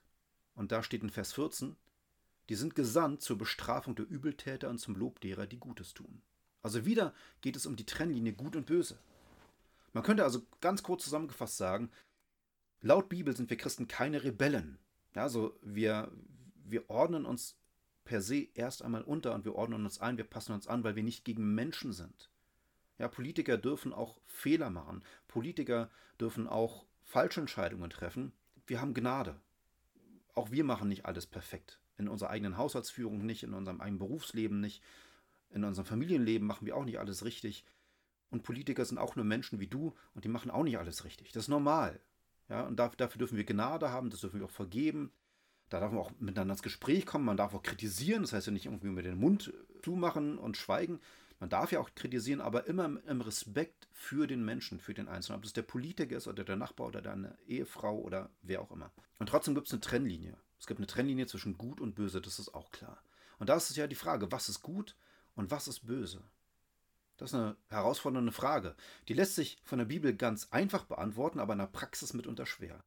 Und 0.55 0.73
da 0.73 0.83
steht 0.83 1.03
in 1.03 1.11
Vers 1.11 1.33
14, 1.33 1.77
die 2.49 2.55
sind 2.55 2.75
gesandt 2.75 3.23
zur 3.23 3.39
Bestrafung 3.39 3.97
der 3.97 4.09
Übeltäter 4.09 4.71
und 4.71 4.79
zum 4.79 4.95
Lob 4.95 5.21
derer, 5.21 5.47
die 5.47 5.59
Gutes 5.59 5.95
tun. 5.95 6.23
Also 6.63 6.87
wieder 6.87 7.15
geht 7.41 7.57
es 7.57 7.67
um 7.67 7.77
die 7.77 7.87
Trennlinie 7.87 8.33
Gut 8.33 8.57
und 8.57 8.67
Böse. 8.67 8.99
Man 9.93 10.03
könnte 10.03 10.25
also 10.25 10.43
ganz 10.61 10.83
kurz 10.83 11.05
zusammengefasst 11.05 11.57
sagen, 11.57 11.91
laut 12.81 13.09
Bibel 13.09 13.35
sind 13.37 13.51
wir 13.51 13.57
Christen 13.57 13.89
keine 13.89 14.23
Rebellen. 14.25 14.79
Also 15.15 15.59
wir, 15.63 16.13
wir 16.65 16.89
ordnen 16.91 17.25
uns 17.25 17.57
per 18.05 18.21
se 18.21 18.49
erst 18.55 18.83
einmal 18.83 19.03
unter 19.03 19.35
und 19.35 19.45
wir 19.45 19.55
ordnen 19.55 19.85
uns 19.85 20.01
ein, 20.01 20.17
wir 20.17 20.25
passen 20.25 20.53
uns 20.53 20.67
an, 20.67 20.85
weil 20.85 20.97
wir 20.97 21.03
nicht 21.03 21.25
gegen 21.25 21.55
Menschen 21.55 21.93
sind. 21.93 22.31
Ja, 22.99 23.09
Politiker 23.09 23.59
dürfen 23.59 23.93
auch 23.93 24.21
Fehler 24.27 24.71
machen. 24.71 25.03
Politiker 25.29 25.91
dürfen 26.21 26.47
auch 26.47 26.87
falsche 27.03 27.41
Entscheidungen 27.41 27.91
treffen. 27.91 28.33
Wir 28.67 28.81
haben 28.81 28.95
Gnade. 28.95 29.41
Auch 30.35 30.51
wir 30.51 30.65
machen 30.65 30.89
nicht 30.89 31.07
alles 31.07 31.27
perfekt 31.27 31.81
in 31.99 32.09
unserer 32.09 32.31
eigenen 32.31 32.57
Haushaltsführung 32.57 33.25
nicht, 33.25 33.43
in 33.43 33.55
unserem 33.55 33.81
eigenen 33.81 33.99
Berufsleben 33.99 34.61
nicht, 34.61 34.83
in 35.51 35.65
unserem 35.65 35.87
Familienleben 35.87 36.47
machen 36.47 36.67
wir 36.67 36.77
auch 36.77 36.85
nicht 36.85 36.99
alles 36.99 37.25
richtig. 37.25 37.65
Und 38.31 38.43
Politiker 38.43 38.85
sind 38.85 38.99
auch 38.99 39.17
nur 39.17 39.25
Menschen 39.25 39.61
wie 39.61 39.69
du 39.69 39.95
und 40.15 40.25
die 40.25 40.29
machen 40.29 40.51
auch 40.51 40.65
nicht 40.65 40.79
alles 40.79 41.05
richtig. 41.05 41.33
Das 41.33 41.45
ist 41.45 41.49
normal. 41.49 42.01
Ja, 42.49 42.63
und 42.63 42.77
dafür 42.77 43.19
dürfen 43.19 43.39
wir 43.39 43.45
Gnade 43.45 43.91
haben, 43.91 44.11
das 44.11 44.21
dürfen 44.21 44.41
wir 44.41 44.47
auch 44.47 44.51
vergeben. 44.51 45.13
Da 45.69 45.81
darf 45.81 45.91
man 45.91 46.01
auch 46.01 46.13
miteinander 46.21 46.53
ins 46.53 46.63
Gespräch 46.63 47.07
kommen, 47.07 47.25
man 47.25 47.37
darf 47.37 47.55
auch 47.55 47.63
kritisieren, 47.63 48.23
das 48.23 48.33
heißt 48.33 48.47
ja 48.47 48.53
nicht 48.53 48.67
irgendwie 48.67 48.89
mit 48.89 49.05
dem 49.05 49.19
Mund 49.19 49.53
zumachen 49.83 50.39
und 50.39 50.57
schweigen. 50.57 51.01
Man 51.39 51.51
darf 51.51 51.71
ja 51.71 51.81
auch 51.81 51.95
kritisieren, 51.95 52.41
aber 52.41 52.67
immer 52.67 52.85
im 53.07 53.21
Respekt 53.21 53.89
für 53.93 54.27
den 54.27 54.45
Menschen, 54.45 54.81
für 54.81 54.95
den 54.95 55.09
Einzelnen. 55.09 55.39
Ob 55.39 55.45
es 55.45 55.53
der 55.53 55.63
Politiker 55.63 56.17
ist 56.17 56.29
oder 56.29 56.45
der 56.45 56.57
Nachbar 56.57 56.87
oder 56.87 57.03
deine 57.03 57.37
Ehefrau 57.47 57.99
oder 57.99 58.31
wer 58.43 58.63
auch 58.63 58.71
immer. 58.71 58.91
Und 59.19 59.29
trotzdem 59.29 59.55
gibt 59.55 59.67
es 59.67 59.73
eine 59.73 59.81
Trennlinie. 59.81 60.37
Es 60.59 60.67
gibt 60.67 60.81
eine 60.81 60.87
Trennlinie 60.87 61.27
zwischen 61.27 61.59
Gut 61.59 61.81
und 61.81 61.95
Böse, 61.95 62.21
das 62.21 62.39
ist 62.39 62.55
auch 62.55 62.71
klar. 62.71 63.03
Und 63.39 63.51
da 63.51 63.57
ist 63.57 63.71
es 63.71 63.77
ja 63.77 63.87
die 63.87 63.95
Frage, 63.95 64.33
was 64.33 64.49
ist 64.49 64.63
gut 64.63 64.97
und 65.35 65.51
was 65.51 65.69
ist 65.69 65.87
böse? 65.87 66.23
Das 67.19 67.31
ist 67.31 67.35
eine 67.35 67.57
herausfordernde 67.69 68.33
Frage. 68.33 68.75
Die 69.09 69.15
lässt 69.15 69.35
sich 69.35 69.59
von 69.63 69.79
der 69.79 69.87
Bibel 69.87 70.15
ganz 70.15 70.49
einfach 70.51 70.85
beantworten, 70.85 71.41
aber 71.41 71.55
in 71.55 71.59
der 71.59 71.67
Praxis 71.67 72.13
mitunter 72.13 72.47
schwer. 72.47 72.83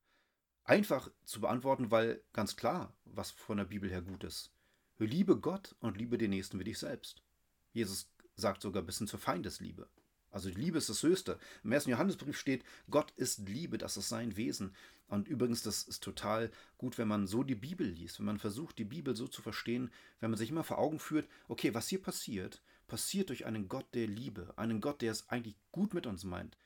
Einfach 0.64 1.10
zu 1.26 1.42
beantworten, 1.42 1.90
weil 1.90 2.22
ganz 2.34 2.56
klar, 2.56 2.94
was 3.06 3.32
von 3.32 3.58
der 3.58 3.66
Bibel 3.66 3.90
her 3.90 4.02
gut 4.02 4.24
ist. 4.24 4.52
Liebe 5.00 5.38
Gott 5.38 5.76
und 5.80 5.98
liebe 5.98 6.18
den 6.18 6.30
Nächsten 6.30 6.60
wie 6.60 6.64
dich 6.64 6.78
selbst. 6.78 7.24
Jesus 7.72 8.12
sagt 8.40 8.62
sogar 8.62 8.84
bis 8.84 8.98
hin 8.98 9.08
zur 9.08 9.20
Feindesliebe. 9.20 9.88
Also 10.32 10.50
die 10.50 10.60
Liebe 10.60 10.78
ist 10.78 10.90
das 10.90 11.02
Höchste. 11.04 11.40
Im 11.64 11.72
ersten 11.72 11.90
Johannesbrief 11.90 12.38
steht, 12.38 12.64
Gott 12.90 13.12
ist 13.12 13.48
Liebe, 13.50 13.78
das 13.78 13.98
ist 13.98 14.10
sein 14.10 14.38
Wesen. 14.38 14.76
Und 15.08 15.28
übrigens, 15.28 15.64
das 15.64 15.84
ist 15.84 16.04
total 16.04 16.52
gut, 16.78 16.98
wenn 17.00 17.08
man 17.08 17.26
so 17.26 17.42
die 17.44 17.56
Bibel 17.56 17.88
liest, 17.88 18.20
wenn 18.20 18.28
man 18.28 18.38
versucht, 18.38 18.78
die 18.78 18.86
Bibel 18.86 19.16
so 19.16 19.28
zu 19.28 19.42
verstehen, 19.42 19.92
wenn 20.20 20.30
man 20.30 20.38
sich 20.38 20.52
immer 20.52 20.64
vor 20.64 20.78
Augen 20.78 21.00
führt, 21.00 21.28
okay, 21.48 21.74
was 21.74 21.88
hier 21.88 22.02
passiert, 22.02 22.62
passiert 22.88 23.30
durch 23.30 23.46
einen 23.46 23.68
Gott 23.68 23.88
der 23.96 24.08
Liebe, 24.08 24.54
einen 24.56 24.82
Gott, 24.82 25.02
der 25.02 25.12
es 25.12 25.30
eigentlich 25.30 25.56
gut 25.72 25.96
mit 25.96 26.06
uns 26.06 26.24
meint. 26.24 26.58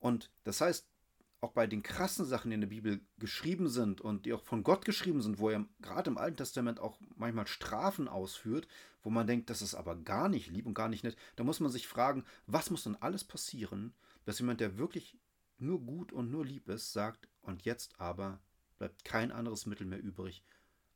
Und 0.00 0.32
das 0.42 0.60
heißt, 0.60 0.88
auch 1.42 1.52
bei 1.52 1.66
den 1.66 1.82
krassen 1.82 2.24
Sachen, 2.24 2.50
die 2.50 2.54
in 2.54 2.60
der 2.60 2.68
Bibel 2.68 3.00
geschrieben 3.18 3.68
sind 3.68 4.00
und 4.00 4.26
die 4.26 4.32
auch 4.32 4.44
von 4.44 4.62
Gott 4.62 4.84
geschrieben 4.84 5.20
sind, 5.20 5.40
wo 5.40 5.50
er 5.50 5.66
gerade 5.80 6.08
im 6.08 6.16
Alten 6.16 6.36
Testament 6.36 6.78
auch 6.78 7.00
manchmal 7.16 7.48
Strafen 7.48 8.06
ausführt, 8.06 8.68
wo 9.02 9.10
man 9.10 9.26
denkt, 9.26 9.50
das 9.50 9.60
ist 9.60 9.74
aber 9.74 9.96
gar 9.96 10.28
nicht 10.28 10.50
lieb 10.50 10.66
und 10.66 10.74
gar 10.74 10.88
nicht 10.88 11.02
nett, 11.02 11.16
da 11.34 11.42
muss 11.42 11.58
man 11.58 11.72
sich 11.72 11.88
fragen, 11.88 12.24
was 12.46 12.70
muss 12.70 12.84
denn 12.84 12.96
alles 13.02 13.24
passieren, 13.24 13.92
dass 14.24 14.38
jemand, 14.38 14.60
der 14.60 14.78
wirklich 14.78 15.18
nur 15.58 15.80
gut 15.80 16.12
und 16.12 16.30
nur 16.30 16.46
lieb 16.46 16.68
ist, 16.68 16.92
sagt, 16.92 17.28
und 17.40 17.64
jetzt 17.64 18.00
aber 18.00 18.40
bleibt 18.78 19.04
kein 19.04 19.32
anderes 19.32 19.66
Mittel 19.66 19.86
mehr 19.86 20.00
übrig, 20.00 20.44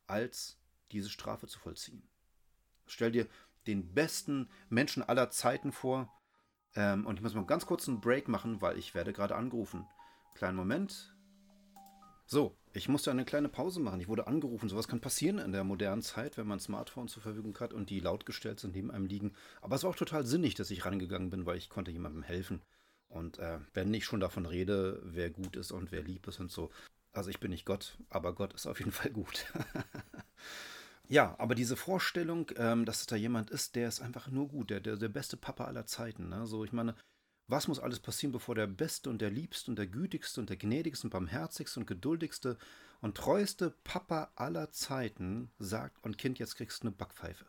als 0.07 0.57
diese 0.93 1.09
Strafe 1.09 1.47
zu 1.47 1.59
vollziehen. 1.59 2.07
Stell 2.85 3.11
dir 3.11 3.27
den 3.67 3.93
besten 3.93 4.49
Menschen 4.69 5.03
aller 5.03 5.29
Zeiten 5.29 5.73
vor, 5.73 6.09
ähm, 6.73 7.05
und 7.05 7.17
ich 7.17 7.21
muss 7.21 7.33
mal 7.33 7.45
ganz 7.45 7.65
kurz 7.65 7.89
einen 7.89 7.99
Break 7.99 8.29
machen, 8.29 8.61
weil 8.61 8.77
ich 8.77 8.95
werde 8.95 9.11
gerade 9.11 9.35
angerufen. 9.35 9.85
Kleinen 10.37 10.55
Moment. 10.55 11.15
So, 12.27 12.55
ich 12.71 12.87
musste 12.87 13.09
eine 13.09 13.25
kleine 13.25 13.49
Pause 13.49 13.79
machen. 13.79 13.99
Ich 13.99 14.07
wurde 14.07 14.27
angerufen. 14.27 14.69
Sowas 14.69 14.87
kann 14.87 14.99
passieren 14.99 15.39
in 15.39 15.51
der 15.51 15.63
modernen 15.63 16.03
Zeit, 16.03 16.37
wenn 16.37 16.45
man 16.45 16.57
ein 16.57 16.61
Smartphone 16.61 17.07
zur 17.07 17.23
Verfügung 17.23 17.57
hat 17.59 17.73
und 17.73 17.89
die 17.89 17.99
laut 17.99 18.27
gestellt 18.27 18.59
sind, 18.59 18.75
neben 18.75 18.91
einem 18.91 19.07
liegen. 19.07 19.33
Aber 19.63 19.75
es 19.75 19.81
war 19.81 19.89
auch 19.89 19.95
total 19.95 20.27
sinnig, 20.27 20.53
dass 20.53 20.69
ich 20.69 20.85
rangegangen 20.85 21.31
bin, 21.31 21.47
weil 21.47 21.57
ich 21.57 21.69
konnte 21.69 21.89
jemandem 21.89 22.21
helfen. 22.21 22.61
Und 23.09 23.39
äh, 23.39 23.57
wenn 23.73 23.91
ich 23.95 24.05
schon 24.05 24.19
davon 24.19 24.45
rede, 24.45 25.01
wer 25.03 25.31
gut 25.31 25.55
ist 25.55 25.71
und 25.71 25.91
wer 25.91 26.03
lieb 26.03 26.27
ist 26.27 26.39
und 26.39 26.51
so. 26.51 26.69
Also 27.13 27.31
ich 27.31 27.39
bin 27.39 27.49
nicht 27.49 27.65
Gott, 27.65 27.97
aber 28.11 28.35
Gott 28.35 28.53
ist 28.53 28.67
auf 28.67 28.77
jeden 28.77 28.91
Fall 28.91 29.09
gut. 29.09 29.51
ja, 31.07 31.33
aber 31.39 31.55
diese 31.55 31.75
Vorstellung, 31.75 32.51
ähm, 32.57 32.85
dass 32.85 32.99
es 32.99 33.05
da 33.07 33.15
jemand 33.15 33.49
ist, 33.49 33.75
der 33.75 33.87
ist 33.87 34.01
einfach 34.01 34.29
nur 34.29 34.49
gut, 34.49 34.69
der, 34.69 34.81
der, 34.81 34.97
der 34.97 35.09
beste 35.09 35.35
Papa 35.35 35.65
aller 35.65 35.87
Zeiten. 35.87 36.29
Ne? 36.29 36.45
So, 36.45 36.63
ich 36.63 36.73
meine, 36.73 36.93
was 37.47 37.67
muss 37.67 37.79
alles 37.79 37.99
passieren, 37.99 38.33
bevor 38.33 38.55
der 38.55 38.67
beste 38.67 39.09
und 39.09 39.19
der 39.19 39.29
liebste 39.29 39.71
und 39.71 39.77
der 39.77 39.87
gütigste 39.87 40.41
und 40.41 40.49
der 40.49 40.57
gnädigste 40.57 41.07
und 41.07 41.11
barmherzigste 41.11 41.79
und 41.79 41.85
geduldigste 41.85 42.57
und 43.01 43.15
treueste 43.15 43.73
Papa 43.83 44.31
aller 44.35 44.71
Zeiten 44.71 45.49
sagt, 45.59 46.03
und 46.03 46.17
Kind, 46.17 46.39
jetzt 46.39 46.55
kriegst 46.55 46.83
du 46.83 46.87
eine 46.87 46.95
Backpfeife. 46.95 47.45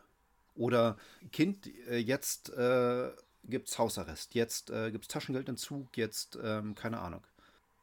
Oder 0.55 0.97
Kind, 1.33 1.67
äh, 1.89 1.99
jetzt 1.99 2.51
äh, 2.51 3.11
gibt's 3.45 3.79
Hausarrest, 3.79 4.35
jetzt 4.35 4.71
äh, 4.71 4.91
gibt's 4.91 5.09
Taschengeldentzug, 5.09 5.97
jetzt 5.97 6.39
ähm, 6.43 6.75
keine 6.75 7.01
Ahnung. 7.01 7.23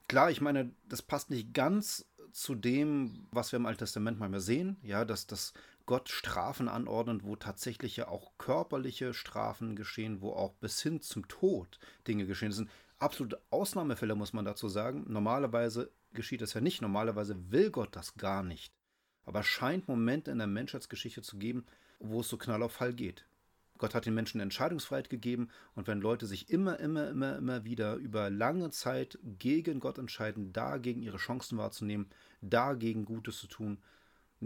Klar, 0.07 0.29
ich 0.29 0.41
meine, 0.41 0.71
das 0.87 1.01
passt 1.01 1.31
nicht 1.31 1.53
ganz 1.53 2.05
zu 2.31 2.53
dem, 2.53 3.27
was 3.31 3.51
wir 3.51 3.57
im 3.57 3.65
Alten 3.65 3.79
Testament 3.79 4.19
manchmal 4.19 4.41
sehen, 4.41 4.77
ja, 4.83 5.05
dass 5.05 5.25
das 5.25 5.53
Gott 5.85 6.09
Strafen 6.09 6.67
anordnet, 6.67 7.23
wo 7.23 7.35
tatsächlich 7.35 7.95
ja 7.97 8.07
auch 8.07 8.31
körperliche 8.37 9.13
Strafen 9.13 9.75
geschehen, 9.75 10.21
wo 10.21 10.31
auch 10.31 10.53
bis 10.55 10.81
hin 10.81 11.01
zum 11.01 11.27
Tod 11.27 11.79
Dinge 12.07 12.25
geschehen 12.25 12.51
sind. 12.51 12.69
Absolute 12.97 13.41
Ausnahmefälle 13.49 14.15
muss 14.15 14.33
man 14.33 14.45
dazu 14.45 14.67
sagen. 14.67 15.05
Normalerweise 15.07 15.91
geschieht 16.13 16.41
das 16.41 16.53
ja 16.53 16.61
nicht. 16.61 16.81
Normalerweise 16.81 17.51
will 17.51 17.69
Gott 17.69 17.95
das 17.95 18.15
gar 18.15 18.41
nicht. 18.41 18.73
Aber 19.25 19.41
es 19.41 19.47
scheint 19.47 19.87
Momente 19.87 20.31
in 20.31 20.37
der 20.37 20.47
Menschheitsgeschichte 20.47 21.21
zu 21.21 21.37
geben, 21.37 21.65
wo 21.99 22.21
es 22.21 22.29
so 22.29 22.37
knall 22.37 22.63
auf 22.63 22.73
Fall 22.73 22.93
geht. 22.93 23.25
Gott 23.77 23.93
hat 23.93 24.05
den 24.05 24.13
Menschen 24.13 24.39
Entscheidungsfreiheit 24.39 25.09
gegeben 25.09 25.49
und 25.75 25.87
wenn 25.87 25.99
Leute 25.99 26.27
sich 26.27 26.49
immer, 26.49 26.79
immer, 26.79 27.09
immer, 27.09 27.35
immer 27.35 27.65
wieder 27.65 27.95
über 27.95 28.29
lange 28.29 28.69
Zeit 28.69 29.19
gegen 29.21 29.81
Gott 29.81 29.97
entscheiden, 29.97 30.53
dagegen 30.53 31.01
ihre 31.01 31.17
Chancen 31.17 31.57
wahrzunehmen, 31.57 32.09
dagegen 32.41 33.03
Gutes 33.03 33.37
zu 33.37 33.47
tun, 33.47 33.79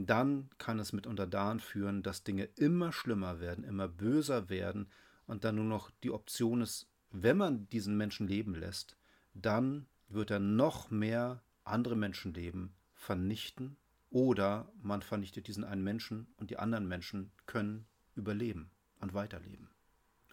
dann 0.05 0.49
kann 0.57 0.79
es 0.79 0.93
mitunter 0.93 1.27
daran 1.27 1.59
führen, 1.59 2.03
dass 2.03 2.23
Dinge 2.23 2.45
immer 2.55 2.91
schlimmer 2.91 3.39
werden, 3.39 3.63
immer 3.63 3.87
böser 3.87 4.49
werden 4.49 4.87
und 5.25 5.43
dann 5.43 5.55
nur 5.55 5.65
noch 5.65 5.91
die 6.03 6.11
Option 6.11 6.61
ist, 6.61 6.87
wenn 7.11 7.37
man 7.37 7.67
diesen 7.69 7.97
Menschen 7.97 8.27
leben 8.27 8.55
lässt, 8.55 8.97
dann 9.33 9.87
wird 10.09 10.31
er 10.31 10.39
noch 10.39 10.91
mehr 10.91 11.41
andere 11.63 11.95
Menschenleben 11.95 12.73
vernichten 12.93 13.77
oder 14.11 14.71
man 14.81 15.01
vernichtet 15.01 15.47
diesen 15.47 15.63
einen 15.63 15.83
Menschen 15.83 16.27
und 16.37 16.49
die 16.49 16.57
anderen 16.57 16.87
Menschen 16.87 17.31
können 17.45 17.85
überleben 18.15 18.69
und 18.99 19.13
weiterleben. 19.13 19.69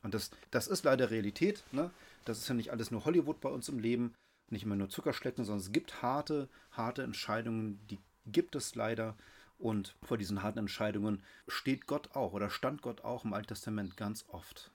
Und 0.02 0.14
das, 0.14 0.30
das 0.50 0.66
ist 0.66 0.84
leider 0.84 1.10
Realität. 1.10 1.62
Ne? 1.72 1.90
Das 2.24 2.38
ist 2.38 2.48
ja 2.48 2.54
nicht 2.54 2.70
alles 2.70 2.90
nur 2.90 3.04
Hollywood 3.04 3.40
bei 3.40 3.48
uns 3.48 3.68
im 3.68 3.78
Leben, 3.78 4.14
nicht 4.48 4.62
immer 4.62 4.76
nur 4.76 4.88
Zuckerschlecken, 4.88 5.44
sondern 5.44 5.64
es 5.64 5.72
gibt 5.72 6.02
harte, 6.02 6.48
harte 6.70 7.02
Entscheidungen, 7.02 7.80
die 7.88 7.98
gibt 8.26 8.54
es 8.54 8.74
leider. 8.74 9.16
Und 9.58 9.96
vor 10.02 10.18
diesen 10.18 10.42
harten 10.42 10.58
Entscheidungen 10.58 11.22
steht 11.48 11.86
Gott 11.86 12.14
auch 12.14 12.32
oder 12.32 12.50
stand 12.50 12.82
Gott 12.82 13.02
auch 13.02 13.24
im 13.24 13.32
Alten 13.32 13.48
Testament 13.48 13.96
ganz 13.96 14.24
oft. 14.28 14.70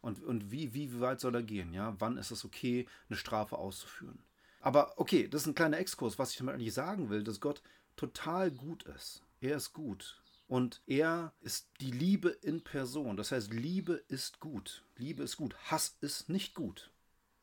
Und, 0.00 0.22
und 0.22 0.50
wie, 0.50 0.74
wie 0.74 1.00
weit 1.00 1.20
soll 1.20 1.34
er 1.34 1.42
gehen? 1.42 1.74
Ja? 1.74 1.94
Wann 1.98 2.16
ist 2.16 2.30
es 2.30 2.44
okay, 2.44 2.86
eine 3.08 3.16
Strafe 3.16 3.58
auszuführen? 3.58 4.18
Aber 4.60 4.94
okay, 4.98 5.28
das 5.28 5.42
ist 5.42 5.48
ein 5.48 5.54
kleiner 5.54 5.78
Exkurs. 5.78 6.18
Was 6.18 6.32
ich 6.32 6.38
damit 6.38 6.54
eigentlich 6.54 6.74
sagen 6.74 7.10
will, 7.10 7.24
dass 7.24 7.40
Gott 7.40 7.62
total 7.96 8.50
gut 8.50 8.84
ist. 8.84 9.22
Er 9.40 9.56
ist 9.56 9.72
gut. 9.72 10.20
Und 10.48 10.82
er 10.86 11.32
ist 11.42 11.68
die 11.80 11.92
Liebe 11.92 12.30
in 12.30 12.62
Person. 12.62 13.16
Das 13.16 13.30
heißt, 13.30 13.52
Liebe 13.52 14.02
ist 14.08 14.40
gut. 14.40 14.82
Liebe 14.96 15.22
ist 15.22 15.36
gut. 15.36 15.54
Hass 15.70 15.96
ist 16.00 16.28
nicht 16.28 16.54
gut. 16.54 16.90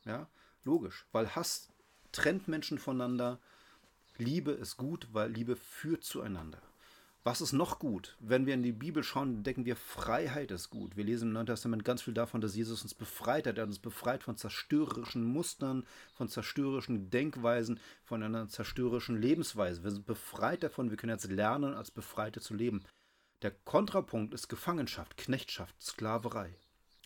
Ja, 0.06 0.28
logisch. 0.64 1.06
Weil 1.12 1.36
Hass 1.36 1.70
trennt 2.12 2.48
Menschen 2.48 2.80
voneinander. 2.80 3.40
Liebe 4.18 4.52
ist 4.52 4.78
gut, 4.78 5.08
weil 5.12 5.32
Liebe 5.32 5.56
führt 5.56 6.04
zueinander. 6.04 6.62
Was 7.24 7.42
ist 7.42 7.52
noch 7.52 7.78
gut? 7.78 8.16
Wenn 8.20 8.46
wir 8.46 8.54
in 8.54 8.64
die 8.64 8.72
Bibel 8.72 9.04
schauen, 9.04 9.36
entdecken 9.36 9.66
wir, 9.66 9.76
Freiheit 9.76 10.50
ist 10.50 10.70
gut. 10.70 10.96
Wir 10.96 11.04
lesen 11.04 11.28
im 11.28 11.34
Neuen 11.34 11.46
Testament 11.46 11.84
ganz 11.84 12.02
viel 12.02 12.14
davon, 12.14 12.40
dass 12.40 12.56
Jesus 12.56 12.84
uns 12.84 12.94
befreit 12.94 13.46
hat. 13.46 13.58
Er 13.58 13.64
hat 13.64 13.68
uns 13.68 13.80
befreit 13.80 14.24
von 14.24 14.38
zerstörerischen 14.38 15.26
Mustern, 15.26 15.86
von 16.14 16.30
zerstörerischen 16.30 17.10
Denkweisen, 17.10 17.82
von 18.06 18.24
einer 18.24 18.48
zerstörerischen 18.48 19.22
Lebensweise. 19.22 19.84
Wir 19.84 19.92
sind 19.92 20.06
befreit 20.06 20.64
davon. 20.64 20.90
Wir 20.90 20.96
können 20.96 21.12
jetzt 21.12 21.30
lernen, 21.30 21.74
als 21.74 21.92
Befreite 21.92 22.40
zu 22.40 22.54
leben. 22.54 22.84
Der 23.42 23.52
Kontrapunkt 23.52 24.34
ist 24.34 24.48
Gefangenschaft, 24.48 25.18
Knechtschaft, 25.18 25.76
Sklaverei. 25.82 26.56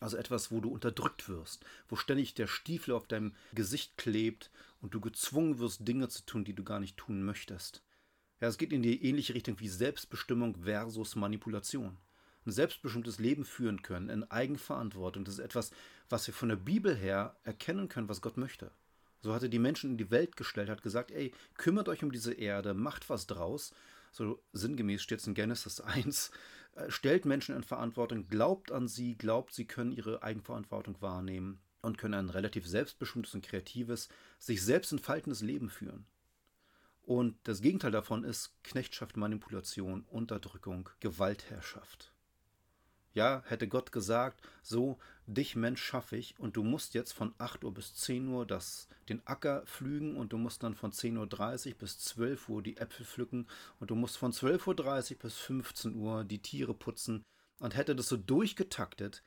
Also 0.01 0.17
etwas, 0.17 0.51
wo 0.51 0.59
du 0.59 0.69
unterdrückt 0.69 1.29
wirst, 1.29 1.63
wo 1.87 1.95
ständig 1.95 2.33
der 2.33 2.47
Stiefel 2.47 2.95
auf 2.95 3.07
deinem 3.07 3.35
Gesicht 3.53 3.97
klebt 3.97 4.49
und 4.81 4.95
du 4.95 4.99
gezwungen 4.99 5.59
wirst, 5.59 5.87
Dinge 5.87 6.09
zu 6.09 6.25
tun, 6.25 6.43
die 6.43 6.55
du 6.55 6.63
gar 6.63 6.79
nicht 6.79 6.97
tun 6.97 7.23
möchtest. 7.23 7.83
Ja, 8.39 8.47
es 8.47 8.57
geht 8.57 8.73
in 8.73 8.81
die 8.81 9.05
ähnliche 9.05 9.35
Richtung 9.35 9.59
wie 9.59 9.69
Selbstbestimmung 9.69 10.63
versus 10.63 11.15
Manipulation. 11.15 11.97
Ein 12.47 12.51
selbstbestimmtes 12.51 13.19
Leben 13.19 13.45
führen 13.45 13.83
können 13.83 14.09
in 14.09 14.29
Eigenverantwortung, 14.31 15.23
das 15.23 15.35
ist 15.35 15.39
etwas, 15.39 15.69
was 16.09 16.25
wir 16.25 16.33
von 16.33 16.49
der 16.49 16.55
Bibel 16.55 16.95
her 16.95 17.37
erkennen 17.43 17.87
können, 17.87 18.09
was 18.09 18.21
Gott 18.21 18.37
möchte. 18.37 18.71
So 19.21 19.35
hat 19.35 19.43
er 19.43 19.49
die 19.49 19.59
Menschen 19.59 19.91
in 19.91 19.97
die 19.97 20.09
Welt 20.09 20.35
gestellt, 20.35 20.69
hat 20.69 20.81
gesagt, 20.81 21.11
ey, 21.11 21.31
kümmert 21.53 21.87
euch 21.87 22.03
um 22.03 22.11
diese 22.11 22.33
Erde, 22.33 22.73
macht 22.73 23.07
was 23.11 23.27
draus. 23.27 23.71
So 24.11 24.41
sinngemäß 24.51 25.03
steht 25.03 25.19
es 25.19 25.27
in 25.27 25.35
Genesis 25.35 25.79
1. 25.79 26.31
Äh, 26.75 26.89
stellt 26.89 27.25
Menschen 27.25 27.55
in 27.55 27.63
Verantwortung, 27.63 28.27
glaubt 28.27 28.71
an 28.71 28.88
sie, 28.88 29.15
glaubt, 29.15 29.53
sie 29.53 29.65
können 29.65 29.91
ihre 29.91 30.23
Eigenverantwortung 30.23 31.01
wahrnehmen 31.01 31.60
und 31.81 31.97
können 31.97 32.13
ein 32.13 32.29
relativ 32.29 32.67
selbstbestimmtes 32.67 33.34
und 33.34 33.43
kreatives, 33.45 34.10
sich 34.39 34.63
selbst 34.63 34.91
entfaltendes 34.91 35.41
Leben 35.41 35.69
führen. 35.69 36.05
Und 37.03 37.36
das 37.43 37.62
Gegenteil 37.62 37.91
davon 37.91 38.23
ist 38.23 38.53
Knechtschaft, 38.63 39.17
Manipulation, 39.17 40.05
Unterdrückung, 40.10 40.89
Gewaltherrschaft. 40.99 42.11
Ja, 43.13 43.43
hätte 43.45 43.67
Gott 43.67 43.91
gesagt, 43.91 44.41
so, 44.63 44.97
dich 45.28 45.56
Mensch 45.56 45.84
schaffe 45.84 46.15
ich 46.15 46.39
und 46.39 46.56
du 46.56 46.63
musst 46.63 46.93
jetzt 46.93 47.12
von 47.12 47.34
8 47.38 47.63
Uhr 47.63 47.74
bis 47.74 47.93
10 47.95 48.28
Uhr 48.30 48.45
das, 48.45 48.88
den 49.10 49.26
Acker 49.28 49.63
pflügen 49.65 50.15
und 50.15 50.32
du 50.32 50.38
musst 50.38 50.63
dann 50.63 50.76
von 50.76 50.91
10.30 50.91 51.71
Uhr 51.71 51.78
bis 51.78 52.00
12 52.00 52.50
Uhr 52.50 52.63
die 52.63 52.78
Äpfel 52.78 53.06
pflücken 53.06 53.47
und 53.80 53.91
du 53.91 53.95
musst 53.95 54.17
von 54.17 54.32
12.30 54.32 55.12
Uhr 55.13 55.19
bis 55.19 55.38
15 55.38 55.95
Uhr 55.95 56.24
die 56.24 56.41
Tiere 56.41 56.74
putzen 56.74 57.24
und 57.60 57.76
hätte 57.76 57.95
das 57.95 58.08
so 58.08 58.15
durchgetaktet 58.15 59.24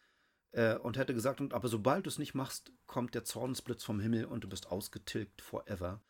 äh, 0.53 0.77
und 0.77 0.97
hätte 0.97 1.12
gesagt, 1.12 1.40
aber 1.53 1.68
sobald 1.68 2.07
du 2.07 2.09
es 2.09 2.18
nicht 2.18 2.35
machst, 2.35 2.73
kommt 2.87 3.14
der 3.14 3.25
Zornesblitz 3.25 3.85
vom 3.85 4.01
Himmel 4.01 4.25
und 4.25 4.44
du 4.44 4.49
bist 4.49 4.68
ausgetilgt 4.68 5.42
forever 5.42 6.01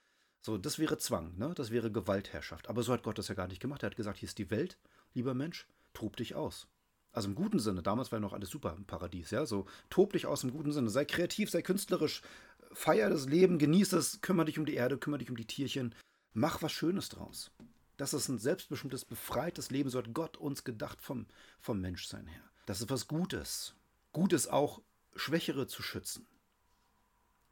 so, 0.45 0.59
das 0.59 0.79
wäre 0.79 0.99
Zwang, 0.99 1.39
ne? 1.39 1.55
das 1.57 1.71
wäre 1.71 1.91
Gewaltherrschaft. 1.91 2.69
Aber 2.69 2.83
so 2.83 2.93
hat 2.93 3.03
Gott 3.03 3.17
das 3.17 3.29
ja 3.29 3.35
gar 3.35 3.49
nicht 3.49 3.61
gemacht. 3.61 3.83
Er 3.83 3.87
hat 3.87 3.97
gesagt, 3.97 4.19
hier 4.19 4.27
ist 4.27 4.37
die 4.37 4.51
Welt, 4.51 4.79
lieber 5.15 5.33
Mensch, 5.33 5.67
tob 5.95 6.19
dich 6.19 6.35
aus. 6.35 6.69
Also 7.14 7.29
im 7.29 7.37
guten 7.37 7.61
Sinne, 7.61 7.83
damals 7.83 8.11
war 8.11 8.18
ja 8.18 8.20
noch 8.20 8.33
alles 8.33 8.50
super 8.50 8.74
im 8.77 8.85
Paradies, 8.85 9.31
ja, 9.31 9.46
so 9.46 9.66
tob 9.88 10.12
dich 10.12 10.27
aus 10.27 10.42
im 10.42 10.50
guten 10.50 10.72
Sinne, 10.72 10.90
sei 10.90 11.05
kreativ, 11.05 11.48
sei 11.48 11.62
künstlerisch, 11.62 12.22
feier 12.72 13.09
das 13.09 13.27
Leben, 13.27 13.59
genieß 13.59 13.92
es, 13.92 14.20
kümmere 14.20 14.46
dich 14.46 14.59
um 14.59 14.66
die 14.66 14.74
Erde, 14.74 14.98
kümmere 14.98 15.20
dich 15.20 15.31
um 15.31 15.37
die 15.37 15.46
Tierchen, 15.46 15.94
mach 16.33 16.61
was 16.61 16.72
Schönes 16.72 17.09
draus. 17.09 17.53
Das 17.96 18.14
ist 18.14 18.29
ein 18.29 18.38
selbstbestimmtes, 18.38 19.05
befreites 19.05 19.70
Leben, 19.70 19.90
so 19.90 19.98
hat 19.98 20.12
Gott 20.12 20.37
uns 20.37 20.64
gedacht 20.64 21.00
vom, 21.00 21.27
vom 21.61 21.81
Menschsein 21.81 22.27
her. 22.27 22.42
Das 22.66 22.81
ist 22.81 22.90
was 22.90 23.07
Gutes. 23.07 23.77
Gutes 24.12 24.48
auch, 24.48 24.83
Schwächere 25.14 25.68
zu 25.68 25.85
schützen 25.85 26.27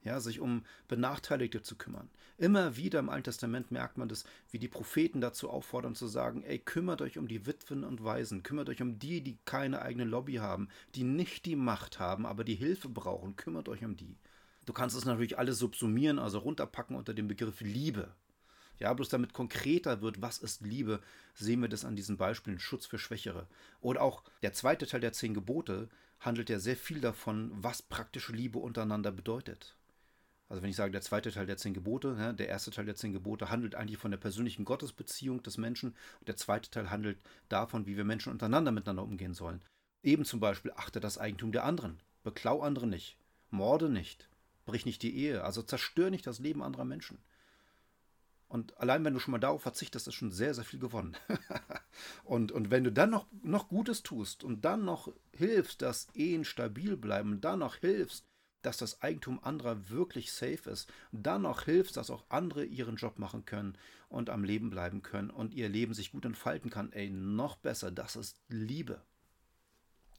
ja, 0.04 0.20
sich 0.20 0.40
um 0.40 0.64
Benachteiligte 0.88 1.62
zu 1.62 1.76
kümmern. 1.76 2.10
Immer 2.38 2.76
wieder 2.76 2.98
im 2.98 3.08
Alten 3.08 3.24
Testament 3.24 3.70
merkt 3.70 3.98
man 3.98 4.08
das, 4.08 4.24
wie 4.50 4.58
die 4.58 4.68
Propheten 4.68 5.20
dazu 5.20 5.48
auffordern 5.50 5.94
zu 5.94 6.06
sagen, 6.06 6.42
ey, 6.42 6.58
kümmert 6.58 7.02
euch 7.02 7.18
um 7.18 7.28
die 7.28 7.46
Witwen 7.46 7.84
und 7.84 8.02
Waisen, 8.02 8.42
kümmert 8.42 8.68
euch 8.68 8.82
um 8.82 8.98
die, 8.98 9.20
die 9.20 9.38
keine 9.44 9.82
eigene 9.82 10.04
Lobby 10.04 10.34
haben, 10.34 10.68
die 10.94 11.04
nicht 11.04 11.46
die 11.46 11.56
Macht 11.56 11.98
haben, 11.98 12.26
aber 12.26 12.44
die 12.44 12.54
Hilfe 12.54 12.88
brauchen, 12.88 13.36
kümmert 13.36 13.68
euch 13.68 13.84
um 13.84 13.96
die. 13.96 14.16
Du 14.66 14.72
kannst 14.72 14.96
es 14.96 15.04
natürlich 15.04 15.38
alles 15.38 15.58
subsumieren, 15.58 16.18
also 16.18 16.38
runterpacken 16.38 16.96
unter 16.96 17.14
dem 17.14 17.28
Begriff 17.28 17.60
Liebe. 17.60 18.14
Ja, 18.78 18.92
bloß 18.92 19.08
damit 19.08 19.32
konkreter 19.32 20.00
wird, 20.02 20.22
was 20.22 20.38
ist 20.38 20.62
Liebe, 20.62 21.00
sehen 21.34 21.60
wir 21.60 21.68
das 21.68 21.84
an 21.84 21.94
diesen 21.94 22.16
Beispielen 22.16 22.58
Schutz 22.58 22.86
für 22.86 22.98
Schwächere. 22.98 23.46
Oder 23.80 24.02
auch 24.02 24.24
der 24.42 24.52
zweite 24.52 24.86
Teil 24.86 25.00
der 25.00 25.12
zehn 25.12 25.34
Gebote 25.34 25.88
handelt 26.18 26.50
ja 26.50 26.58
sehr 26.58 26.76
viel 26.76 27.00
davon, 27.00 27.52
was 27.54 27.82
praktische 27.82 28.32
Liebe 28.32 28.58
untereinander 28.58 29.12
bedeutet. 29.12 29.76
Also 30.52 30.62
wenn 30.62 30.68
ich 30.68 30.76
sage, 30.76 30.92
der 30.92 31.00
zweite 31.00 31.32
Teil 31.32 31.46
der 31.46 31.56
zehn 31.56 31.72
Gebote, 31.72 32.14
ja, 32.18 32.34
der 32.34 32.48
erste 32.48 32.70
Teil 32.70 32.84
der 32.84 32.94
zehn 32.94 33.14
Gebote 33.14 33.48
handelt 33.48 33.74
eigentlich 33.74 33.96
von 33.96 34.10
der 34.10 34.18
persönlichen 34.18 34.66
Gottesbeziehung 34.66 35.42
des 35.42 35.56
Menschen 35.56 35.96
und 36.20 36.28
der 36.28 36.36
zweite 36.36 36.70
Teil 36.70 36.90
handelt 36.90 37.18
davon, 37.48 37.86
wie 37.86 37.96
wir 37.96 38.04
Menschen 38.04 38.30
untereinander 38.30 38.70
miteinander 38.70 39.02
umgehen 39.02 39.32
sollen. 39.32 39.62
Eben 40.02 40.26
zum 40.26 40.40
Beispiel 40.40 40.70
achte 40.76 41.00
das 41.00 41.16
Eigentum 41.16 41.52
der 41.52 41.64
anderen, 41.64 42.00
beklau 42.22 42.60
andere 42.60 42.86
nicht, 42.86 43.16
morde 43.48 43.88
nicht, 43.88 44.28
brich 44.66 44.84
nicht 44.84 45.02
die 45.02 45.16
Ehe, 45.16 45.42
also 45.42 45.62
zerstör 45.62 46.10
nicht 46.10 46.26
das 46.26 46.38
Leben 46.38 46.62
anderer 46.62 46.84
Menschen. 46.84 47.16
Und 48.46 48.76
allein 48.76 49.06
wenn 49.06 49.14
du 49.14 49.20
schon 49.20 49.32
mal 49.32 49.38
darauf 49.38 49.62
verzichtest, 49.62 50.06
ist 50.06 50.14
schon 50.16 50.32
sehr, 50.32 50.52
sehr 50.52 50.64
viel 50.64 50.80
gewonnen. 50.80 51.16
und, 52.24 52.52
und 52.52 52.70
wenn 52.70 52.84
du 52.84 52.92
dann 52.92 53.08
noch, 53.08 53.26
noch 53.42 53.68
Gutes 53.68 54.02
tust 54.02 54.44
und 54.44 54.66
dann 54.66 54.84
noch 54.84 55.10
hilfst, 55.32 55.80
dass 55.80 56.08
Ehen 56.12 56.44
stabil 56.44 56.98
bleiben, 56.98 57.40
dann 57.40 57.60
noch 57.60 57.76
hilfst, 57.76 58.26
dass 58.62 58.76
das 58.76 59.02
Eigentum 59.02 59.38
anderer 59.42 59.90
wirklich 59.90 60.32
safe 60.32 60.70
ist, 60.70 60.90
dann 61.12 61.42
noch 61.42 61.62
hilft, 61.62 61.96
dass 61.96 62.10
auch 62.10 62.24
andere 62.28 62.64
ihren 62.64 62.96
Job 62.96 63.18
machen 63.18 63.44
können 63.44 63.76
und 64.08 64.30
am 64.30 64.44
Leben 64.44 64.70
bleiben 64.70 65.02
können 65.02 65.30
und 65.30 65.54
ihr 65.54 65.68
Leben 65.68 65.94
sich 65.94 66.12
gut 66.12 66.24
entfalten 66.24 66.70
kann, 66.70 66.92
ey, 66.92 67.10
noch 67.10 67.56
besser, 67.56 67.90
das 67.90 68.16
ist 68.16 68.40
Liebe. 68.48 69.02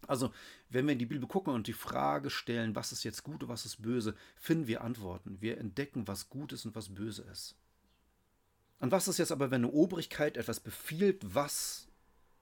Also, 0.07 0.33
wenn 0.69 0.85
wir 0.85 0.93
in 0.93 0.99
die 0.99 1.05
Bibel 1.05 1.27
gucken 1.27 1.53
und 1.53 1.67
die 1.67 1.73
Frage 1.73 2.29
stellen, 2.29 2.75
was 2.75 2.91
ist 2.91 3.03
jetzt 3.03 3.23
gut 3.23 3.43
und 3.43 3.49
was 3.49 3.65
ist 3.65 3.81
böse, 3.81 4.15
finden 4.35 4.67
wir 4.67 4.83
Antworten. 4.83 5.37
Wir 5.39 5.57
entdecken, 5.57 6.07
was 6.07 6.29
gut 6.29 6.51
ist 6.51 6.65
und 6.65 6.75
was 6.75 6.93
böse 6.93 7.23
ist. 7.23 7.55
Und 8.79 8.91
was 8.91 9.07
ist 9.07 9.17
jetzt 9.17 9.31
aber, 9.31 9.49
wenn 9.49 9.63
eine 9.63 9.71
Obrigkeit 9.71 10.35
etwas 10.35 10.59
befiehlt, 10.59 11.21
was 11.23 11.87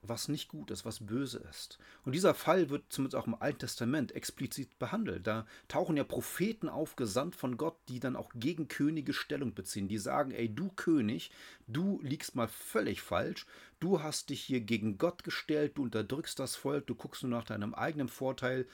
was 0.02 0.28
nicht 0.28 0.47
gut 0.47 0.72
ist, 0.72 0.84
was 0.84 1.06
böse 1.06 1.39
ist. 1.49 1.78
Und 2.06 2.14
dieser 2.14 2.34
Fall 2.34 2.70
wird 2.70 2.86
zumindest 2.89 3.16
auch 3.16 3.28
im 3.28 3.39
Alten 3.39 3.60
Testament 3.60 4.14
explizit 4.14 4.80
behandelt. 4.80 5.28
Da 5.28 5.45
tauchen 5.68 5.95
ja 5.95 6.04
Propheten 6.04 6.70
auf, 6.70 6.95
gesandt 6.95 7.36
von 7.36 7.58
Gott, 7.58 7.78
die 7.88 7.99
dann 7.99 8.16
auch 8.16 8.32
gegen 8.36 8.68
Könige 8.68 9.14
Stellung 9.14 9.54
beziehen. 9.54 9.88
Die 9.88 9.99
sagen, 9.99 10.32
ey, 10.32 10.54
du 10.54 10.70
König, 10.70 11.32
du 11.68 11.99
liegst 12.02 12.36
mal 12.36 12.47
völlig 12.47 13.02
falsch. 13.02 13.45
Du 13.80 14.02
hast 14.02 14.30
dich 14.30 14.41
hier 14.41 14.62
gegen 14.62 14.97
Gott 14.97 15.24
gestellt, 15.24 15.78
du 15.78 15.84
unterdrückst 15.84 16.39
das 16.39 16.56
Volk, 16.56 16.88
du 16.88 16.95
guckst 16.95 17.24
nur 17.24 17.32
nach 17.32 17.45
deinem 17.45 17.74
eigenen 17.74 18.10
Vorteil. 18.10 18.68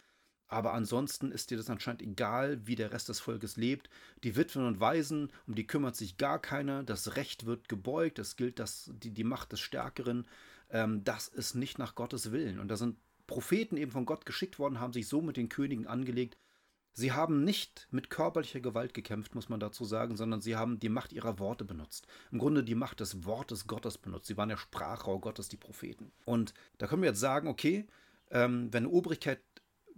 Aber 0.49 0.73
ansonsten 0.73 1.31
ist 1.31 1.51
dir 1.51 1.57
das 1.57 1.69
anscheinend 1.69 2.01
egal, 2.01 2.65
wie 2.65 2.75
der 2.75 2.93
Rest 2.93 3.09
des 3.09 3.19
Volkes 3.19 3.57
lebt. 3.57 3.89
Die 4.23 4.37
Witwen 4.37 4.65
und 4.65 4.79
Waisen, 4.79 5.33
um 5.45 5.55
die 5.55 5.67
kümmert 5.67 5.97
sich 5.97 6.17
gar 6.17 6.39
keiner. 6.41 6.83
Das 6.83 7.17
Recht 7.17 7.45
wird 7.45 7.67
gebeugt. 7.67 8.17
Es 8.17 8.37
gilt 8.37 8.59
das, 8.59 8.89
die, 8.93 9.11
die 9.11 9.25
Macht 9.25 9.51
des 9.51 9.59
Stärkeren 9.59 10.25
ähm, 10.69 11.03
das 11.03 11.27
ist 11.27 11.55
nicht 11.55 11.77
nach 11.77 11.95
Gottes 11.95 12.31
Willen. 12.31 12.59
Und 12.59 12.69
da 12.69 12.77
sind 12.77 12.97
Propheten 13.25 13.77
eben 13.77 13.91
von 13.91 14.05
Gott 14.05 14.25
geschickt 14.25 14.57
worden, 14.59 14.79
haben 14.79 14.93
sich 14.93 15.07
so 15.07 15.21
mit 15.21 15.37
den 15.37 15.49
Königen 15.49 15.87
angelegt. 15.87 16.37
Sie 16.93 17.11
haben 17.11 17.43
nicht 17.43 17.87
mit 17.91 18.09
körperlicher 18.09 18.59
Gewalt 18.59 18.95
gekämpft, 18.95 19.35
muss 19.35 19.49
man 19.49 19.59
dazu 19.59 19.85
sagen, 19.85 20.15
sondern 20.15 20.41
sie 20.41 20.55
haben 20.55 20.79
die 20.79 20.89
Macht 20.89 21.13
ihrer 21.13 21.37
Worte 21.37 21.63
benutzt. 21.63 22.07
Im 22.31 22.39
Grunde 22.39 22.63
die 22.63 22.73
Macht 22.73 23.01
des 23.01 23.23
Wortes 23.23 23.67
Gottes 23.67 23.99
benutzt. 23.99 24.25
Sie 24.25 24.37
waren 24.37 24.49
der 24.49 24.57
Sprachrohr 24.57 25.21
Gottes, 25.21 25.47
die 25.47 25.57
Propheten. 25.57 26.11
Und 26.25 26.55
da 26.79 26.87
können 26.87 27.03
wir 27.03 27.09
jetzt 27.09 27.19
sagen, 27.19 27.47
okay, 27.49 27.85
ähm, 28.31 28.73
wenn 28.73 28.85
eine 28.85 28.93
Obrigkeit 28.93 29.41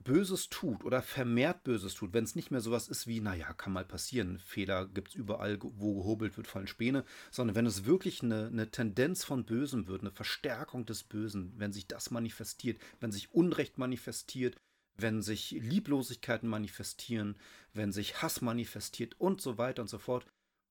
Böses 0.03 0.49
tut 0.49 0.83
oder 0.83 1.01
vermehrt 1.01 1.63
Böses 1.63 1.93
tut, 1.93 2.13
wenn 2.13 2.23
es 2.23 2.35
nicht 2.35 2.51
mehr 2.51 2.61
sowas 2.61 2.87
ist 2.87 3.07
wie, 3.07 3.19
naja, 3.19 3.53
kann 3.53 3.73
mal 3.73 3.85
passieren, 3.85 4.39
Fehler 4.39 4.87
gibt 4.87 5.09
es 5.09 5.15
überall, 5.15 5.59
wo 5.61 5.95
gehobelt 5.95 6.37
wird, 6.37 6.47
fallen 6.47 6.67
Späne, 6.67 7.03
sondern 7.31 7.55
wenn 7.55 7.65
es 7.65 7.85
wirklich 7.85 8.23
eine, 8.23 8.47
eine 8.47 8.71
Tendenz 8.71 9.23
von 9.23 9.45
Bösem 9.45 9.87
wird, 9.87 10.01
eine 10.01 10.11
Verstärkung 10.11 10.85
des 10.85 11.03
Bösen, 11.03 11.53
wenn 11.57 11.73
sich 11.73 11.87
das 11.87 12.11
manifestiert, 12.11 12.79
wenn 12.99 13.11
sich 13.11 13.33
Unrecht 13.33 13.77
manifestiert, 13.77 14.55
wenn 14.95 15.21
sich 15.21 15.51
Lieblosigkeiten 15.51 16.49
manifestieren, 16.49 17.35
wenn 17.73 17.91
sich 17.91 18.21
Hass 18.21 18.41
manifestiert 18.41 19.19
und 19.19 19.41
so 19.41 19.57
weiter 19.57 19.81
und 19.81 19.89
so 19.89 19.97
fort, 19.97 20.25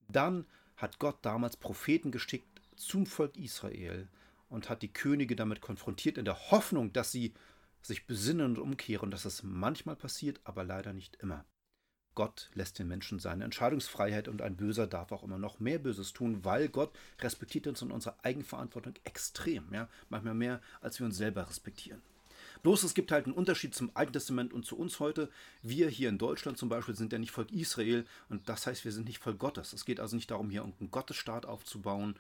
dann 0.09 0.47
hat 0.77 0.99
Gott 0.99 1.19
damals 1.23 1.57
Propheten 1.57 2.11
geschickt 2.13 2.61
zum 2.77 3.07
Volk 3.07 3.37
Israel 3.37 4.09
und 4.49 4.71
hat 4.71 4.83
die 4.83 4.93
Könige 4.93 5.37
damit 5.37 5.61
konfrontiert 5.61 6.19
in 6.19 6.25
der 6.25 6.51
Hoffnung, 6.51 6.93
dass 6.93 7.13
sie 7.13 7.35
sich 7.83 8.07
besinnen 8.07 8.47
und 8.47 8.59
umkehren. 8.59 9.11
Das 9.11 9.25
ist 9.25 9.43
manchmal 9.43 9.97
passiert, 9.97 10.41
aber 10.45 10.65
leider 10.65 10.93
nicht 10.93 11.17
immer. 11.17 11.45
Gott 12.15 12.51
lässt 12.55 12.81
den 12.81 12.89
Menschen 12.89 13.21
seine 13.21 13.45
Entscheidungsfreiheit 13.45 14.27
und 14.27 14.43
ein 14.43 14.57
Böser 14.57 14.89
darf 14.89 15.13
auch 15.13 15.23
immer 15.23 15.39
noch 15.39 15.61
mehr 15.61 15.79
Böses 15.79 16.13
tun, 16.13 16.45
weil 16.45 16.69
Gott 16.69 16.91
respektiert 17.21 17.69
uns 17.69 17.81
in 17.81 17.93
unserer 17.93 18.17
Eigenverantwortung 18.23 18.95
extrem, 19.05 19.73
ja, 19.73 19.89
manchmal 20.09 20.35
mehr, 20.35 20.61
als 20.81 20.99
wir 20.99 21.07
uns 21.07 21.17
selber 21.17 21.49
respektieren. 21.49 22.03
Bloß 22.65 22.83
es 22.83 22.95
gibt 22.95 23.13
halt 23.13 23.27
einen 23.27 23.37
Unterschied 23.37 23.75
zum 23.75 23.93
Alten 23.95 24.15
Testament 24.15 24.53
und 24.53 24.67
zu 24.67 24.77
uns 24.77 24.99
heute. 24.99 25.31
Wir 25.63 25.89
hier 25.89 26.09
in 26.09 26.19
Deutschland 26.19 26.59
zum 26.59 26.69
Beispiel 26.69 26.97
sind 26.97 27.13
ja 27.13 27.21
nicht 27.21 27.31
Volk 27.31 27.53
Israel 27.53 28.05
und 28.29 28.49
das 28.49 28.67
heißt, 28.67 28.85
wir 28.85 28.91
sind 28.91 29.07
nicht 29.07 29.23
Volk 29.23 29.39
Gottes. 29.39 29.73
Es 29.73 29.85
geht 29.85 30.01
also 30.01 30.17
nicht 30.17 30.33
darum, 30.33 30.51
hier 30.51 30.63
irgendeinen 30.63 30.91
Gottesstaat 30.91 31.47
aufzubauen, 31.47 32.19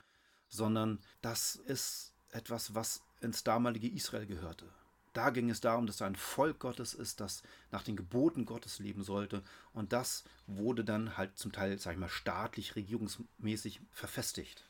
sondern 0.48 1.00
das 1.22 1.56
ist 1.56 2.12
etwas, 2.30 2.74
was 2.74 3.02
ins 3.20 3.42
damalige 3.42 3.88
Israel 3.88 4.26
gehörte. 4.26 4.66
Da 5.12 5.30
ging 5.30 5.50
es 5.50 5.60
darum, 5.60 5.86
dass 5.86 6.00
er 6.00 6.06
ein 6.06 6.16
Volk 6.16 6.58
Gottes 6.58 6.94
ist, 6.94 7.20
das 7.20 7.42
nach 7.70 7.82
den 7.82 7.96
Geboten 7.96 8.44
Gottes 8.44 8.78
leben 8.78 9.02
sollte. 9.02 9.42
Und 9.72 9.92
das 9.92 10.24
wurde 10.46 10.84
dann 10.84 11.16
halt 11.16 11.36
zum 11.38 11.52
Teil, 11.52 11.78
sag 11.78 11.92
ich 11.92 11.98
mal, 11.98 12.08
staatlich, 12.08 12.76
regierungsmäßig 12.76 13.80
verfestigt. 13.90 14.64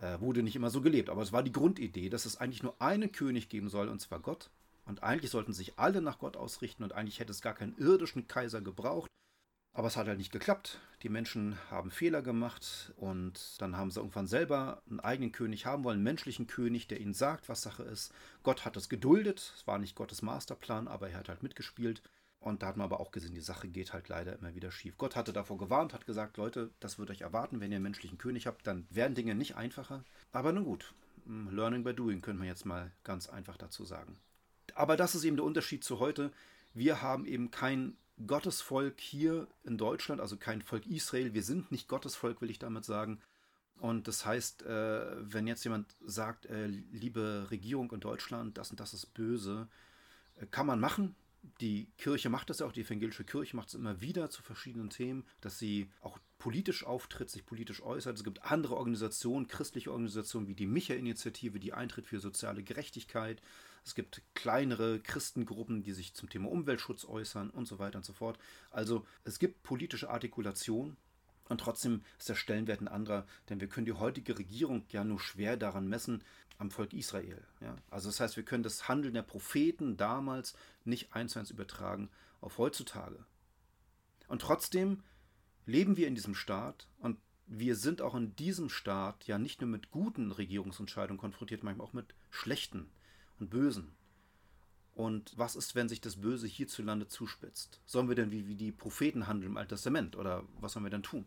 Äh, 0.00 0.20
wurde 0.20 0.42
nicht 0.42 0.56
immer 0.56 0.70
so 0.70 0.82
gelebt, 0.82 1.08
aber 1.08 1.22
es 1.22 1.32
war 1.32 1.42
die 1.42 1.52
Grundidee, 1.52 2.10
dass 2.10 2.26
es 2.26 2.36
eigentlich 2.36 2.62
nur 2.62 2.80
einen 2.80 3.12
König 3.12 3.48
geben 3.48 3.70
soll, 3.70 3.88
und 3.88 4.00
zwar 4.00 4.20
Gott. 4.20 4.50
Und 4.84 5.02
eigentlich 5.02 5.30
sollten 5.30 5.52
sich 5.52 5.78
alle 5.78 6.00
nach 6.00 6.18
Gott 6.18 6.36
ausrichten 6.36 6.84
und 6.84 6.92
eigentlich 6.92 7.18
hätte 7.18 7.32
es 7.32 7.42
gar 7.42 7.54
keinen 7.54 7.76
irdischen 7.78 8.28
Kaiser 8.28 8.60
gebraucht. 8.60 9.08
Aber 9.76 9.88
es 9.88 9.96
hat 9.98 10.08
halt 10.08 10.16
nicht 10.16 10.32
geklappt. 10.32 10.80
Die 11.02 11.10
Menschen 11.10 11.58
haben 11.70 11.90
Fehler 11.90 12.22
gemacht 12.22 12.94
und 12.96 13.60
dann 13.60 13.76
haben 13.76 13.90
sie 13.90 14.00
irgendwann 14.00 14.26
selber 14.26 14.80
einen 14.88 15.00
eigenen 15.00 15.32
König 15.32 15.66
haben 15.66 15.84
wollen, 15.84 15.96
einen 15.96 16.04
menschlichen 16.04 16.46
König, 16.46 16.88
der 16.88 16.98
ihnen 16.98 17.12
sagt, 17.12 17.50
was 17.50 17.60
Sache 17.60 17.82
ist. 17.82 18.10
Gott 18.42 18.64
hat 18.64 18.76
das 18.76 18.88
geduldet. 18.88 19.52
Es 19.54 19.66
war 19.66 19.78
nicht 19.78 19.94
Gottes 19.94 20.22
Masterplan, 20.22 20.88
aber 20.88 21.10
er 21.10 21.18
hat 21.18 21.28
halt 21.28 21.42
mitgespielt. 21.42 22.00
Und 22.40 22.62
da 22.62 22.68
hat 22.68 22.78
man 22.78 22.86
aber 22.86 23.00
auch 23.00 23.10
gesehen, 23.10 23.34
die 23.34 23.40
Sache 23.42 23.68
geht 23.68 23.92
halt 23.92 24.08
leider 24.08 24.38
immer 24.38 24.54
wieder 24.54 24.70
schief. 24.70 24.96
Gott 24.96 25.14
hatte 25.14 25.34
davor 25.34 25.58
gewarnt, 25.58 25.92
hat 25.92 26.06
gesagt, 26.06 26.38
Leute, 26.38 26.70
das 26.80 26.98
wird 26.98 27.10
euch 27.10 27.20
erwarten, 27.20 27.60
wenn 27.60 27.70
ihr 27.70 27.76
einen 27.76 27.82
menschlichen 27.82 28.16
König 28.16 28.46
habt, 28.46 28.66
dann 28.66 28.86
werden 28.88 29.14
Dinge 29.14 29.34
nicht 29.34 29.56
einfacher. 29.56 30.04
Aber 30.32 30.52
nun 30.52 30.64
gut, 30.64 30.94
hm, 31.26 31.54
Learning 31.54 31.84
by 31.84 31.92
Doing 31.92 32.22
können 32.22 32.40
wir 32.40 32.48
jetzt 32.48 32.64
mal 32.64 32.92
ganz 33.04 33.28
einfach 33.28 33.58
dazu 33.58 33.84
sagen. 33.84 34.16
Aber 34.74 34.96
das 34.96 35.14
ist 35.14 35.24
eben 35.24 35.36
der 35.36 35.44
Unterschied 35.44 35.84
zu 35.84 35.98
heute. 35.98 36.32
Wir 36.72 37.02
haben 37.02 37.26
eben 37.26 37.50
kein 37.50 37.98
Gottesvolk 38.24 39.00
hier 39.00 39.46
in 39.64 39.76
Deutschland, 39.76 40.20
also 40.20 40.36
kein 40.36 40.62
Volk 40.62 40.86
Israel. 40.86 41.34
Wir 41.34 41.42
sind 41.42 41.70
nicht 41.70 41.88
Gottesvolk, 41.88 42.40
will 42.40 42.50
ich 42.50 42.58
damit 42.58 42.84
sagen. 42.84 43.20
Und 43.78 44.08
das 44.08 44.24
heißt, 44.24 44.62
äh, 44.62 45.32
wenn 45.32 45.46
jetzt 45.46 45.64
jemand 45.64 45.94
sagt, 46.04 46.46
äh, 46.46 46.66
liebe 46.66 47.48
Regierung 47.50 47.92
in 47.92 48.00
Deutschland, 48.00 48.56
das 48.56 48.70
und 48.70 48.80
das 48.80 48.94
ist 48.94 49.12
böse, 49.12 49.68
äh, 50.36 50.46
kann 50.46 50.66
man 50.66 50.80
machen. 50.80 51.14
Die 51.60 51.86
Kirche 51.98 52.30
macht 52.30 52.50
das 52.50 52.58
ja 52.58 52.66
auch, 52.66 52.72
die 52.72 52.80
evangelische 52.80 53.22
Kirche 53.22 53.54
macht 53.54 53.68
es 53.68 53.74
immer 53.74 54.00
wieder 54.00 54.30
zu 54.30 54.42
verschiedenen 54.42 54.90
Themen, 54.90 55.24
dass 55.40 55.58
sie 55.58 55.90
auch 56.00 56.18
politisch 56.38 56.84
auftritt, 56.84 57.30
sich 57.30 57.46
politisch 57.46 57.82
äußert. 57.82 58.16
Es 58.16 58.24
gibt 58.24 58.44
andere 58.44 58.76
Organisationen, 58.76 59.46
christliche 59.46 59.92
Organisationen 59.92 60.48
wie 60.48 60.54
die 60.54 60.66
Micha-Initiative, 60.66 61.60
die 61.60 61.72
eintritt 61.72 62.06
für 62.06 62.18
soziale 62.18 62.62
Gerechtigkeit. 62.62 63.42
Es 63.86 63.94
gibt 63.94 64.20
kleinere 64.34 64.98
Christengruppen, 64.98 65.84
die 65.84 65.92
sich 65.92 66.12
zum 66.12 66.28
Thema 66.28 66.50
Umweltschutz 66.50 67.04
äußern 67.04 67.50
und 67.50 67.66
so 67.66 67.78
weiter 67.78 67.98
und 67.98 68.04
so 68.04 68.12
fort. 68.12 68.36
Also 68.72 69.06
es 69.22 69.38
gibt 69.38 69.62
politische 69.62 70.10
Artikulation 70.10 70.96
und 71.48 71.60
trotzdem 71.60 72.02
ist 72.18 72.28
der 72.28 72.34
Stellenwert 72.34 72.80
ein 72.80 72.88
anderer, 72.88 73.26
denn 73.48 73.60
wir 73.60 73.68
können 73.68 73.86
die 73.86 73.92
heutige 73.92 74.36
Regierung 74.36 74.84
ja 74.88 75.04
nur 75.04 75.20
schwer 75.20 75.56
daran 75.56 75.86
messen 75.86 76.24
am 76.58 76.72
Volk 76.72 76.92
Israel. 76.94 77.46
Ja? 77.60 77.76
Also 77.88 78.08
das 78.08 78.18
heißt, 78.18 78.36
wir 78.36 78.44
können 78.44 78.64
das 78.64 78.88
Handeln 78.88 79.14
der 79.14 79.22
Propheten 79.22 79.96
damals 79.96 80.54
nicht 80.84 81.14
eins 81.14 81.34
zu 81.34 81.38
eins 81.38 81.52
übertragen 81.52 82.10
auf 82.40 82.58
heutzutage. 82.58 83.24
Und 84.26 84.42
trotzdem 84.42 85.04
leben 85.64 85.96
wir 85.96 86.08
in 86.08 86.16
diesem 86.16 86.34
Staat 86.34 86.88
und 86.98 87.18
wir 87.46 87.76
sind 87.76 88.02
auch 88.02 88.16
in 88.16 88.34
diesem 88.34 88.68
Staat 88.68 89.28
ja 89.28 89.38
nicht 89.38 89.60
nur 89.60 89.70
mit 89.70 89.92
guten 89.92 90.32
Regierungsentscheidungen 90.32 91.20
konfrontiert, 91.20 91.62
manchmal 91.62 91.86
auch 91.86 91.92
mit 91.92 92.16
schlechten 92.30 92.90
und 93.38 93.50
Bösen. 93.50 93.92
Und 94.94 95.36
was 95.36 95.56
ist, 95.56 95.74
wenn 95.74 95.90
sich 95.90 96.00
das 96.00 96.16
Böse 96.16 96.46
hierzulande 96.46 97.06
zuspitzt? 97.06 97.80
Sollen 97.84 98.08
wir 98.08 98.14
denn 98.14 98.30
wie, 98.30 98.48
wie 98.48 98.54
die 98.54 98.72
Propheten 98.72 99.26
handeln 99.26 99.52
im 99.52 99.56
Alten 99.58 99.70
Testament 99.70 100.16
oder 100.16 100.44
was 100.58 100.72
sollen 100.72 100.86
wir 100.86 100.90
denn 100.90 101.02
tun? 101.02 101.26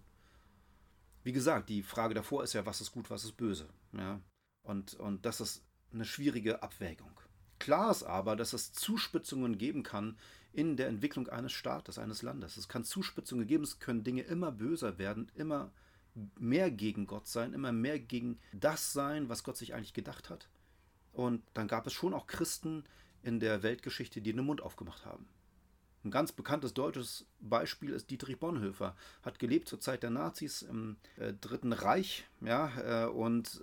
Wie 1.23 1.31
gesagt, 1.31 1.69
die 1.69 1.83
Frage 1.83 2.15
davor 2.15 2.43
ist 2.43 2.53
ja, 2.53 2.65
was 2.65 2.81
ist 2.81 2.91
gut, 2.91 3.11
was 3.11 3.23
ist 3.23 3.33
böse. 3.33 3.69
Ja? 3.93 4.21
Und, 4.63 4.95
und 4.95 5.25
das 5.25 5.39
ist 5.39 5.63
eine 5.93 6.05
schwierige 6.05 6.63
Abwägung. 6.63 7.11
Klar 7.59 7.91
ist 7.91 8.03
aber, 8.03 8.35
dass 8.35 8.53
es 8.53 8.73
Zuspitzungen 8.73 9.57
geben 9.57 9.83
kann 9.83 10.17
in 10.53 10.77
der 10.77 10.87
Entwicklung 10.87 11.27
eines 11.27 11.51
Staates, 11.51 11.99
eines 11.99 12.21
Landes. 12.21 12.57
Es 12.57 12.69
kann 12.69 12.83
Zuspitzungen 12.83 13.45
geben, 13.45 13.63
es 13.63 13.79
können 13.79 14.03
Dinge 14.03 14.23
immer 14.23 14.51
böser 14.51 14.97
werden, 14.97 15.29
immer 15.35 15.71
mehr 16.37 16.71
gegen 16.71 17.05
Gott 17.05 17.27
sein, 17.27 17.53
immer 17.53 17.71
mehr 17.71 17.99
gegen 17.99 18.39
das 18.53 18.93
sein, 18.93 19.29
was 19.29 19.43
Gott 19.43 19.57
sich 19.57 19.73
eigentlich 19.73 19.93
gedacht 19.93 20.29
hat. 20.29 20.49
Und 21.13 21.43
dann 21.53 21.67
gab 21.67 21.87
es 21.87 21.93
schon 21.93 22.13
auch 22.13 22.27
Christen 22.27 22.83
in 23.23 23.39
der 23.39 23.63
Weltgeschichte, 23.63 24.21
die 24.21 24.33
den 24.33 24.45
Mund 24.45 24.61
aufgemacht 24.61 25.05
haben. 25.05 25.27
Ein 26.05 26.11
ganz 26.11 26.31
bekanntes 26.31 26.73
deutsches 26.73 27.25
Beispiel 27.41 27.89
ist 27.89 28.09
Dietrich 28.09 28.39
Bonhoeffer. 28.39 28.95
Hat 29.21 29.37
gelebt 29.37 29.67
zur 29.67 29.81
Zeit 29.81 30.01
der 30.01 30.11
Nazis 30.11 30.61
im 30.61 30.95
äh, 31.17 31.33
Dritten 31.33 31.73
Reich, 31.73 32.25
ja, 32.39 33.05
äh, 33.05 33.09
und, 33.09 33.61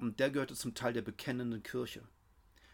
und 0.00 0.18
der 0.18 0.30
gehörte 0.30 0.54
zum 0.54 0.74
Teil 0.74 0.94
der 0.94 1.02
bekennenden 1.02 1.62
Kirche. 1.62 2.02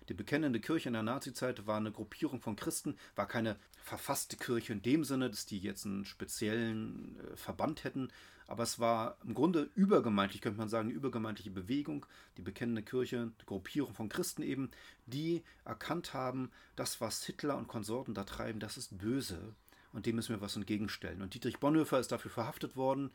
Die 0.08 0.14
bekennende 0.14 0.60
Kirche 0.60 0.88
in 0.88 0.92
der 0.92 1.02
Nazizeit 1.02 1.66
war 1.66 1.76
eine 1.76 1.90
Gruppierung 1.90 2.40
von 2.40 2.54
Christen, 2.54 2.96
war 3.16 3.26
keine 3.26 3.56
verfasste 3.82 4.36
Kirche 4.36 4.72
in 4.72 4.82
dem 4.82 5.04
Sinne, 5.04 5.30
dass 5.30 5.46
die 5.46 5.58
jetzt 5.58 5.84
einen 5.84 6.04
speziellen 6.04 7.18
äh, 7.18 7.36
Verband 7.36 7.82
hätten, 7.82 8.08
aber 8.52 8.64
es 8.64 8.78
war 8.78 9.16
im 9.24 9.32
Grunde 9.32 9.70
übergemeindlich, 9.76 10.42
könnte 10.42 10.58
man 10.58 10.68
sagen, 10.68 10.90
eine 10.90 10.94
übergemeindliche 10.94 11.50
Bewegung, 11.50 12.04
die 12.36 12.42
bekennende 12.42 12.82
Kirche, 12.82 13.32
die 13.40 13.46
Gruppierung 13.46 13.94
von 13.94 14.10
Christen 14.10 14.42
eben, 14.42 14.70
die 15.06 15.42
erkannt 15.64 16.12
haben, 16.12 16.50
das, 16.76 17.00
was 17.00 17.24
Hitler 17.24 17.56
und 17.56 17.66
Konsorten 17.66 18.12
da 18.12 18.24
treiben, 18.24 18.60
das 18.60 18.76
ist 18.76 18.98
böse 18.98 19.54
und 19.94 20.04
dem 20.04 20.16
müssen 20.16 20.34
wir 20.34 20.42
was 20.42 20.54
entgegenstellen. 20.54 21.22
Und 21.22 21.32
Dietrich 21.32 21.60
Bonhoeffer 21.60 21.98
ist 21.98 22.12
dafür 22.12 22.30
verhaftet 22.30 22.76
worden 22.76 23.10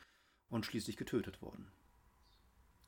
und 0.49 0.65
schließlich 0.65 0.97
getötet 0.97 1.39
worden. 1.39 1.67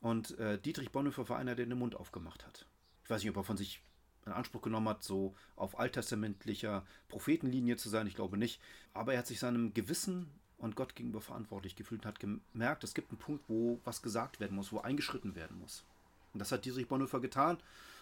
Und 0.00 0.36
äh, 0.40 0.60
Dietrich 0.60 0.90
Bonhoeffer 0.90 1.28
war 1.28 1.38
einer, 1.38 1.54
der 1.54 1.66
den 1.66 1.78
Mund 1.78 1.94
aufgemacht 1.94 2.44
hat. 2.44 2.66
Ich 3.04 3.10
weiß 3.10 3.22
nicht, 3.22 3.30
ob 3.30 3.36
er 3.36 3.44
von 3.44 3.58
sich 3.58 3.80
in 4.26 4.32
Anspruch 4.32 4.62
genommen 4.62 4.88
hat, 4.88 5.04
so 5.04 5.36
auf 5.54 5.78
alttestamentlicher 5.78 6.84
Prophetenlinie 7.06 7.76
zu 7.76 7.88
sein, 7.88 8.08
ich 8.08 8.16
glaube 8.16 8.36
nicht. 8.36 8.60
Aber 8.92 9.12
er 9.12 9.20
hat 9.20 9.28
sich 9.28 9.38
seinem 9.38 9.72
Gewissen 9.72 10.28
und 10.60 10.76
Gott 10.76 10.94
gegenüber 10.94 11.20
verantwortlich 11.20 11.74
gefühlt 11.74 12.02
und 12.02 12.06
hat 12.06 12.20
gemerkt, 12.20 12.84
es 12.84 12.94
gibt 12.94 13.10
einen 13.10 13.18
Punkt, 13.18 13.44
wo 13.48 13.80
was 13.84 14.02
gesagt 14.02 14.40
werden 14.40 14.56
muss, 14.56 14.72
wo 14.72 14.78
eingeschritten 14.78 15.34
werden 15.34 15.58
muss. 15.58 15.84
Und 16.32 16.38
das 16.38 16.52
hat 16.52 16.64
Dietrich 16.64 16.88
Bonhoeffer 16.88 17.20
getan, 17.20 17.58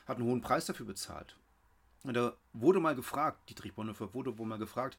hat 0.07 0.19
einen 0.19 0.27
hohen 0.27 0.41
Preis 0.41 0.67
dafür 0.67 0.87
bezahlt. 0.87 1.37
Und 2.03 2.15
da 2.15 2.37
wurde 2.53 2.81
mal 2.81 2.95
gefragt, 2.95 3.49
Dietrich 3.49 3.75
Bonhoeffer 3.75 4.13
wurde 4.13 4.39
wohl 4.39 4.47
mal 4.47 4.59
gefragt, 4.59 4.99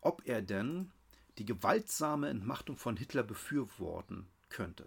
ob 0.00 0.26
er 0.26 0.42
denn 0.42 0.90
die 1.38 1.44
gewaltsame 1.46 2.28
Entmachtung 2.28 2.76
von 2.76 2.96
Hitler 2.96 3.22
befürworten 3.22 4.26
könnte. 4.48 4.86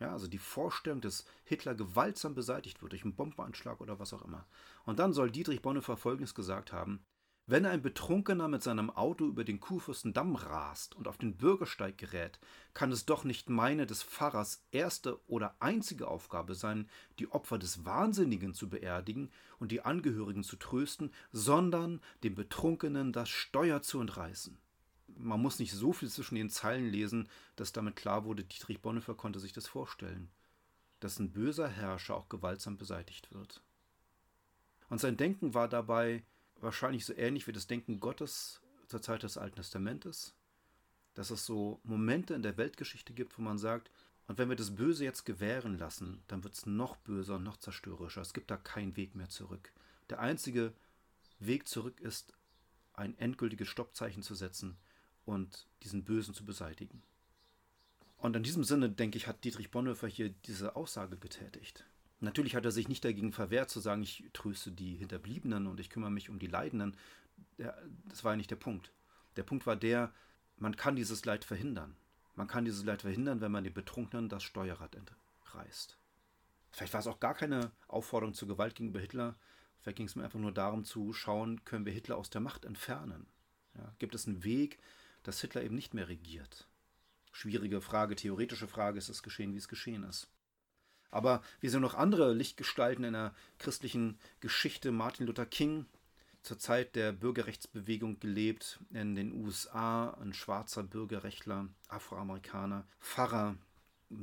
Ja, 0.00 0.12
also 0.12 0.26
die 0.26 0.38
Vorstellung, 0.38 1.00
dass 1.00 1.24
Hitler 1.44 1.74
gewaltsam 1.74 2.34
beseitigt 2.34 2.82
wird 2.82 2.92
durch 2.92 3.04
einen 3.04 3.14
Bombenanschlag 3.14 3.80
oder 3.80 3.98
was 3.98 4.12
auch 4.12 4.22
immer. 4.22 4.44
Und 4.84 4.98
dann 4.98 5.12
soll 5.12 5.30
Dietrich 5.30 5.62
Bonhoeffer 5.62 5.96
Folgendes 5.96 6.34
gesagt 6.34 6.72
haben: 6.72 7.04
Wenn 7.46 7.66
ein 7.66 7.82
Betrunkener 7.82 8.48
mit 8.48 8.62
seinem 8.62 8.88
Auto 8.88 9.26
über 9.26 9.44
den 9.44 9.60
Kurfürstendamm 9.60 10.34
rast 10.34 10.94
und 10.94 11.06
auf 11.06 11.18
den 11.18 11.36
Bürgersteig 11.36 11.98
gerät, 11.98 12.38
kann 12.72 12.90
es 12.90 13.04
doch 13.04 13.24
nicht 13.24 13.50
meine 13.50 13.84
des 13.84 14.02
Pfarrers 14.02 14.64
erste 14.70 15.20
oder 15.28 15.54
einzige 15.60 16.08
Aufgabe 16.08 16.54
sein, 16.54 16.88
die 17.18 17.30
Opfer 17.30 17.58
des 17.58 17.84
Wahnsinnigen 17.84 18.54
zu 18.54 18.70
beerdigen 18.70 19.30
und 19.58 19.72
die 19.72 19.82
Angehörigen 19.82 20.42
zu 20.42 20.56
trösten, 20.56 21.12
sondern 21.32 22.00
dem 22.22 22.34
Betrunkenen 22.34 23.12
das 23.12 23.28
Steuer 23.28 23.82
zu 23.82 24.00
entreißen. 24.00 24.56
Man 25.18 25.42
muss 25.42 25.58
nicht 25.58 25.72
so 25.72 25.92
viel 25.92 26.08
zwischen 26.08 26.36
den 26.36 26.48
Zeilen 26.48 26.88
lesen, 26.88 27.28
dass 27.56 27.72
damit 27.72 27.94
klar 27.94 28.24
wurde, 28.24 28.42
Dietrich 28.44 28.80
Bonhoeffer 28.80 29.14
konnte 29.14 29.38
sich 29.38 29.52
das 29.52 29.68
vorstellen, 29.68 30.30
dass 31.00 31.18
ein 31.18 31.30
böser 31.30 31.68
Herrscher 31.68 32.16
auch 32.16 32.30
gewaltsam 32.30 32.78
beseitigt 32.78 33.34
wird. 33.34 33.62
Und 34.88 34.98
sein 34.98 35.18
Denken 35.18 35.52
war 35.52 35.68
dabei, 35.68 36.24
wahrscheinlich 36.64 37.04
so 37.04 37.14
ähnlich 37.14 37.46
wie 37.46 37.52
das 37.52 37.66
Denken 37.66 38.00
Gottes 38.00 38.60
zur 38.88 39.00
Zeit 39.02 39.22
des 39.22 39.38
Alten 39.38 39.56
Testamentes, 39.56 40.34
dass 41.14 41.30
es 41.30 41.46
so 41.46 41.80
Momente 41.84 42.34
in 42.34 42.42
der 42.42 42.56
Weltgeschichte 42.56 43.12
gibt, 43.12 43.38
wo 43.38 43.42
man 43.42 43.58
sagt, 43.58 43.90
und 44.26 44.38
wenn 44.38 44.48
wir 44.48 44.56
das 44.56 44.74
Böse 44.74 45.04
jetzt 45.04 45.24
gewähren 45.24 45.78
lassen, 45.78 46.22
dann 46.28 46.44
wird 46.44 46.54
es 46.54 46.66
noch 46.66 46.96
böser 46.96 47.36
und 47.36 47.44
noch 47.44 47.58
zerstörerischer. 47.58 48.22
Es 48.22 48.32
gibt 48.32 48.50
da 48.50 48.56
keinen 48.56 48.96
Weg 48.96 49.14
mehr 49.14 49.28
zurück. 49.28 49.72
Der 50.08 50.20
einzige 50.20 50.72
Weg 51.38 51.68
zurück 51.68 52.00
ist, 52.00 52.32
ein 52.94 53.18
endgültiges 53.18 53.68
Stoppzeichen 53.68 54.22
zu 54.22 54.34
setzen 54.34 54.78
und 55.24 55.66
diesen 55.82 56.04
Bösen 56.04 56.32
zu 56.32 56.44
beseitigen. 56.44 57.02
Und 58.16 58.36
in 58.36 58.42
diesem 58.42 58.64
Sinne, 58.64 58.88
denke 58.88 59.18
ich, 59.18 59.26
hat 59.26 59.44
Dietrich 59.44 59.70
Bonhoeffer 59.70 60.08
hier 60.08 60.30
diese 60.30 60.76
Aussage 60.76 61.18
getätigt. 61.18 61.84
Natürlich 62.24 62.56
hat 62.56 62.64
er 62.64 62.72
sich 62.72 62.88
nicht 62.88 63.04
dagegen 63.04 63.32
verwehrt, 63.32 63.70
zu 63.70 63.80
sagen, 63.80 64.02
ich 64.02 64.24
tröste 64.32 64.72
die 64.72 64.96
Hinterbliebenen 64.96 65.66
und 65.66 65.78
ich 65.78 65.90
kümmere 65.90 66.10
mich 66.10 66.30
um 66.30 66.38
die 66.38 66.46
Leidenden. 66.46 66.96
Das 68.08 68.24
war 68.24 68.32
ja 68.32 68.36
nicht 68.36 68.50
der 68.50 68.56
Punkt. 68.56 68.92
Der 69.36 69.42
Punkt 69.42 69.66
war 69.66 69.76
der, 69.76 70.12
man 70.56 70.76
kann 70.76 70.96
dieses 70.96 71.24
Leid 71.24 71.44
verhindern. 71.44 71.96
Man 72.34 72.48
kann 72.48 72.64
dieses 72.64 72.84
Leid 72.84 73.02
verhindern, 73.02 73.40
wenn 73.40 73.52
man 73.52 73.64
den 73.64 73.74
Betrunkenen 73.74 74.28
das 74.28 74.42
Steuerrad 74.42 74.96
entreißt. 74.96 75.98
Vielleicht 76.70 76.92
war 76.92 77.00
es 77.00 77.06
auch 77.06 77.20
gar 77.20 77.34
keine 77.34 77.70
Aufforderung 77.86 78.34
zur 78.34 78.48
Gewalt 78.48 78.74
gegenüber 78.74 79.00
Hitler. 79.00 79.38
Vielleicht 79.80 79.96
ging 79.96 80.06
es 80.06 80.16
mir 80.16 80.24
einfach 80.24 80.40
nur 80.40 80.52
darum 80.52 80.84
zu 80.84 81.12
schauen, 81.12 81.64
können 81.64 81.84
wir 81.84 81.92
Hitler 81.92 82.16
aus 82.16 82.30
der 82.30 82.40
Macht 82.40 82.64
entfernen. 82.64 83.26
Ja, 83.76 83.94
gibt 83.98 84.14
es 84.14 84.26
einen 84.26 84.42
Weg, 84.44 84.78
dass 85.22 85.40
Hitler 85.40 85.62
eben 85.62 85.74
nicht 85.74 85.94
mehr 85.94 86.08
regiert? 86.08 86.68
Schwierige 87.32 87.80
Frage, 87.80 88.16
theoretische 88.16 88.66
Frage, 88.66 88.98
ist 88.98 89.08
es 89.08 89.22
geschehen, 89.22 89.52
wie 89.52 89.58
es 89.58 89.68
geschehen 89.68 90.04
ist. 90.04 90.30
Aber 91.14 91.42
wir 91.60 91.70
sehen 91.70 91.80
noch 91.80 91.94
andere 91.94 92.34
Lichtgestalten 92.34 93.04
in 93.04 93.12
der 93.12 93.34
christlichen 93.58 94.18
Geschichte. 94.40 94.90
Martin 94.90 95.26
Luther 95.26 95.46
King, 95.46 95.86
zur 96.42 96.58
Zeit 96.58 96.96
der 96.96 97.12
Bürgerrechtsbewegung 97.12 98.18
gelebt 98.18 98.80
in 98.90 99.14
den 99.14 99.32
USA, 99.32 100.10
ein 100.20 100.34
schwarzer 100.34 100.82
Bürgerrechtler, 100.82 101.68
Afroamerikaner, 101.88 102.86
Pfarrer, 103.00 103.56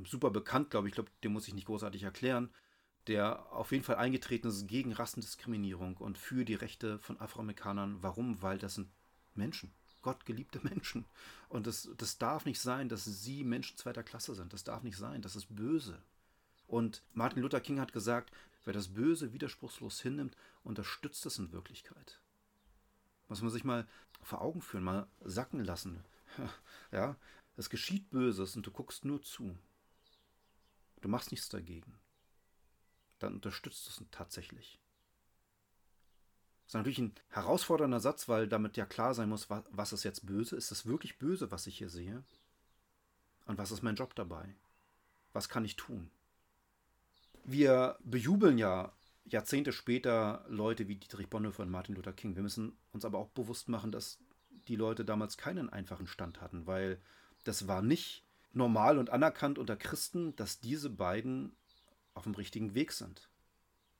super 0.03 0.29
bekannt, 0.29 0.69
glaube 0.69 0.89
ich, 0.89 0.93
glaube, 0.93 1.09
den 1.23 1.31
muss 1.33 1.47
ich 1.47 1.53
nicht 1.53 1.67
großartig 1.67 2.03
erklären, 2.03 2.49
der 3.07 3.51
auf 3.53 3.71
jeden 3.71 3.83
Fall 3.83 3.95
eingetreten 3.95 4.49
ist 4.49 4.67
gegen 4.67 4.91
Rassendiskriminierung 4.91 5.97
und 5.97 6.17
für 6.17 6.45
die 6.45 6.55
Rechte 6.55 6.99
von 6.99 7.19
Afroamerikanern. 7.19 8.03
Warum? 8.03 8.41
Weil 8.41 8.57
das 8.57 8.75
sind 8.75 8.89
Menschen, 9.33 9.71
gottgeliebte 10.01 10.59
Menschen. 10.63 11.05
Und 11.47 11.67
das, 11.67 11.89
das 11.97 12.17
darf 12.17 12.45
nicht 12.45 12.59
sein, 12.59 12.89
dass 12.89 13.05
sie 13.05 13.43
Menschen 13.45 13.77
zweiter 13.77 14.03
Klasse 14.03 14.35
sind. 14.35 14.51
Das 14.51 14.63
darf 14.63 14.83
nicht 14.83 14.97
sein. 14.97 15.21
Das 15.21 15.35
ist 15.35 15.55
böse. 15.55 16.03
Und 16.71 17.03
Martin 17.13 17.41
Luther 17.41 17.59
King 17.59 17.81
hat 17.81 17.91
gesagt, 17.91 18.31
wer 18.63 18.71
das 18.71 18.93
Böse 18.93 19.33
widerspruchslos 19.33 19.99
hinnimmt, 19.99 20.37
unterstützt 20.63 21.25
es 21.25 21.37
in 21.37 21.51
Wirklichkeit. 21.51 22.21
Muss 23.27 23.41
man 23.41 23.51
sich 23.51 23.65
mal 23.65 23.85
vor 24.21 24.39
Augen 24.39 24.61
führen, 24.61 24.85
mal 24.85 25.07
sacken 25.19 25.63
lassen. 25.65 26.03
Ja, 26.93 27.17
es 27.57 27.69
geschieht 27.69 28.09
Böses 28.09 28.55
und 28.55 28.65
du 28.65 28.71
guckst 28.71 29.05
nur 29.05 29.21
zu. 29.21 29.57
Du 31.01 31.09
machst 31.09 31.31
nichts 31.31 31.49
dagegen. 31.49 31.93
Dann 33.19 33.33
unterstützt 33.33 33.87
es 33.87 34.01
tatsächlich. 34.11 34.79
Das 36.63 36.71
ist 36.71 36.73
natürlich 36.75 36.99
ein 36.99 37.15
herausfordernder 37.29 37.99
Satz, 37.99 38.29
weil 38.29 38.47
damit 38.47 38.77
ja 38.77 38.85
klar 38.85 39.13
sein 39.13 39.29
muss, 39.29 39.49
was 39.49 39.93
ist 39.93 40.03
jetzt 40.03 40.25
böse? 40.25 40.55
Ist 40.55 40.71
es 40.71 40.85
wirklich 40.85 41.17
böse, 41.17 41.51
was 41.51 41.67
ich 41.67 41.77
hier 41.77 41.89
sehe? 41.89 42.23
Und 43.45 43.57
was 43.57 43.71
ist 43.71 43.83
mein 43.83 43.95
Job 43.95 44.15
dabei? 44.15 44.55
Was 45.33 45.49
kann 45.49 45.65
ich 45.65 45.75
tun? 45.75 46.09
Wir 47.43 47.97
bejubeln 48.03 48.57
ja 48.57 48.91
Jahrzehnte 49.25 49.71
später 49.71 50.45
Leute 50.49 50.87
wie 50.87 50.95
Dietrich 50.95 51.29
Bonhoeffer 51.29 51.63
und 51.63 51.71
Martin 51.71 51.95
Luther 51.95 52.13
King. 52.13 52.35
Wir 52.35 52.43
müssen 52.43 52.77
uns 52.91 53.05
aber 53.05 53.19
auch 53.19 53.29
bewusst 53.29 53.69
machen, 53.69 53.91
dass 53.91 54.19
die 54.67 54.75
Leute 54.75 55.05
damals 55.05 55.37
keinen 55.37 55.69
einfachen 55.69 56.07
Stand 56.07 56.41
hatten, 56.41 56.67
weil 56.67 56.99
das 57.43 57.67
war 57.67 57.81
nicht 57.81 58.23
normal 58.53 58.97
und 58.97 59.09
anerkannt 59.09 59.57
unter 59.57 59.77
Christen, 59.77 60.35
dass 60.35 60.59
diese 60.59 60.89
beiden 60.89 61.55
auf 62.13 62.23
dem 62.23 62.35
richtigen 62.35 62.73
Weg 62.75 62.91
sind. 62.91 63.29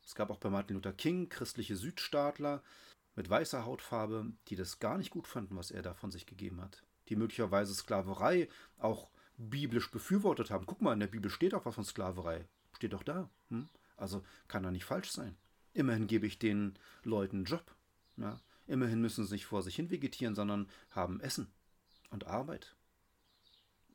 Es 0.05 0.15
gab 0.15 0.29
auch 0.29 0.37
bei 0.37 0.49
Martin 0.49 0.75
Luther 0.75 0.93
King 0.93 1.29
christliche 1.29 1.75
Südstaatler 1.75 2.61
mit 3.15 3.29
weißer 3.29 3.65
Hautfarbe, 3.65 4.33
die 4.47 4.55
das 4.55 4.79
gar 4.79 4.97
nicht 4.97 5.11
gut 5.11 5.27
fanden, 5.27 5.55
was 5.55 5.71
er 5.71 5.81
da 5.81 5.93
von 5.93 6.11
sich 6.11 6.25
gegeben 6.25 6.61
hat. 6.61 6.83
Die 7.09 7.15
möglicherweise 7.15 7.73
Sklaverei 7.73 8.49
auch 8.77 9.09
biblisch 9.37 9.89
befürwortet 9.91 10.51
haben. 10.51 10.65
Guck 10.65 10.81
mal, 10.81 10.93
in 10.93 10.99
der 10.99 11.07
Bibel 11.07 11.31
steht 11.31 11.53
auch 11.53 11.65
was 11.65 11.75
von 11.75 11.83
Sklaverei 11.83 12.45
steht 12.82 12.93
doch 12.93 13.03
da. 13.03 13.29
Hm? 13.49 13.69
Also 13.95 14.23
kann 14.47 14.63
da 14.63 14.71
nicht 14.71 14.86
falsch 14.86 15.11
sein. 15.11 15.38
Immerhin 15.73 16.07
gebe 16.07 16.25
ich 16.25 16.39
den 16.39 16.73
Leuten 17.03 17.38
einen 17.38 17.45
Job. 17.45 17.75
Ja? 18.17 18.39
Immerhin 18.65 19.01
müssen 19.01 19.23
sie 19.23 19.36
nicht 19.36 19.45
vor 19.45 19.61
sich 19.61 19.75
hin 19.75 19.91
vegetieren, 19.91 20.34
sondern 20.34 20.67
haben 20.89 21.21
Essen 21.21 21.47
und 22.09 22.25
Arbeit. 22.25 22.75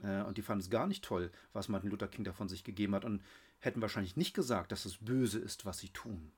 Und 0.00 0.38
die 0.38 0.42
fanden 0.42 0.60
es 0.62 0.70
gar 0.70 0.86
nicht 0.86 1.02
toll, 1.02 1.32
was 1.52 1.68
Martin 1.68 1.90
Luther 1.90 2.06
King 2.06 2.22
da 2.22 2.32
von 2.32 2.48
sich 2.48 2.62
gegeben 2.62 2.94
hat 2.94 3.04
und 3.04 3.24
hätten 3.58 3.82
wahrscheinlich 3.82 4.14
nicht 4.14 4.34
gesagt, 4.34 4.70
dass 4.70 4.84
es 4.84 4.98
böse 4.98 5.40
ist, 5.40 5.64
was 5.64 5.78
sie 5.78 5.88
tun. 5.88 6.30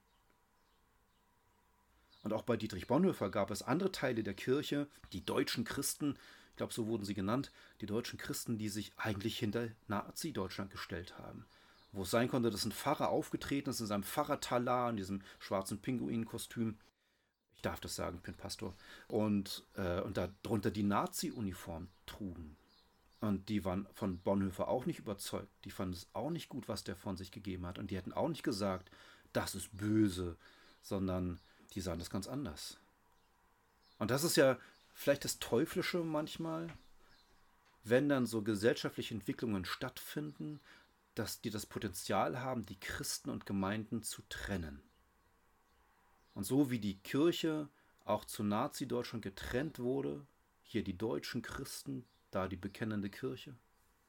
Und 2.23 2.33
auch 2.33 2.43
bei 2.43 2.57
Dietrich 2.57 2.87
Bonhoeffer 2.87 3.31
gab 3.31 3.51
es 3.51 3.63
andere 3.63 3.93
Teile 3.93 4.23
der 4.23 4.35
Kirche, 4.35 4.87
die 5.13 5.25
deutschen 5.25 5.65
Christen, 5.65 6.17
ich 6.51 6.57
glaube, 6.57 6.73
so 6.73 6.87
wurden 6.87 7.05
sie 7.05 7.15
genannt, 7.15 7.53
die 7.81 7.87
deutschen 7.87 8.19
Christen, 8.19 8.59
die 8.59 8.69
sich 8.69 8.93
eigentlich 8.97 9.39
hinter 9.39 9.69
Nazi-Deutschland 9.89 10.71
gestellt 10.71 11.19
haben 11.19 11.45
wo 11.93 12.03
es 12.03 12.11
sein 12.11 12.29
konnte, 12.29 12.51
dass 12.51 12.65
ein 12.65 12.73
Pfarrer 12.73 13.09
aufgetreten 13.09 13.71
ist 13.71 13.81
in 13.81 13.87
seinem 13.87 14.03
Pfarrertalar, 14.03 14.91
in 14.91 14.97
diesem 14.97 15.23
schwarzen 15.39 15.81
Pinguinkostüm. 15.81 16.79
Ich 17.55 17.63
darf 17.63 17.81
das 17.81 17.97
sagen, 17.97 18.17
ich 18.19 18.23
bin 18.23 18.35
Pastor. 18.35 18.75
Und, 19.09 19.65
äh, 19.75 20.01
und 20.01 20.17
darunter 20.17 20.71
die 20.71 20.83
Nazi-Uniform 20.83 21.89
trugen. 22.07 22.57
Und 23.21 23.49
die 23.49 23.65
waren 23.65 23.89
von 23.95 24.19
Bonhoeffer 24.19 24.69
auch 24.69 24.87
nicht 24.87 25.01
überzeugt. 25.01 25.49
Die 25.65 25.71
fanden 25.71 25.95
es 25.95 26.07
auch 26.13 26.31
nicht 26.31 26.49
gut, 26.49 26.69
was 26.69 26.85
der 26.85 26.95
von 26.95 27.17
sich 27.17 27.33
gegeben 27.33 27.67
hat. 27.67 27.79
Und 27.79 27.91
die 27.91 27.97
hätten 27.97 28.13
auch 28.13 28.29
nicht 28.29 28.45
gesagt, 28.45 28.91
das 29.33 29.55
ist 29.55 29.77
böse, 29.77 30.37
sondern 30.83 31.41
die 31.75 31.81
sahen 31.81 31.99
das 31.99 32.11
ganz 32.11 32.29
anders. 32.29 32.79
Und 33.99 34.11
das 34.11 34.23
ist 34.23 34.37
ja 34.37 34.57
vielleicht 34.95 35.25
das 35.25 35.41
Teuflische 35.41 35.99
manchmal, 35.99 36.69
wenn 37.83 38.09
dann 38.09 38.27
so 38.27 38.43
gesellschaftliche 38.43 39.15
Entwicklungen 39.15 39.65
stattfinden, 39.65 40.61
dass 41.19 41.41
die 41.41 41.51
das 41.51 41.67
Potenzial 41.67 42.41
haben, 42.41 42.65
die 42.65 42.79
Christen 42.79 43.31
und 43.31 43.45
Gemeinden 43.45 44.05
zu 44.05 44.23
trennen. 44.29 44.81
Und 46.35 46.45
so 46.45 46.71
wie 46.71 46.79
die 46.79 46.99
Kirche 47.01 47.69
auch 48.05 48.25
zu 48.25 48.45
Nazi-Deutschland 48.45 49.25
getrennt 49.25 49.81
wurde, 49.81 50.25
hier 50.63 50.85
die 50.85 50.97
deutschen 50.97 51.43
Christen, 51.43 52.05
da 52.31 52.47
die 52.47 52.57
bekennende 52.57 53.11
Kirche, 53.11 53.57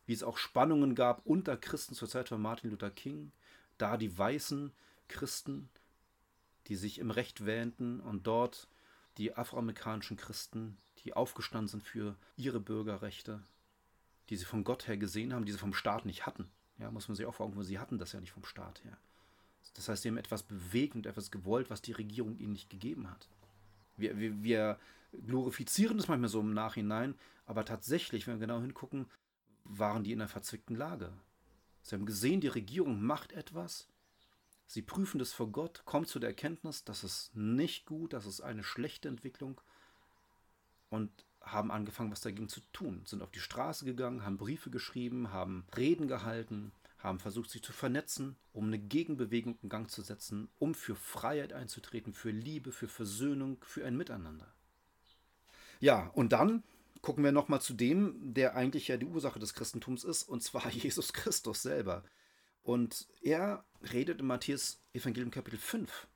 wie 0.05 0.13
es 0.13 0.21
auch 0.21 0.37
Spannungen 0.37 0.93
gab 0.93 1.25
unter 1.25 1.57
Christen 1.57 1.95
zur 1.95 2.07
Zeit 2.07 2.29
von 2.29 2.41
Martin 2.41 2.69
Luther 2.69 2.91
King, 2.91 3.31
da 3.79 3.97
die 3.97 4.15
weißen 4.15 4.71
Christen, 5.07 5.69
die 6.67 6.75
sich 6.75 6.99
im 6.99 7.09
Recht 7.09 7.43
wähnten 7.43 8.01
und 8.01 8.27
dort 8.27 8.67
die 9.17 9.35
afroamerikanischen 9.35 10.15
Christen, 10.15 10.77
die 11.03 11.13
aufgestanden 11.13 11.69
sind 11.69 11.83
für 11.83 12.15
ihre 12.37 12.59
Bürgerrechte, 12.59 13.41
die 14.29 14.35
sie 14.35 14.45
von 14.45 14.63
Gott 14.63 14.87
her 14.87 14.97
gesehen 14.97 15.33
haben, 15.33 15.45
die 15.45 15.51
sie 15.51 15.57
vom 15.57 15.73
Staat 15.73 16.05
nicht 16.05 16.27
hatten. 16.27 16.51
Ja, 16.79 16.91
muss 16.91 17.07
man 17.07 17.15
sich 17.15 17.25
auch 17.25 17.35
führen, 17.35 17.61
sie 17.63 17.79
hatten 17.79 17.97
das 17.97 18.13
ja 18.13 18.19
nicht 18.19 18.31
vom 18.31 18.45
Staat 18.45 18.83
her. 18.83 18.97
Das 19.75 19.87
heißt, 19.87 20.03
sie 20.03 20.09
haben 20.09 20.17
etwas 20.17 20.43
bewegt 20.43 20.95
und 20.95 21.05
etwas 21.05 21.31
gewollt, 21.31 21.69
was 21.69 21.81
die 21.81 21.91
Regierung 21.91 22.37
ihnen 22.37 22.53
nicht 22.53 22.69
gegeben 22.69 23.09
hat. 23.09 23.27
Wir, 23.97 24.17
wir, 24.17 24.43
wir 24.43 24.79
glorifizieren 25.25 25.97
das 25.97 26.07
manchmal 26.07 26.29
so 26.29 26.39
im 26.39 26.53
Nachhinein, 26.53 27.15
aber 27.45 27.65
tatsächlich, 27.65 28.27
wenn 28.27 28.39
wir 28.39 28.47
genau 28.47 28.61
hingucken, 28.61 29.05
waren 29.63 30.03
die 30.03 30.11
in 30.11 30.21
einer 30.21 30.29
verzwickten 30.29 30.75
Lage. 30.75 31.11
Sie 31.83 31.95
haben 31.95 32.05
gesehen, 32.05 32.41
die 32.41 32.47
Regierung 32.47 33.01
macht 33.01 33.31
etwas, 33.31 33.87
sie 34.67 34.81
prüfen 34.81 35.19
das 35.19 35.33
vor 35.33 35.51
Gott, 35.51 35.83
kommen 35.85 36.05
zu 36.05 36.19
der 36.19 36.29
Erkenntnis, 36.29 36.83
das 36.83 37.03
ist 37.03 37.35
nicht 37.35 37.85
gut, 37.85 38.13
das 38.13 38.25
ist 38.25 38.41
eine 38.41 38.63
schlechte 38.63 39.07
Entwicklung 39.07 39.59
und 40.89 41.11
haben 41.41 41.71
angefangen, 41.71 42.11
was 42.11 42.21
dagegen 42.21 42.49
zu 42.49 42.61
tun. 42.73 43.01
Sind 43.05 43.21
auf 43.21 43.31
die 43.31 43.39
Straße 43.39 43.85
gegangen, 43.85 44.23
haben 44.23 44.37
Briefe 44.37 44.69
geschrieben, 44.69 45.31
haben 45.31 45.65
Reden 45.75 46.07
gehalten, 46.07 46.71
haben 46.99 47.19
versucht, 47.19 47.49
sich 47.49 47.63
zu 47.63 47.71
vernetzen, 47.71 48.35
um 48.53 48.67
eine 48.67 48.79
Gegenbewegung 48.79 49.57
in 49.61 49.69
Gang 49.69 49.89
zu 49.89 50.01
setzen, 50.01 50.49
um 50.59 50.75
für 50.75 50.95
Freiheit 50.95 51.53
einzutreten, 51.53 52.13
für 52.13 52.31
Liebe, 52.31 52.71
für 52.71 52.87
Versöhnung, 52.87 53.57
für 53.61 53.85
ein 53.85 53.95
Miteinander. 53.95 54.53
Ja, 55.79 56.07
und 56.13 56.33
dann 56.33 56.63
gucken 57.01 57.23
wir 57.23 57.31
nochmal 57.31 57.61
zu 57.61 57.73
dem, 57.73 58.33
der 58.33 58.55
eigentlich 58.55 58.89
ja 58.89 58.97
die 58.97 59.05
Ursache 59.05 59.39
des 59.39 59.53
Christentums 59.53 60.03
ist, 60.03 60.23
und 60.23 60.43
zwar 60.43 60.69
Jesus 60.71 61.13
Christus 61.13 61.61
selber. 61.61 62.03
Und 62.63 63.07
er 63.21 63.63
redet 63.93 64.19
im 64.19 64.27
Matthäus 64.27 64.81
Evangelium 64.93 65.31
Kapitel 65.31 65.57
5 65.57 66.07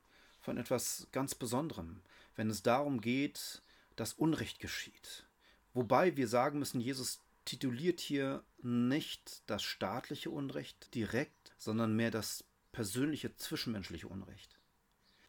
von 0.41 0.57
etwas 0.57 1.07
ganz 1.13 1.33
Besonderem, 1.33 2.01
wenn 2.35 2.49
es 2.49 2.61
darum 2.61 2.99
geht, 2.99 3.61
dass 3.95 4.13
Unrecht 4.13 4.59
geschieht. 4.59 5.27
Wobei 5.73 6.15
wir 6.15 6.27
sagen 6.27 6.59
müssen, 6.59 6.79
Jesus 6.79 7.19
tituliert 7.45 7.99
hier 7.99 8.43
nicht 8.61 9.43
das 9.47 9.63
staatliche 9.63 10.29
Unrecht 10.29 10.93
direkt, 10.93 11.53
sondern 11.57 11.95
mehr 11.95 12.11
das 12.11 12.45
persönliche 12.71 13.35
zwischenmenschliche 13.35 14.07
Unrecht. 14.07 14.57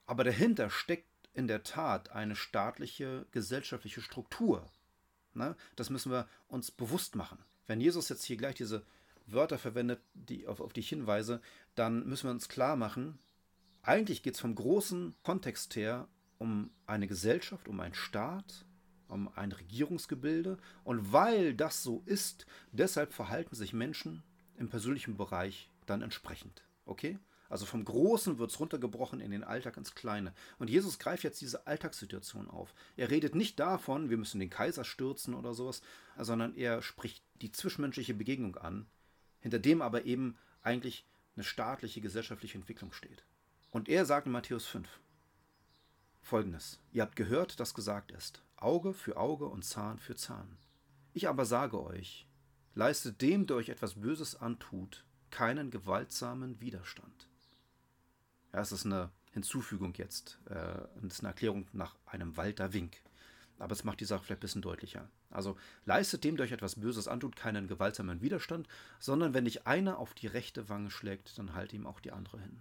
Aber 0.06 0.24
dahinter 0.24 0.70
steckt 0.70 1.08
in 1.32 1.48
der 1.48 1.62
Tat 1.62 2.10
eine 2.10 2.36
staatliche 2.36 3.26
gesellschaftliche 3.32 4.00
Struktur. 4.00 4.70
Ne? 5.34 5.56
Das 5.76 5.90
müssen 5.90 6.12
wir 6.12 6.28
uns 6.48 6.70
bewusst 6.70 7.16
machen. 7.16 7.38
Wenn 7.66 7.80
Jesus 7.80 8.08
jetzt 8.08 8.24
hier 8.24 8.36
gleich 8.36 8.54
diese 8.54 8.84
Wörter 9.26 9.58
verwendet, 9.58 10.00
die, 10.14 10.46
auf, 10.46 10.60
auf 10.60 10.72
die 10.72 10.80
ich 10.80 10.88
hinweise, 10.88 11.40
dann 11.74 12.06
müssen 12.06 12.28
wir 12.28 12.30
uns 12.32 12.48
klar 12.48 12.76
machen, 12.76 13.18
eigentlich 13.82 14.22
geht 14.22 14.34
es 14.34 14.40
vom 14.40 14.54
großen 14.54 15.14
Kontext 15.22 15.76
her 15.76 16.08
um 16.44 16.70
eine 16.86 17.06
Gesellschaft, 17.06 17.68
um 17.68 17.80
einen 17.80 17.94
Staat, 17.94 18.66
um 19.08 19.30
ein 19.34 19.50
Regierungsgebilde. 19.50 20.58
Und 20.84 21.10
weil 21.10 21.54
das 21.54 21.82
so 21.82 22.02
ist, 22.04 22.44
deshalb 22.70 23.14
verhalten 23.14 23.54
sich 23.54 23.72
Menschen 23.72 24.22
im 24.58 24.68
persönlichen 24.68 25.16
Bereich 25.16 25.70
dann 25.86 26.02
entsprechend. 26.02 26.62
Okay? 26.84 27.18
Also 27.48 27.64
vom 27.64 27.82
Großen 27.82 28.38
wird 28.38 28.50
es 28.50 28.60
runtergebrochen 28.60 29.20
in 29.20 29.30
den 29.30 29.42
Alltag 29.42 29.78
ins 29.78 29.94
Kleine. 29.94 30.34
Und 30.58 30.68
Jesus 30.68 30.98
greift 30.98 31.24
jetzt 31.24 31.40
diese 31.40 31.66
Alltagssituation 31.66 32.50
auf. 32.50 32.74
Er 32.98 33.10
redet 33.10 33.34
nicht 33.34 33.58
davon, 33.58 34.10
wir 34.10 34.18
müssen 34.18 34.38
den 34.38 34.50
Kaiser 34.50 34.84
stürzen 34.84 35.34
oder 35.34 35.54
sowas, 35.54 35.80
sondern 36.18 36.54
er 36.56 36.82
spricht 36.82 37.24
die 37.40 37.52
zwischenmenschliche 37.52 38.12
Begegnung 38.12 38.56
an, 38.56 38.86
hinter 39.40 39.60
dem 39.60 39.80
aber 39.80 40.04
eben 40.04 40.36
eigentlich 40.62 41.06
eine 41.36 41.44
staatliche, 41.44 42.02
gesellschaftliche 42.02 42.58
Entwicklung 42.58 42.92
steht. 42.92 43.24
Und 43.70 43.88
er 43.88 44.04
sagt 44.04 44.26
in 44.26 44.32
Matthäus 44.32 44.66
5 44.66 44.86
folgendes: 46.24 46.80
Ihr 46.92 47.02
habt 47.02 47.16
gehört, 47.16 47.60
dass 47.60 47.74
gesagt 47.74 48.12
ist: 48.12 48.42
Auge 48.56 48.94
für 48.94 49.16
Auge 49.16 49.46
und 49.46 49.64
Zahn 49.64 49.98
für 49.98 50.16
Zahn. 50.16 50.56
Ich 51.12 51.28
aber 51.28 51.44
sage 51.44 51.82
euch: 51.82 52.26
Leistet 52.74 53.20
dem, 53.22 53.46
der 53.46 53.56
euch 53.56 53.68
etwas 53.68 53.94
Böses 53.94 54.34
antut, 54.34 55.04
keinen 55.30 55.70
gewaltsamen 55.70 56.60
Widerstand. 56.60 57.28
Ja, 58.52 58.60
es 58.60 58.72
ist 58.72 58.86
eine 58.86 59.10
Hinzufügung 59.32 59.94
jetzt. 59.94 60.38
Äh, 60.48 60.78
es 60.98 61.14
ist 61.14 61.20
eine 61.20 61.28
Erklärung 61.28 61.66
nach 61.72 61.96
einem 62.06 62.36
Walter 62.36 62.72
Wink. 62.72 63.02
Aber 63.58 63.72
es 63.72 63.84
macht 63.84 64.00
die 64.00 64.04
Sache 64.04 64.24
vielleicht 64.24 64.40
ein 64.40 64.46
bisschen 64.46 64.62
deutlicher. 64.62 65.08
Also 65.30 65.56
leistet 65.84 66.24
dem, 66.24 66.36
der 66.36 66.44
euch 66.44 66.52
etwas 66.52 66.76
Böses 66.76 67.08
antut, 67.08 67.36
keinen 67.36 67.68
gewaltsamen 67.68 68.22
Widerstand, 68.22 68.68
sondern 68.98 69.34
wenn 69.34 69.44
dich 69.44 69.66
einer 69.66 69.98
auf 69.98 70.14
die 70.14 70.26
rechte 70.26 70.68
Wange 70.68 70.90
schlägt, 70.90 71.38
dann 71.38 71.54
halte 71.54 71.76
ihm 71.76 71.86
auch 71.86 72.00
die 72.00 72.12
andere 72.12 72.40
hin. 72.40 72.60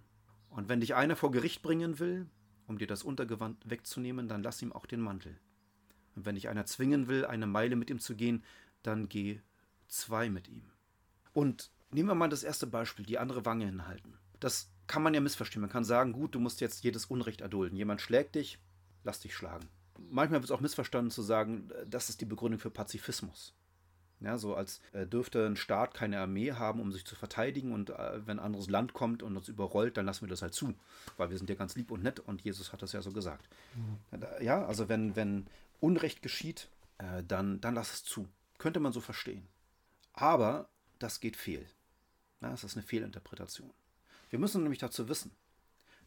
Und 0.50 0.70
wenn 0.70 0.82
dich 0.82 0.96
einer 0.96 1.16
vor 1.16 1.32
Gericht 1.32 1.62
bringen 1.62 2.00
will, 2.00 2.28
um 2.68 2.78
dir 2.78 2.88
das 2.88 3.04
Untergewand 3.04 3.70
wegzunehmen, 3.70 4.28
dann 4.28 4.44
lass 4.44 4.62
ihm 4.62 4.74
auch 4.74 4.86
den 4.86 5.02
Mantel. 5.02 5.38
Und 6.16 6.26
wenn 6.26 6.36
dich 6.36 6.50
einer 6.50 6.66
zwingen 6.66 7.08
will, 7.08 7.26
eine 7.26 7.48
Meile 7.48 7.76
mit 7.76 7.90
ihm 7.90 8.00
zu 8.00 8.16
gehen, 8.16 8.44
dann 8.84 9.10
geh 9.10 9.40
zwei 9.88 10.30
mit 10.30 10.48
ihm. 10.48 10.64
Und 11.34 11.72
nehmen 11.92 12.10
wir 12.10 12.16
mal 12.16 12.30
das 12.30 12.44
erste 12.44 12.68
Beispiel, 12.68 13.06
die 13.06 13.18
andere 13.18 13.46
Wange 13.46 13.66
hinhalten. 13.66 14.18
Das 14.40 14.70
kann 14.88 15.04
man 15.04 15.14
ja 15.14 15.22
missverstehen. 15.22 15.62
Man 15.62 15.70
kann 15.70 15.86
sagen, 15.86 16.14
gut, 16.14 16.36
du 16.36 16.40
musst 16.40 16.62
jetzt 16.62 16.84
jedes 16.84 17.06
Unrecht 17.06 17.42
erdulden. 17.42 17.78
Jemand 17.78 18.02
schlägt 18.02 18.36
dich, 18.36 18.60
lass 19.04 19.20
dich 19.20 19.36
schlagen. 19.36 19.68
Manchmal 20.10 20.42
wird 20.42 20.46
es 20.46 20.52
auch 20.52 20.60
missverstanden 20.60 21.12
zu 21.12 21.22
sagen, 21.22 21.70
das 21.88 22.10
ist 22.10 22.22
die 22.22 22.26
Begründung 22.26 22.60
für 22.60 22.70
Pazifismus. 22.70 23.56
Ja, 24.24 24.38
so 24.38 24.56
als 24.56 24.80
äh, 24.94 25.06
dürfte 25.06 25.46
ein 25.46 25.58
Staat 25.58 25.94
keine 25.94 26.20
Armee 26.20 26.54
haben, 26.54 26.80
um 26.80 26.94
sich 26.94 27.06
zu 27.06 27.16
verteidigen 27.16 27.74
und 27.74 27.90
äh, 27.90 28.26
wenn 28.26 28.40
ein 28.40 28.46
anderes 28.46 28.70
Land 28.70 28.94
kommt 28.94 29.22
und 29.22 29.36
uns 29.36 29.50
überrollt, 29.50 29.98
dann 29.98 30.06
lassen 30.06 30.22
wir 30.22 30.30
das 30.30 30.42
halt 30.42 30.54
zu, 30.54 30.74
weil 31.18 31.30
wir 31.30 31.38
sind 31.38 31.50
ja 31.50 31.56
ganz 31.56 31.76
lieb 31.76 31.92
und 31.92 32.04
nett 32.04 32.22
und 32.22 32.42
Jesus 32.42 32.72
hat 32.72 32.82
das 32.82 32.94
ja 32.94 33.02
so 33.02 33.12
gesagt. 33.12 33.50
Mhm. 33.76 34.24
Ja, 34.42 34.66
also 34.66 34.88
wenn, 34.88 35.18
wenn 35.18 35.48
Unrecht 35.82 36.22
geschieht, 36.22 36.70
äh, 37.00 37.22
dann, 37.28 37.60
dann 37.60 37.76
lass 37.76 37.94
es 37.94 38.04
zu. 38.06 38.28
Könnte 38.58 38.80
man 38.80 38.94
so 38.94 39.02
verstehen. 39.02 39.46
Aber 40.14 40.70
das 41.00 41.20
geht 41.20 41.36
fehl. 41.36 41.66
Ja, 42.42 42.52
das 42.52 42.64
ist 42.64 42.78
eine 42.78 42.86
Fehlinterpretation. 42.86 43.72
Wir 44.30 44.40
müssen 44.40 44.64
nämlich 44.64 44.80
dazu 44.80 45.10
wissen, 45.10 45.32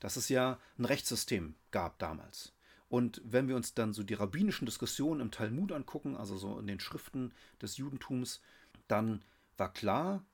dass 0.00 0.16
es 0.16 0.30
ja 0.30 0.58
ein 0.78 0.86
Rechtssystem 0.86 1.54
gab 1.70 1.98
damals. 1.98 2.52
Und 2.88 3.20
wenn 3.24 3.48
wir 3.48 3.56
uns 3.56 3.74
dann 3.74 3.92
so 3.92 4.02
die 4.02 4.14
rabbinischen 4.14 4.66
Diskussionen 4.66 5.20
im 5.20 5.30
Talmud 5.30 5.72
angucken, 5.72 6.16
also 6.16 6.36
so 6.36 6.58
in 6.58 6.66
den 6.66 6.80
Schriften 6.80 7.32
des 7.60 7.76
Judentums, 7.76 8.40
dann 8.86 9.24
war 9.56 9.72
klar, 9.72 10.24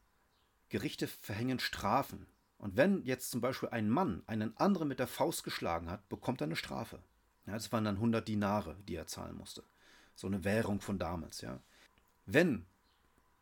Gerichte 0.69 1.07
verhängen 1.07 1.59
Strafen. 1.59 2.27
Und 2.59 2.77
wenn 2.77 3.03
jetzt 3.05 3.31
zum 3.31 3.41
Beispiel 3.41 3.71
ein 3.71 3.89
Mann 3.89 4.23
einen 4.27 4.57
anderen 4.57 4.89
mit 4.89 4.99
der 4.99 5.07
Faust 5.07 5.45
geschlagen 5.45 5.91
hat, 5.91 6.09
bekommt 6.09 6.41
er 6.41 6.47
eine 6.47 6.57
Strafe. 6.57 7.01
Ja, 7.47 7.55
das 7.55 7.73
waren 7.73 7.85
dann 7.85 7.97
100 7.97 8.27
Dinare, 8.27 8.77
die 8.87 8.95
er 8.95 9.07
zahlen 9.07 9.37
musste. 9.37 9.65
So 10.15 10.27
eine 10.27 10.45
Währung 10.45 10.81
von 10.81 10.99
damals. 10.99 11.41
Ja. 11.41 11.59
Wenn 12.27 12.67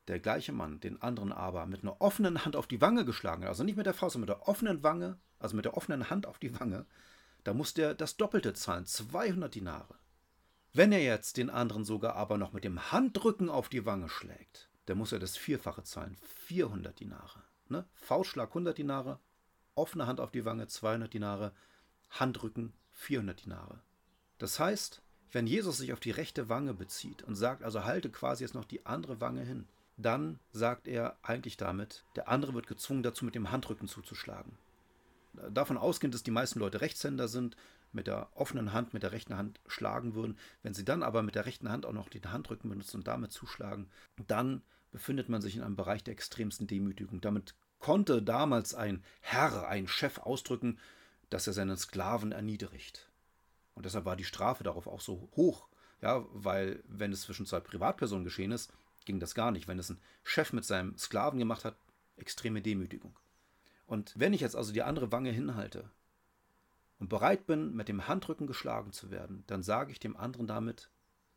der 0.08 0.20
gleiche 0.20 0.52
Mann 0.52 0.80
den 0.80 1.02
anderen 1.02 1.32
aber 1.32 1.66
mit 1.66 1.82
einer 1.82 2.00
offenen 2.00 2.44
Hand 2.44 2.56
auf 2.56 2.66
die 2.66 2.80
Wange 2.80 3.04
geschlagen 3.04 3.42
hat, 3.42 3.50
also 3.50 3.62
nicht 3.62 3.76
mit 3.76 3.86
der 3.86 3.94
Faust, 3.94 4.14
sondern 4.14 4.30
mit 4.30 4.38
der 4.38 4.48
offenen 4.48 4.82
Wange, 4.82 5.18
also 5.38 5.54
mit 5.54 5.64
der 5.64 5.76
offenen 5.76 6.10
Hand 6.10 6.26
auf 6.26 6.38
die 6.38 6.58
Wange, 6.58 6.86
da 7.44 7.54
muss 7.54 7.74
der 7.74 7.94
das 7.94 8.16
Doppelte 8.16 8.54
zahlen, 8.54 8.86
200 8.86 9.54
Dinare. 9.54 9.94
Wenn 10.72 10.92
er 10.92 11.02
jetzt 11.02 11.36
den 11.36 11.50
anderen 11.50 11.84
sogar 11.84 12.14
aber 12.14 12.38
noch 12.38 12.52
mit 12.52 12.64
dem 12.64 12.92
Handrücken 12.92 13.50
auf 13.50 13.68
die 13.68 13.86
Wange 13.86 14.08
schlägt, 14.08 14.68
dann 14.86 14.98
muss 14.98 15.12
er 15.12 15.18
das 15.18 15.36
Vierfache 15.36 15.82
zahlen, 15.82 16.16
400 16.46 16.98
Dinare. 16.98 17.42
Ne? 17.68 17.84
Faustschlag 17.94 18.48
100 18.48 18.76
Dinare, 18.78 19.18
offene 19.74 20.06
Hand 20.06 20.20
auf 20.20 20.30
die 20.30 20.44
Wange 20.44 20.66
200 20.66 21.12
Dinare, 21.12 21.52
Handrücken 22.10 22.72
400 22.92 23.44
Dinare. 23.44 23.80
Das 24.38 24.58
heißt, 24.58 25.02
wenn 25.32 25.46
Jesus 25.46 25.78
sich 25.78 25.92
auf 25.92 26.00
die 26.00 26.10
rechte 26.10 26.48
Wange 26.48 26.74
bezieht 26.74 27.22
und 27.22 27.36
sagt, 27.36 27.62
also 27.62 27.84
halte 27.84 28.10
quasi 28.10 28.44
jetzt 28.44 28.54
noch 28.54 28.64
die 28.64 28.84
andere 28.86 29.20
Wange 29.20 29.42
hin, 29.42 29.68
dann 29.96 30.40
sagt 30.52 30.88
er 30.88 31.18
eigentlich 31.22 31.56
damit, 31.56 32.04
der 32.16 32.28
andere 32.28 32.54
wird 32.54 32.66
gezwungen 32.66 33.02
dazu, 33.02 33.24
mit 33.24 33.34
dem 33.34 33.50
Handrücken 33.50 33.86
zuzuschlagen. 33.86 34.56
Davon 35.50 35.78
ausgehend, 35.78 36.14
dass 36.14 36.22
die 36.22 36.30
meisten 36.30 36.58
Leute 36.58 36.80
Rechtshänder 36.80 37.28
sind, 37.28 37.56
mit 37.92 38.06
der 38.06 38.28
offenen 38.34 38.72
Hand, 38.72 38.94
mit 38.94 39.02
der 39.02 39.12
rechten 39.12 39.36
Hand 39.36 39.60
schlagen 39.66 40.14
würden. 40.14 40.38
Wenn 40.62 40.74
sie 40.74 40.84
dann 40.84 41.02
aber 41.02 41.22
mit 41.22 41.34
der 41.34 41.46
rechten 41.46 41.70
Hand 41.70 41.86
auch 41.86 41.92
noch 41.92 42.08
den 42.08 42.30
Handrücken 42.32 42.70
benutzen 42.70 42.98
und 42.98 43.08
damit 43.08 43.32
zuschlagen, 43.32 43.90
dann 44.26 44.62
befindet 44.92 45.28
man 45.28 45.42
sich 45.42 45.56
in 45.56 45.62
einem 45.62 45.76
Bereich 45.76 46.04
der 46.04 46.12
extremsten 46.12 46.66
Demütigung. 46.66 47.20
Damit 47.20 47.54
konnte 47.78 48.22
damals 48.22 48.74
ein 48.74 49.02
Herr, 49.20 49.68
ein 49.68 49.88
Chef 49.88 50.18
ausdrücken, 50.18 50.78
dass 51.30 51.46
er 51.46 51.52
seinen 51.52 51.76
Sklaven 51.76 52.32
erniedrigt. 52.32 53.08
Und 53.74 53.86
deshalb 53.86 54.04
war 54.04 54.16
die 54.16 54.24
Strafe 54.24 54.64
darauf 54.64 54.86
auch 54.86 55.00
so 55.00 55.28
hoch. 55.36 55.68
Ja, 56.02 56.24
weil 56.32 56.82
wenn 56.88 57.12
es 57.12 57.22
zwischen 57.22 57.46
zwei 57.46 57.60
Privatpersonen 57.60 58.24
geschehen 58.24 58.52
ist, 58.52 58.72
ging 59.04 59.20
das 59.20 59.34
gar 59.34 59.50
nicht. 59.50 59.68
Wenn 59.68 59.78
es 59.78 59.90
ein 59.90 60.00
Chef 60.24 60.52
mit 60.52 60.64
seinem 60.64 60.96
Sklaven 60.96 61.38
gemacht 61.38 61.64
hat, 61.64 61.76
extreme 62.16 62.62
Demütigung. 62.62 63.14
Und 63.90 64.12
wenn 64.16 64.32
ich 64.32 64.40
jetzt 64.40 64.54
also 64.54 64.72
die 64.72 64.84
andere 64.84 65.10
Wange 65.10 65.32
hinhalte 65.32 65.90
und 67.00 67.08
bereit 67.08 67.48
bin, 67.48 67.74
mit 67.74 67.88
dem 67.88 68.06
Handrücken 68.06 68.46
geschlagen 68.46 68.92
zu 68.92 69.10
werden, 69.10 69.42
dann 69.48 69.64
sage 69.64 69.90
ich 69.90 69.98
dem 69.98 70.16
anderen 70.16 70.46
damit, 70.46 70.90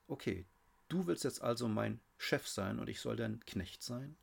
okay, 0.05 0.45
du 0.87 1.07
willst 1.07 1.23
jetzt 1.23 1.41
also 1.41 1.67
mein 1.67 1.99
Chef 2.15 2.47
sein 2.47 2.77
und 2.77 2.89
ich 2.89 3.01
soll 3.01 3.15
dein 3.15 3.39
Knecht 3.47 3.81
sein? 3.81 4.15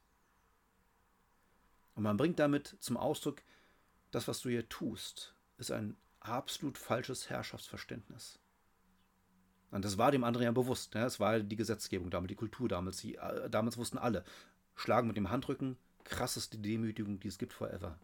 Und 1.97 2.05
man 2.05 2.17
bringt 2.17 2.39
damit 2.39 2.77
zum 2.79 2.97
Ausdruck, 2.97 3.43
das, 4.13 4.29
was 4.29 4.41
du 4.43 4.49
hier 4.49 4.69
tust, 4.69 5.35
ist 5.59 5.73
ein 5.73 5.97
absolut 6.21 6.79
falsches 6.79 7.31
Herrschaftsverständnis. 7.31 8.39
Und 9.73 9.85
das 9.85 9.99
war 9.99 10.13
dem 10.13 10.23
anderen 10.23 10.45
ja 10.45 10.53
bewusst. 10.53 10.95
Ne? 10.95 11.01
Das 11.01 11.19
war 11.19 11.41
die 11.41 11.57
Gesetzgebung 11.57 12.11
damals, 12.11 12.29
die 12.29 12.37
Kultur 12.37 12.69
damals. 12.69 12.99
Die, 12.99 13.17
äh, 13.17 13.51
damals 13.51 13.77
wussten 13.77 13.99
alle, 13.99 14.25
schlagen 14.77 15.09
mit 15.09 15.17
dem 15.17 15.31
Handrücken, 15.31 15.77
krasseste 16.05 16.59
Demütigung, 16.59 17.19
die 17.19 17.27
es 17.27 17.37
gibt 17.37 17.55
forever. 17.55 17.99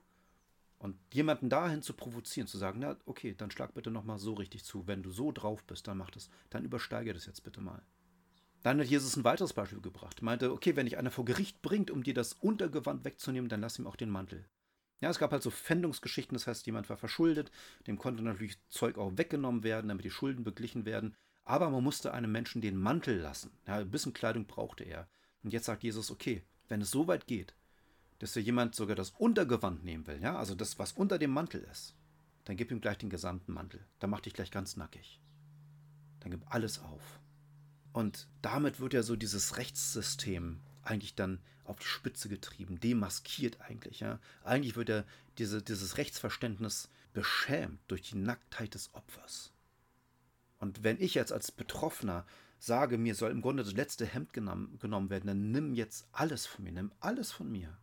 Und 0.79 0.97
jemanden 1.13 1.49
dahin 1.49 1.83
zu 1.83 1.95
provozieren, 1.95 2.47
zu 2.47 2.59
sagen, 2.59 2.81
na 2.81 2.97
okay, 3.07 3.35
dann 3.37 3.51
schlag 3.51 3.75
bitte 3.75 3.91
nochmal 3.91 4.19
so 4.19 4.35
richtig 4.35 4.65
zu. 4.65 4.87
Wenn 4.87 5.03
du 5.03 5.11
so 5.11 5.33
drauf 5.33 5.65
bist, 5.65 5.89
dann 5.89 5.99
mach 5.99 6.11
das. 6.11 6.29
Dann 6.51 6.65
übersteige 6.65 7.15
das 7.15 7.27
jetzt 7.27 7.45
bitte 7.45 7.61
mal. 7.61 7.83
Dann 8.63 8.81
hat 8.81 8.89
Jesus 8.89 9.17
ein 9.17 9.25
weiteres 9.25 9.53
Beispiel 9.53 9.81
gebracht. 9.81 10.23
Meinte, 10.23 10.53
okay, 10.53 10.77
wenn 10.77 10.87
dich 10.87 10.99
einer 10.99 11.11
vor 11.11 11.25
Gericht 11.25 11.63
bringt, 11.63 11.91
um 11.91 12.03
dir 12.03 12.15
das 12.15 12.33
Untergewand 12.35 13.05
wegzunehmen, 13.05 13.49
dann 13.49 13.61
lass 13.61 13.79
ihm 13.79 13.87
auch 13.87 13.97
den 13.97 14.11
Mantel. 14.11 14.45
Ja, 15.01 15.11
es 15.11 15.19
gab 15.19 15.33
halt 15.33 15.43
so 15.43 15.51
Pfändungsgeschichten, 15.51 16.35
das 16.35 16.47
heißt, 16.47 16.67
jemand 16.67 16.89
war 16.89 16.97
verschuldet, 16.97 17.51
dem 17.87 17.99
konnte 17.99 18.23
natürlich 18.23 18.59
Zeug 18.69 18.97
auch 18.99 19.13
weggenommen 19.17 19.63
werden, 19.63 19.89
damit 19.89 20.05
die 20.05 20.11
Schulden 20.11 20.43
beglichen 20.43 20.85
werden. 20.85 21.15
Aber 21.45 21.71
man 21.71 21.85
musste 21.85 22.13
einem 22.13 22.33
Menschen 22.33 22.61
den 22.61 22.77
Mantel 22.77 23.19
lassen. 23.19 23.53
Ja, 23.67 23.77
ein 23.77 23.91
bisschen 23.91 24.15
Kleidung 24.15 24.47
brauchte 24.47 24.85
er. 24.85 25.09
Und 25.43 25.53
jetzt 25.53 25.67
sagt 25.67 25.85
Jesus, 25.85 26.11
okay, 26.11 26.43
wenn 26.69 26.81
es 26.81 26.91
so 26.91 27.07
weit 27.07 27.27
geht, 27.27 27.55
dass 28.19 28.33
dir 28.33 28.41
jemand 28.41 28.75
sogar 28.75 28.97
das 28.97 29.11
Untergewand 29.11 29.85
nehmen 29.85 30.07
will, 30.07 30.21
ja, 30.23 30.37
also 30.37 30.55
das, 30.55 30.79
was 30.79 30.93
unter 30.93 31.19
dem 31.19 31.31
Mantel 31.31 31.63
ist, 31.71 31.95
dann 32.45 32.57
gib 32.57 32.71
ihm 32.71 32.81
gleich 32.81 32.99
den 32.99 33.11
gesamten 33.11 33.53
Mantel. 33.53 33.85
Dann 33.99 34.11
mach 34.11 34.21
dich 34.21 34.33
gleich 34.33 34.51
ganz 34.51 34.77
nackig. 34.77 35.21
Dann 36.21 36.31
gib 36.31 36.43
alles 36.55 36.79
auf. 36.79 37.21
Und 37.93 38.29
damit 38.43 38.79
wird 38.79 38.95
ja 38.95 39.03
so 39.03 39.17
dieses 39.17 39.57
Rechtssystem 39.57 40.61
eigentlich 40.83 41.15
dann 41.15 41.41
auf 41.65 41.79
die 41.79 41.87
Spitze 41.87 42.29
getrieben, 42.29 42.79
demaskiert 42.79 43.61
eigentlich. 43.61 44.01
Ja? 44.01 44.21
Eigentlich 44.45 44.77
wird 44.77 44.89
ja 44.89 45.05
diese, 45.39 45.63
dieses 45.63 45.97
Rechtsverständnis 45.97 46.89
beschämt 47.13 47.81
durch 47.89 48.03
die 48.03 48.17
Nacktheit 48.17 48.75
des 48.75 48.95
Opfers. 48.95 49.53
Und 50.59 50.85
wenn 50.85 51.01
ich 51.01 51.15
jetzt 51.15 51.33
als 51.33 51.51
Betroffener 51.51 52.27
sage, 52.59 52.99
mir 52.99 53.15
soll 53.15 53.31
im 53.31 53.43
Grunde 53.43 53.65
das 53.65 53.73
letzte 53.73 54.07
Hemd 54.07 54.33
genommen, 54.33 54.79
genommen 54.79 55.11
werden, 55.11 55.27
dann 55.27 55.51
nimm 55.51 55.75
jetzt 55.75 56.07
alles 56.13 56.47
von 56.47 56.65
mir, 56.65 56.73
nimm 56.73 56.93
alles 57.01 57.33
von 57.33 57.51
mir. 57.51 57.77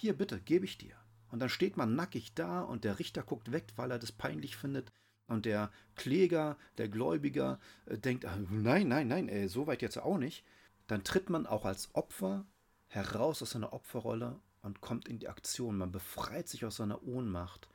Hier 0.00 0.16
bitte, 0.16 0.40
gebe 0.40 0.64
ich 0.64 0.78
dir. 0.78 0.94
Und 1.32 1.40
dann 1.40 1.48
steht 1.48 1.76
man 1.76 1.96
nackig 1.96 2.32
da 2.32 2.60
und 2.60 2.84
der 2.84 3.00
Richter 3.00 3.24
guckt 3.24 3.50
weg, 3.50 3.66
weil 3.74 3.90
er 3.90 3.98
das 3.98 4.12
peinlich 4.12 4.56
findet. 4.56 4.92
Und 5.26 5.44
der 5.44 5.72
Kläger, 5.96 6.56
der 6.78 6.88
Gläubiger 6.88 7.58
äh, 7.86 7.98
denkt, 7.98 8.24
ah, 8.24 8.38
nein, 8.48 8.86
nein, 8.86 9.08
nein, 9.08 9.28
ey, 9.28 9.48
so 9.48 9.66
weit 9.66 9.82
jetzt 9.82 9.98
auch 9.98 10.18
nicht. 10.18 10.44
Dann 10.86 11.02
tritt 11.02 11.30
man 11.30 11.48
auch 11.48 11.64
als 11.64 11.92
Opfer 11.96 12.46
heraus 12.86 13.42
aus 13.42 13.50
seiner 13.50 13.72
Opferrolle 13.72 14.38
und 14.62 14.80
kommt 14.80 15.08
in 15.08 15.18
die 15.18 15.26
Aktion. 15.26 15.76
Man 15.76 15.90
befreit 15.90 16.48
sich 16.48 16.64
aus 16.64 16.76
seiner 16.76 17.02
Ohnmacht 17.02 17.68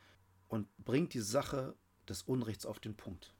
und 0.47 0.69
bringt 0.77 1.13
die 1.13 1.19
Sache 1.19 1.75
des 2.07 2.21
Unrechts 2.21 2.65
auf 2.65 2.79
den 2.79 2.95
Punkt. 2.95 3.33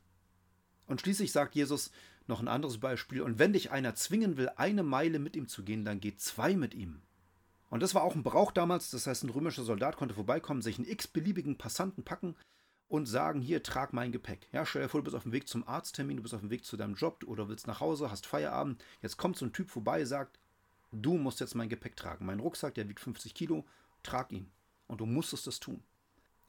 Und 0.87 0.99
schließlich 0.99 1.31
sagt 1.31 1.55
Jesus 1.55 1.89
noch 2.27 2.41
ein 2.41 2.49
anderes 2.49 2.79
Beispiel, 2.79 3.21
und 3.21 3.39
wenn 3.39 3.53
dich 3.53 3.71
einer 3.71 3.95
zwingen 3.95 4.35
will, 4.35 4.49
eine 4.57 4.83
Meile 4.83 5.19
mit 5.19 5.37
ihm 5.37 5.47
zu 5.47 5.63
gehen, 5.63 5.85
dann 5.85 6.01
geh 6.01 6.17
zwei 6.17 6.57
mit 6.57 6.73
ihm. 6.73 7.01
Und 7.73 7.81
das 7.81 7.95
war 7.95 8.03
auch 8.03 8.13
ein 8.13 8.21
Brauch 8.21 8.51
damals, 8.51 8.91
das 8.91 9.07
heißt, 9.07 9.23
ein 9.23 9.31
römischer 9.31 9.63
Soldat 9.63 9.97
konnte 9.97 10.13
vorbeikommen, 10.13 10.61
sich 10.61 10.77
einen 10.77 10.87
x-beliebigen 10.87 11.57
Passanten 11.57 12.03
packen 12.03 12.35
und 12.87 13.07
sagen, 13.07 13.41
hier, 13.41 13.63
trag 13.63 13.93
mein 13.93 14.11
Gepäck. 14.11 14.47
Ja, 14.51 14.63
stell 14.63 14.83
dir 14.83 14.89
vor, 14.89 14.99
du 14.99 15.05
bist 15.05 15.15
auf 15.15 15.23
dem 15.23 15.31
Weg 15.31 15.47
zum 15.47 15.67
Arzttermin, 15.67 16.17
du 16.17 16.21
bist 16.21 16.35
auf 16.35 16.41
dem 16.41 16.51
Weg 16.51 16.65
zu 16.65 16.77
deinem 16.77 16.93
Job 16.93 17.23
oder 17.25 17.49
willst 17.49 17.65
nach 17.65 17.79
Hause, 17.79 18.11
hast 18.11 18.27
Feierabend. 18.27 18.83
Jetzt 19.01 19.17
kommt 19.17 19.37
so 19.37 19.45
ein 19.45 19.53
Typ 19.53 19.71
vorbei, 19.71 20.05
sagt, 20.05 20.37
du 20.91 21.17
musst 21.17 21.39
jetzt 21.39 21.55
mein 21.55 21.67
Gepäck 21.67 21.95
tragen. 21.95 22.27
Mein 22.27 22.41
Rucksack, 22.41 22.75
der 22.75 22.87
wiegt 22.89 22.99
50 22.99 23.33
Kilo, 23.33 23.65
trag 24.03 24.31
ihn. 24.31 24.51
Und 24.85 25.01
du 25.01 25.07
musstest 25.07 25.47
es 25.47 25.59
tun. 25.59 25.81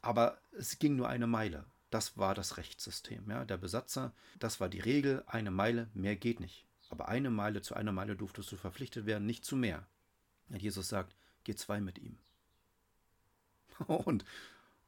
Aber 0.02 0.36
es 0.52 0.78
ging 0.78 0.94
nur 0.94 1.08
eine 1.08 1.26
Meile. 1.26 1.64
Das 1.88 2.18
war 2.18 2.34
das 2.34 2.58
Rechtssystem. 2.58 3.30
Ja? 3.30 3.46
Der 3.46 3.56
Besatzer, 3.56 4.12
das 4.40 4.60
war 4.60 4.68
die 4.68 4.80
Regel, 4.80 5.24
eine 5.26 5.50
Meile, 5.50 5.88
mehr 5.94 6.16
geht 6.16 6.40
nicht. 6.40 6.66
Aber 6.90 7.08
eine 7.08 7.30
Meile 7.30 7.62
zu 7.62 7.74
einer 7.74 7.92
Meile 7.92 8.14
durftest 8.14 8.52
du 8.52 8.58
verpflichtet 8.58 9.06
werden, 9.06 9.24
nicht 9.24 9.46
zu 9.46 9.56
mehr. 9.56 9.86
Und 10.48 10.62
Jesus 10.62 10.88
sagt, 10.88 11.14
geh 11.44 11.54
zwei 11.54 11.80
mit 11.80 11.98
ihm. 11.98 12.18
Und, 13.88 14.24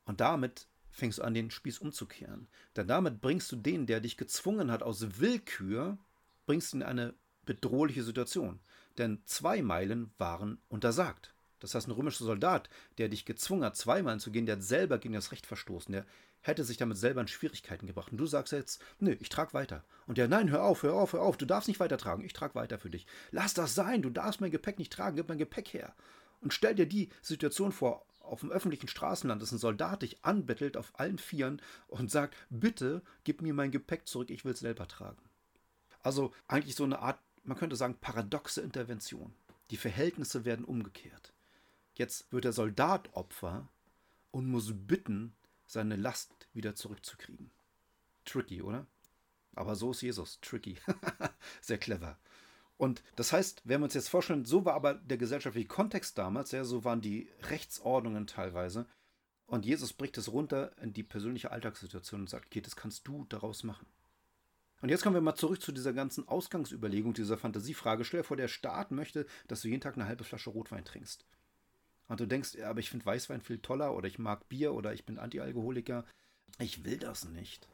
und 0.05 0.21
damit 0.21 0.69
fängst 0.91 1.19
du 1.19 1.23
an, 1.23 1.35
den 1.35 1.51
Spieß 1.51 1.81
umzukehren. 1.81 2.47
Denn 2.77 2.87
damit 2.87 3.21
bringst 3.21 3.51
du 3.51 3.57
den, 3.57 3.87
der 3.87 4.01
dich 4.01 4.17
gezwungen 4.17 4.71
hat 4.71 4.83
aus 4.83 5.19
Willkür, 5.19 5.99
bringst 6.47 6.73
ihn 6.73 6.81
in 6.81 6.87
eine 6.87 7.15
bedrohliche 7.45 8.05
Situation. 8.05 8.61
Denn 8.97 9.21
zwei 9.27 9.61
Meilen 9.61 10.13
waren 10.19 10.59
untersagt. 10.69 11.35
Das 11.59 11.75
heißt, 11.75 11.89
ein 11.89 11.93
römischer 11.93 12.25
Soldat, 12.25 12.69
der 12.99 13.09
dich 13.09 13.25
gezwungen 13.25 13.65
hat, 13.65 13.77
zwei 13.77 14.03
Meilen 14.03 14.21
zu 14.21 14.31
gehen, 14.31 14.47
der 14.47 14.57
hat 14.57 14.63
selber 14.63 14.99
gegen 14.99 15.15
das 15.15 15.33
Recht 15.33 15.47
verstoßen. 15.47 15.93
Der 15.93 16.07
hätte 16.47 16.65
sich 16.65 16.77
damit 16.77 16.97
selber 16.97 17.21
in 17.21 17.29
Schwierigkeiten 17.29 17.87
gebracht. 17.87 18.13
Und 18.13 18.19
du 18.19 18.27
sagst 18.27 18.53
jetzt, 18.53 18.83
nö, 18.99 19.17
ich 19.21 19.29
trage 19.29 19.55
weiter. 19.55 19.85
Und 20.07 20.19
der, 20.19 20.29
nein, 20.29 20.51
hör 20.51 20.63
auf, 20.63 20.83
hör 20.83 20.95
auf, 20.95 21.13
hör 21.13 21.23
auf, 21.23 21.37
du 21.37 21.47
darfst 21.47 21.69
nicht 21.69 21.81
weitertragen. 21.81 22.25
Ich 22.25 22.33
trage 22.33 22.55
weiter 22.55 22.79
für 22.79 22.91
dich. 22.91 23.07
Lass 23.31 23.55
das 23.55 23.75
sein, 23.75 24.03
du 24.03 24.11
darfst 24.11 24.41
mein 24.41 24.51
Gepäck 24.51 24.79
nicht 24.79 24.93
tragen, 24.93 25.17
gib 25.17 25.29
mein 25.29 25.39
Gepäck 25.39 25.69
her. 25.73 25.95
Und 26.41 26.53
stell 26.53 26.75
dir 26.75 26.87
die 26.87 27.09
Situation 27.23 27.73
vor, 27.73 28.07
auf 28.21 28.41
dem 28.41 28.51
öffentlichen 28.51 28.89
Straßenland, 28.89 29.41
dass 29.41 29.53
ein 29.53 29.59
Soldat 29.59 30.03
dich 30.03 30.25
anbettelt 30.25 30.77
auf 30.77 30.99
allen 30.99 31.19
Vieren 31.19 31.63
und 31.87 32.11
sagt, 32.11 32.35
bitte 32.51 33.03
gib 33.25 33.41
mir 33.41 33.55
mein 33.55 33.71
Gepäck 33.71 34.07
zurück, 34.07 34.31
ich 34.31 34.45
will 34.45 34.53
es 34.53 34.61
selber 34.61 34.89
tragen. 34.89 35.23
Also 36.03 36.33
eigentlich 36.49 36.75
so 36.75 36.85
eine 36.85 37.01
Art, 37.01 37.19
man 37.45 37.57
könnte 37.57 37.77
sagen, 37.77 37.97
paradoxe 38.01 38.61
Intervention. 38.61 39.35
Die 39.71 39.77
Verhältnisse 39.77 40.45
werden 40.45 40.65
umgekehrt. 40.65 41.33
Jetzt 41.95 42.31
wird 42.33 42.45
der 42.45 42.53
Soldat 42.53 43.09
Opfer 43.15 43.69
und 44.31 44.47
muss 44.47 44.73
bitten, 44.73 45.35
seine 45.67 45.97
Last 45.97 46.36
wieder 46.57 46.75
zurückzukriegen. 46.75 47.51
Tricky, 48.25 48.63
oder? 48.63 48.87
Aber 49.55 49.77
so 49.77 49.93
ist 49.93 50.03
Jesus. 50.03 50.41
Tricky. 50.41 50.77
Sehr 51.61 51.79
clever. 51.79 52.19
Und 52.77 53.03
das 53.15 53.33
heißt, 53.33 53.63
wenn 53.65 53.81
wir 53.81 53.85
uns 53.85 53.95
jetzt 53.95 54.09
vorstellen, 54.09 54.45
so 54.45 54.65
war 54.65 54.75
aber 54.75 54.95
der 54.95 55.17
gesellschaftliche 55.17 55.69
Kontext 55.69 56.19
damals, 56.19 56.53
ja, 56.53 56.65
so 56.65 56.85
waren 56.85 57.01
die 57.01 57.29
Rechtsordnungen 57.45 58.27
teilweise. 58.27 58.87
Und 59.47 59.65
Jesus 59.65 59.93
bricht 59.93 60.19
es 60.19 60.31
runter 60.31 60.77
in 60.83 60.93
die 60.93 61.05
persönliche 61.05 61.53
Alltagssituation 61.53 62.23
und 62.23 62.31
sagt, 62.31 62.47
okay, 62.47 62.61
das 62.61 62.77
kannst 62.77 63.07
du 63.07 63.25
daraus 63.29 63.63
machen. 63.63 63.87
Und 64.83 64.91
jetzt 64.91 65.03
kommen 65.03 65.15
wir 65.15 65.23
mal 65.23 65.37
zurück 65.37 65.63
zu 65.63 65.73
dieser 65.73 65.95
ganzen 65.95 66.29
Ausgangsüberlegung, 66.29 67.15
dieser 67.15 67.39
Fantasiefrage. 67.39 68.05
Stell 68.05 68.21
dir 68.21 68.25
vor, 68.25 68.37
der 68.37 68.49
Staat 68.49 68.91
möchte, 68.91 69.27
dass 69.49 69.63
du 69.63 69.69
jeden 69.69 69.81
Tag 69.81 69.95
eine 69.95 70.07
halbe 70.07 70.25
Flasche 70.25 70.51
Rotwein 70.51 70.85
trinkst. 70.85 71.25
Und 72.09 72.21
du 72.21 72.27
denkst, 72.27 72.55
ja, 72.55 72.69
aber 72.69 72.81
ich 72.81 72.91
finde 72.91 73.07
Weißwein 73.07 73.41
viel 73.41 73.59
toller 73.59 73.95
oder 73.95 74.07
ich 74.07 74.19
mag 74.19 74.49
Bier 74.49 74.75
oder 74.75 74.93
ich 74.93 75.07
bin 75.07 75.19
Antialkoholiker. 75.19 76.05
Ich 76.59 76.85
will 76.85 76.99
das 76.99 77.25
nicht. 77.25 77.69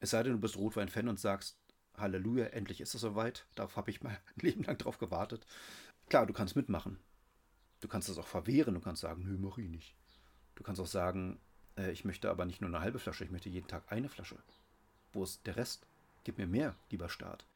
Es 0.00 0.10
sei 0.10 0.22
denn, 0.22 0.32
du 0.32 0.40
bist 0.40 0.56
Rotwein-Fan 0.56 1.08
und 1.08 1.20
sagst, 1.20 1.58
Halleluja, 1.96 2.46
endlich 2.46 2.80
ist 2.80 2.94
es 2.94 3.00
soweit. 3.00 3.46
Darauf 3.54 3.76
habe 3.76 3.90
ich 3.90 4.02
mein 4.02 4.16
Leben 4.36 4.64
lang 4.64 4.78
drauf 4.78 4.98
gewartet. 4.98 5.46
Klar, 6.08 6.26
du 6.26 6.32
kannst 6.32 6.56
mitmachen. 6.56 6.98
Du 7.80 7.88
kannst 7.88 8.08
das 8.08 8.18
auch 8.18 8.26
verwehren. 8.26 8.74
Du 8.74 8.80
kannst 8.80 9.02
sagen, 9.02 9.24
nö, 9.24 9.36
mach 9.38 9.58
ich 9.58 9.68
nicht. 9.68 9.94
Du 10.54 10.62
kannst 10.62 10.80
auch 10.80 10.86
sagen, 10.86 11.40
äh, 11.76 11.90
ich 11.90 12.04
möchte 12.04 12.30
aber 12.30 12.44
nicht 12.44 12.60
nur 12.60 12.68
eine 12.68 12.80
halbe 12.80 12.98
Flasche, 12.98 13.24
ich 13.24 13.30
möchte 13.30 13.48
jeden 13.48 13.68
Tag 13.68 13.90
eine 13.90 14.08
Flasche. 14.08 14.38
Wo 15.12 15.22
ist 15.24 15.46
der 15.46 15.56
Rest? 15.56 15.86
Gib 16.24 16.38
mir 16.38 16.46
mehr, 16.46 16.76
lieber 16.90 17.08
Staat. 17.08 17.46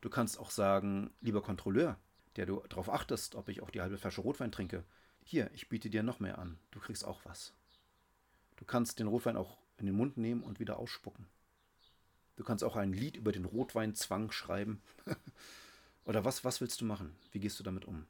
Du 0.00 0.10
kannst 0.10 0.38
auch 0.38 0.50
sagen, 0.50 1.10
lieber 1.20 1.42
Kontrolleur, 1.42 1.98
der 2.36 2.46
du 2.46 2.62
darauf 2.68 2.90
achtest, 2.90 3.34
ob 3.34 3.48
ich 3.48 3.62
auch 3.62 3.70
die 3.70 3.80
halbe 3.80 3.98
Flasche 3.98 4.20
Rotwein 4.20 4.52
trinke. 4.52 4.84
Hier, 5.24 5.50
ich 5.54 5.68
biete 5.68 5.90
dir 5.90 6.02
noch 6.02 6.20
mehr 6.20 6.38
an. 6.38 6.58
Du 6.70 6.80
kriegst 6.80 7.04
auch 7.04 7.24
was. 7.24 7.54
Du 8.56 8.64
kannst 8.64 8.98
den 8.98 9.08
Rotwein 9.08 9.36
auch 9.36 9.58
in 9.78 9.86
den 9.86 9.94
Mund 9.94 10.16
nehmen 10.16 10.42
und 10.42 10.60
wieder 10.60 10.78
ausspucken. 10.78 11.26
Du 12.36 12.44
kannst 12.44 12.64
auch 12.64 12.76
ein 12.76 12.92
Lied 12.92 13.16
über 13.16 13.32
den 13.32 13.44
Rotweinzwang 13.44 14.30
schreiben. 14.30 14.82
Oder 16.04 16.24
was, 16.24 16.44
was 16.44 16.60
willst 16.60 16.80
du 16.80 16.84
machen? 16.84 17.16
Wie 17.32 17.40
gehst 17.40 17.58
du 17.58 17.64
damit 17.64 17.84
um? 17.84 18.06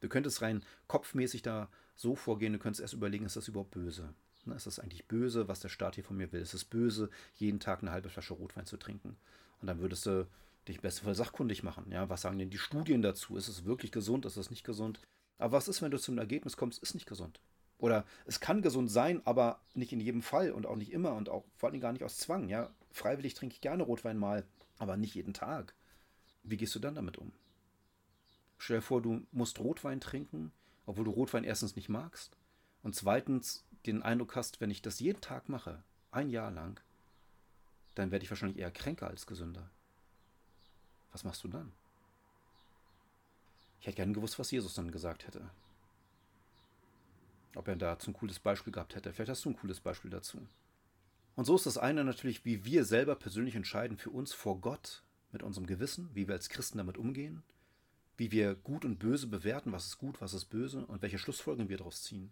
Du 0.00 0.08
könntest 0.08 0.42
rein 0.42 0.62
kopfmäßig 0.86 1.42
da 1.42 1.68
so 1.96 2.14
vorgehen, 2.14 2.52
du 2.52 2.58
könntest 2.58 2.80
erst 2.80 2.94
überlegen, 2.94 3.26
ist 3.26 3.36
das 3.36 3.48
überhaupt 3.48 3.72
böse? 3.72 4.14
Ne, 4.44 4.54
ist 4.54 4.66
das 4.66 4.78
eigentlich 4.78 5.06
böse, 5.06 5.48
was 5.48 5.60
der 5.60 5.68
Staat 5.68 5.96
hier 5.96 6.04
von 6.04 6.16
mir 6.16 6.30
will? 6.32 6.40
Ist 6.40 6.54
es 6.54 6.64
böse, 6.64 7.10
jeden 7.34 7.58
Tag 7.58 7.82
eine 7.82 7.90
halbe 7.90 8.08
Flasche 8.08 8.34
Rotwein 8.34 8.66
zu 8.66 8.76
trinken? 8.76 9.16
Und 9.60 9.66
dann 9.66 9.80
würdest 9.80 10.06
du 10.06 10.28
dich 10.68 10.80
bestenfalls 10.80 11.18
sachkundig 11.18 11.62
machen. 11.62 11.90
Ja, 11.90 12.08
was 12.08 12.22
sagen 12.22 12.38
denn 12.38 12.50
die 12.50 12.58
Studien 12.58 13.02
dazu? 13.02 13.36
Ist 13.36 13.48
es 13.48 13.64
wirklich 13.64 13.92
gesund? 13.92 14.24
Ist 14.26 14.36
es 14.36 14.50
nicht 14.50 14.64
gesund? 14.64 15.00
Aber 15.38 15.52
was 15.52 15.68
ist, 15.68 15.82
wenn 15.82 15.90
du 15.90 15.98
zum 15.98 16.18
Ergebnis 16.18 16.56
kommst, 16.56 16.82
ist 16.82 16.94
nicht 16.94 17.06
gesund? 17.06 17.40
Oder 17.78 18.04
es 18.24 18.40
kann 18.40 18.62
gesund 18.62 18.90
sein, 18.90 19.20
aber 19.26 19.60
nicht 19.74 19.92
in 19.92 20.00
jedem 20.00 20.22
Fall 20.22 20.50
und 20.50 20.66
auch 20.66 20.76
nicht 20.76 20.92
immer 20.92 21.14
und 21.14 21.28
auch 21.28 21.44
vor 21.56 21.68
allem 21.70 21.80
gar 21.80 21.92
nicht 21.92 22.04
aus 22.04 22.18
Zwang. 22.18 22.48
Ja, 22.48 22.70
freiwillig 22.90 23.34
trinke 23.34 23.54
ich 23.54 23.60
gerne 23.60 23.82
Rotwein 23.82 24.16
mal, 24.16 24.44
aber 24.78 24.96
nicht 24.96 25.14
jeden 25.14 25.34
Tag. 25.34 25.74
Wie 26.42 26.56
gehst 26.56 26.74
du 26.74 26.78
dann 26.78 26.94
damit 26.94 27.18
um? 27.18 27.32
Stell 28.58 28.78
dir 28.78 28.82
vor, 28.82 29.02
du 29.02 29.26
musst 29.32 29.58
Rotwein 29.58 30.00
trinken, 30.00 30.52
obwohl 30.86 31.04
du 31.04 31.10
Rotwein 31.10 31.44
erstens 31.44 31.76
nicht 31.76 31.88
magst 31.88 32.36
und 32.82 32.94
zweitens 32.94 33.64
den 33.84 34.02
Eindruck 34.02 34.36
hast, 34.36 34.60
wenn 34.60 34.70
ich 34.70 34.80
das 34.80 35.00
jeden 35.00 35.20
Tag 35.20 35.48
mache, 35.48 35.82
ein 36.10 36.30
Jahr 36.30 36.50
lang, 36.50 36.80
dann 37.94 38.10
werde 38.10 38.24
ich 38.24 38.30
wahrscheinlich 38.30 38.58
eher 38.58 38.70
kränker 38.70 39.08
als 39.08 39.26
gesünder. 39.26 39.68
Was 41.12 41.24
machst 41.24 41.44
du 41.44 41.48
dann? 41.48 41.72
Ich 43.80 43.86
hätte 43.86 43.96
gerne 43.96 44.12
gewusst, 44.12 44.38
was 44.38 44.50
Jesus 44.50 44.74
dann 44.74 44.90
gesagt 44.90 45.26
hätte. 45.26 45.50
Ob 47.56 47.68
er 47.68 47.76
dazu 47.76 48.10
ein 48.10 48.14
cooles 48.14 48.38
Beispiel 48.38 48.72
gehabt 48.72 48.94
hätte. 48.94 49.12
Vielleicht 49.12 49.30
hast 49.30 49.44
du 49.44 49.50
ein 49.50 49.56
cooles 49.56 49.80
Beispiel 49.80 50.10
dazu. 50.10 50.46
Und 51.36 51.46
so 51.46 51.56
ist 51.56 51.66
das 51.66 51.78
eine 51.78 52.04
natürlich, 52.04 52.44
wie 52.44 52.64
wir 52.64 52.84
selber 52.84 53.14
persönlich 53.16 53.54
entscheiden 53.54 53.96
für 53.96 54.10
uns 54.10 54.32
vor 54.32 54.60
Gott 54.60 55.02
mit 55.32 55.42
unserem 55.42 55.66
Gewissen, 55.66 56.10
wie 56.14 56.28
wir 56.28 56.34
als 56.34 56.48
Christen 56.50 56.78
damit 56.78 56.98
umgehen, 56.98 57.42
wie 58.16 58.30
wir 58.30 58.54
gut 58.54 58.84
und 58.84 58.98
böse 58.98 59.26
bewerten, 59.26 59.72
was 59.72 59.86
ist 59.86 59.98
gut, 59.98 60.20
was 60.20 60.34
ist 60.34 60.46
böse 60.46 60.86
und 60.86 61.02
welche 61.02 61.18
Schlussfolgerungen 61.18 61.68
wir 61.68 61.78
daraus 61.78 62.02
ziehen. 62.02 62.30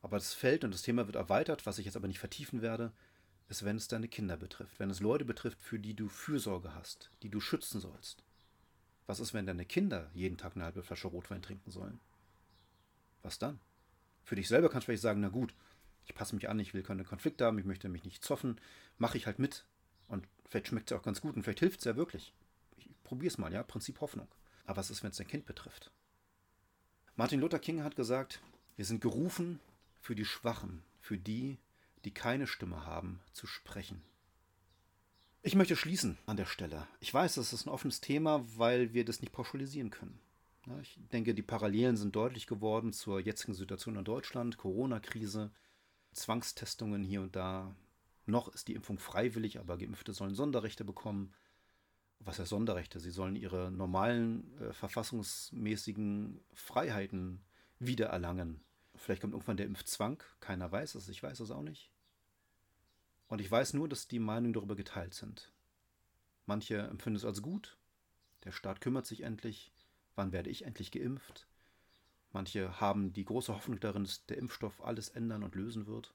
Aber 0.00 0.16
das 0.16 0.34
Feld 0.34 0.64
und 0.64 0.72
das 0.72 0.82
Thema 0.82 1.06
wird 1.06 1.16
erweitert, 1.16 1.64
was 1.64 1.78
ich 1.78 1.86
jetzt 1.86 1.96
aber 1.96 2.08
nicht 2.08 2.18
vertiefen 2.18 2.60
werde, 2.62 2.92
ist, 3.48 3.64
wenn 3.64 3.76
es 3.76 3.88
deine 3.88 4.08
Kinder 4.08 4.36
betrifft, 4.36 4.78
wenn 4.78 4.90
es 4.90 5.00
Leute 5.00 5.24
betrifft, 5.24 5.60
für 5.60 5.78
die 5.78 5.94
du 5.94 6.08
Fürsorge 6.08 6.74
hast, 6.74 7.10
die 7.22 7.30
du 7.30 7.40
schützen 7.40 7.80
sollst. 7.80 8.24
Was 9.06 9.20
ist, 9.20 9.34
wenn 9.34 9.46
deine 9.46 9.66
Kinder 9.66 10.10
jeden 10.14 10.38
Tag 10.38 10.56
eine 10.56 10.64
halbe 10.64 10.82
Flasche 10.82 11.08
Rotwein 11.08 11.42
trinken 11.42 11.70
sollen? 11.70 12.00
Was 13.22 13.38
dann? 13.38 13.60
Für 14.24 14.36
dich 14.36 14.48
selber 14.48 14.68
kannst 14.68 14.84
du 14.84 14.90
vielleicht 14.92 15.02
sagen, 15.02 15.20
na 15.20 15.28
gut, 15.28 15.54
ich 16.04 16.14
passe 16.14 16.34
mich 16.34 16.48
an, 16.48 16.58
ich 16.58 16.74
will 16.74 16.82
keine 16.82 17.04
Konflikte 17.04 17.44
haben, 17.44 17.58
ich 17.58 17.64
möchte 17.64 17.88
mich 17.88 18.04
nicht 18.04 18.24
zoffen, 18.24 18.60
mache 18.98 19.16
ich 19.16 19.26
halt 19.26 19.38
mit. 19.38 19.64
Und 20.08 20.26
vielleicht 20.48 20.68
schmeckt 20.68 20.90
es 20.90 20.96
auch 20.96 21.02
ganz 21.02 21.20
gut 21.20 21.36
und 21.36 21.42
vielleicht 21.42 21.60
hilft 21.60 21.80
es 21.80 21.84
ja 21.84 21.96
wirklich. 21.96 22.34
Ich 22.76 22.88
probiere 23.04 23.28
es 23.28 23.38
mal, 23.38 23.52
ja, 23.52 23.62
Prinzip 23.62 24.00
Hoffnung. 24.00 24.28
Aber 24.64 24.78
was 24.78 24.90
ist, 24.90 25.02
wenn 25.02 25.10
es 25.10 25.16
dein 25.16 25.26
Kind 25.26 25.46
betrifft? 25.46 25.90
Martin 27.16 27.40
Luther 27.40 27.58
King 27.58 27.82
hat 27.82 27.96
gesagt, 27.96 28.40
wir 28.76 28.84
sind 28.84 29.00
gerufen, 29.00 29.60
für 30.00 30.14
die 30.14 30.24
Schwachen, 30.24 30.82
für 31.00 31.18
die, 31.18 31.58
die 32.04 32.12
keine 32.12 32.46
Stimme 32.46 32.84
haben, 32.86 33.20
zu 33.32 33.46
sprechen. 33.46 34.02
Ich 35.42 35.54
möchte 35.54 35.76
schließen 35.76 36.18
an 36.26 36.36
der 36.36 36.46
Stelle. 36.46 36.86
Ich 37.00 37.12
weiß, 37.12 37.34
das 37.34 37.52
ist 37.52 37.66
ein 37.66 37.70
offenes 37.70 38.00
Thema, 38.00 38.44
weil 38.56 38.92
wir 38.92 39.04
das 39.04 39.20
nicht 39.20 39.32
pauschalisieren 39.32 39.90
können. 39.90 40.20
Ich 40.80 40.98
denke, 41.12 41.34
die 41.34 41.42
Parallelen 41.42 41.96
sind 41.96 42.14
deutlich 42.14 42.46
geworden 42.46 42.92
zur 42.92 43.20
jetzigen 43.20 43.54
Situation 43.54 43.96
in 43.96 44.04
Deutschland, 44.04 44.58
Corona-Krise, 44.58 45.50
Zwangstestungen 46.12 47.02
hier 47.02 47.22
und 47.22 47.34
da. 47.34 47.74
Noch 48.26 48.48
ist 48.48 48.68
die 48.68 48.74
Impfung 48.74 48.98
freiwillig, 48.98 49.58
aber 49.58 49.76
Geimpfte 49.76 50.12
sollen 50.12 50.34
Sonderrechte 50.34 50.84
bekommen. 50.84 51.34
Was 52.20 52.38
heißt 52.38 52.50
Sonderrechte? 52.50 53.00
Sie 53.00 53.10
sollen 53.10 53.34
ihre 53.34 53.72
normalen 53.72 54.56
äh, 54.60 54.72
verfassungsmäßigen 54.72 56.40
Freiheiten 56.54 57.40
wiedererlangen. 57.80 58.60
Vielleicht 58.94 59.22
kommt 59.22 59.32
irgendwann 59.32 59.56
der 59.56 59.66
Impfzwang, 59.66 60.22
keiner 60.38 60.70
weiß 60.70 60.94
es, 60.94 61.08
ich 61.08 61.22
weiß 61.22 61.40
es 61.40 61.50
auch 61.50 61.62
nicht. 61.62 61.90
Und 63.26 63.40
ich 63.40 63.50
weiß 63.50 63.74
nur, 63.74 63.88
dass 63.88 64.06
die 64.06 64.20
Meinungen 64.20 64.52
darüber 64.52 64.76
geteilt 64.76 65.14
sind. 65.14 65.50
Manche 66.46 66.78
empfinden 66.78 67.16
es 67.16 67.24
als 67.24 67.42
gut, 67.42 67.76
der 68.44 68.52
Staat 68.52 68.80
kümmert 68.80 69.06
sich 69.06 69.22
endlich, 69.22 69.72
wann 70.14 70.32
werde 70.32 70.50
ich 70.50 70.64
endlich 70.64 70.90
geimpft. 70.90 71.46
Manche 72.32 72.80
haben 72.80 73.12
die 73.12 73.24
große 73.24 73.54
Hoffnung 73.54 73.78
darin, 73.80 74.04
dass 74.04 74.24
der 74.26 74.38
Impfstoff 74.38 74.82
alles 74.82 75.10
ändern 75.10 75.42
und 75.42 75.54
lösen 75.54 75.86
wird. 75.86 76.14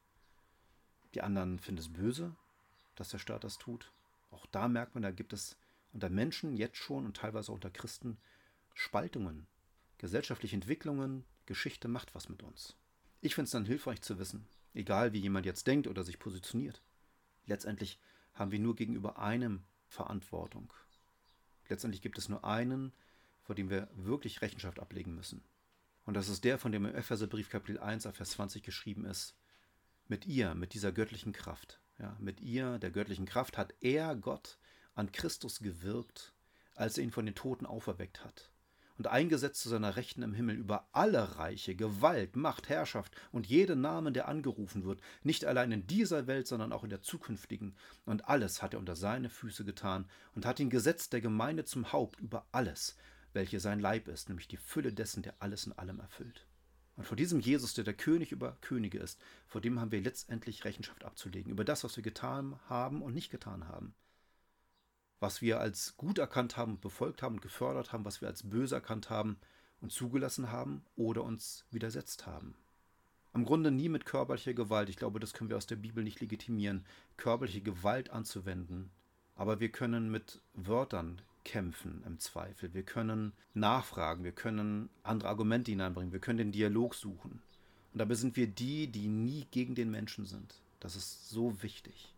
Die 1.13 1.21
anderen 1.21 1.59
finden 1.59 1.81
es 1.81 1.93
böse, 1.93 2.35
dass 2.95 3.09
der 3.09 3.19
Staat 3.19 3.43
das 3.43 3.57
tut. 3.57 3.91
Auch 4.31 4.45
da 4.47 4.67
merkt 4.67 4.95
man, 4.95 5.03
da 5.03 5.11
gibt 5.11 5.33
es 5.33 5.57
unter 5.93 6.09
Menschen 6.09 6.57
jetzt 6.57 6.77
schon 6.77 7.05
und 7.05 7.17
teilweise 7.17 7.51
auch 7.51 7.55
unter 7.55 7.69
Christen 7.69 8.17
Spaltungen, 8.73 9.47
gesellschaftliche 9.97 10.55
Entwicklungen, 10.55 11.23
Geschichte 11.45 11.87
macht 11.87 12.13
was 12.13 12.29
mit 12.29 12.43
uns. 12.43 12.75
Ich 13.21 13.33
finde 13.33 13.45
es 13.45 13.51
dann 13.51 13.65
hilfreich 13.65 14.01
zu 14.01 14.19
wissen, 14.19 14.47
egal 14.73 15.13
wie 15.13 15.19
jemand 15.19 15.45
jetzt 15.45 15.65
denkt 15.65 15.87
oder 15.87 16.03
sich 16.03 16.19
positioniert. 16.19 16.81
Letztendlich 17.45 17.99
haben 18.33 18.51
wir 18.51 18.59
nur 18.59 18.75
gegenüber 18.75 19.17
einem 19.17 19.63
Verantwortung. 19.87 20.71
Letztendlich 21.69 22.01
gibt 22.01 22.17
es 22.17 22.29
nur 22.29 22.43
einen, 22.43 22.93
vor 23.47 23.55
dem 23.55 23.69
wir 23.69 23.87
wirklich 23.95 24.41
Rechenschaft 24.41 24.77
ablegen 24.77 25.15
müssen. 25.15 25.41
Und 26.05 26.15
das 26.15 26.27
ist 26.27 26.43
der, 26.43 26.57
von 26.57 26.73
dem 26.73 26.85
im 26.85 26.93
Epheserbrief 26.93 27.49
Kapitel 27.49 27.79
1, 27.79 28.05
Vers 28.11 28.31
20 28.31 28.61
geschrieben 28.61 29.05
ist. 29.05 29.37
Mit 30.09 30.25
ihr, 30.25 30.53
mit 30.53 30.73
dieser 30.73 30.91
göttlichen 30.91 31.31
Kraft, 31.31 31.79
ja, 31.97 32.15
mit 32.19 32.41
ihr, 32.41 32.77
der 32.77 32.91
göttlichen 32.91 33.25
Kraft, 33.25 33.57
hat 33.57 33.73
er, 33.79 34.17
Gott, 34.17 34.57
an 34.95 35.13
Christus 35.13 35.59
gewirkt, 35.59 36.33
als 36.75 36.97
er 36.97 37.05
ihn 37.05 37.11
von 37.11 37.25
den 37.25 37.35
Toten 37.35 37.65
auferweckt 37.65 38.23
hat 38.25 38.51
und 38.97 39.07
eingesetzt 39.07 39.61
zu 39.61 39.69
seiner 39.69 39.95
Rechten 39.95 40.23
im 40.23 40.33
Himmel 40.33 40.55
über 40.55 40.89
alle 40.91 41.37
Reiche, 41.37 41.75
Gewalt, 41.75 42.35
Macht, 42.35 42.67
Herrschaft 42.69 43.15
und 43.31 43.47
jeden 43.47 43.81
Namen, 43.81 44.13
der 44.13 44.27
angerufen 44.27 44.83
wird, 44.83 45.01
nicht 45.23 45.45
allein 45.45 45.71
in 45.71 45.87
dieser 45.87 46.27
Welt, 46.27 46.47
sondern 46.47 46.73
auch 46.73 46.83
in 46.83 46.89
der 46.89 47.01
zukünftigen. 47.01 47.75
Und 48.05 48.27
alles 48.27 48.61
hat 48.61 48.73
er 48.73 48.79
unter 48.79 48.95
seine 48.95 49.29
Füße 49.29 49.63
getan 49.65 50.09
und 50.35 50.45
hat 50.45 50.59
ihn 50.59 50.69
gesetzt 50.69 51.13
der 51.13 51.21
Gemeinde 51.21 51.65
zum 51.65 51.91
Haupt 51.93 52.19
über 52.19 52.47
alles, 52.51 52.97
welche 53.37 53.61
sein 53.61 53.79
Leib 53.79 54.09
ist, 54.09 54.27
nämlich 54.27 54.49
die 54.49 54.57
Fülle 54.57 54.91
dessen, 54.91 55.23
der 55.23 55.35
alles 55.39 55.65
in 55.65 55.73
allem 55.73 56.01
erfüllt. 56.01 56.45
Und 56.97 57.05
vor 57.05 57.15
diesem 57.15 57.39
Jesus, 57.39 57.73
der 57.73 57.85
der 57.85 57.93
König 57.93 58.33
über 58.33 58.57
Könige 58.59 58.99
ist, 58.99 59.21
vor 59.47 59.61
dem 59.61 59.79
haben 59.79 59.91
wir 59.91 60.01
letztendlich 60.01 60.65
Rechenschaft 60.65 61.05
abzulegen, 61.05 61.51
über 61.51 61.63
das, 61.63 61.85
was 61.85 61.95
wir 61.95 62.03
getan 62.03 62.59
haben 62.67 63.01
und 63.01 63.13
nicht 63.13 63.29
getan 63.29 63.69
haben 63.69 63.95
was 65.19 65.41
wir 65.41 65.59
als 65.59 65.97
gut 65.97 66.19
erkannt 66.19 66.57
haben, 66.57 66.79
befolgt 66.79 67.21
haben 67.21 67.35
und 67.35 67.41
gefördert 67.41 67.91
haben, 67.91 68.05
was 68.05 68.21
wir 68.21 68.27
als 68.27 68.47
böse 68.47 68.75
erkannt 68.75 69.09
haben 69.09 69.37
und 69.81 69.91
zugelassen 69.91 70.51
haben 70.51 70.83
oder 70.95 71.23
uns 71.23 71.65
widersetzt 71.71 72.25
haben. 72.25 72.55
Im 73.33 73.45
Grunde 73.45 73.71
nie 73.71 73.89
mit 73.89 74.05
körperlicher 74.05 74.53
Gewalt. 74.53 74.89
Ich 74.89 74.97
glaube, 74.97 75.19
das 75.19 75.33
können 75.33 75.49
wir 75.49 75.57
aus 75.57 75.67
der 75.67 75.75
Bibel 75.75 76.03
nicht 76.03 76.21
legitimieren, 76.21 76.85
körperliche 77.17 77.61
Gewalt 77.61 78.09
anzuwenden. 78.09 78.89
Aber 79.35 79.59
wir 79.59 79.69
können 79.69 80.09
mit 80.09 80.41
Wörtern 80.53 81.21
kämpfen 81.47 82.03
im 82.05 82.19
Zweifel. 82.19 82.73
Wir 82.73 82.83
können 82.83 83.31
nachfragen, 83.53 84.25
wir 84.25 84.33
können 84.33 84.89
andere 85.01 85.29
Argumente 85.29 85.71
hineinbringen, 85.71 86.11
wir 86.11 86.19
können 86.19 86.39
den 86.39 86.51
Dialog 86.51 86.93
suchen. 86.93 87.41
Und 87.93 87.99
dabei 87.99 88.15
sind 88.15 88.35
wir 88.35 88.47
die, 88.47 88.87
die 88.87 89.07
nie 89.07 89.47
gegen 89.49 89.73
den 89.73 89.89
Menschen 89.89 90.25
sind. 90.25 90.61
Das 90.81 90.97
ist 90.97 91.29
so 91.29 91.63
wichtig. 91.63 92.13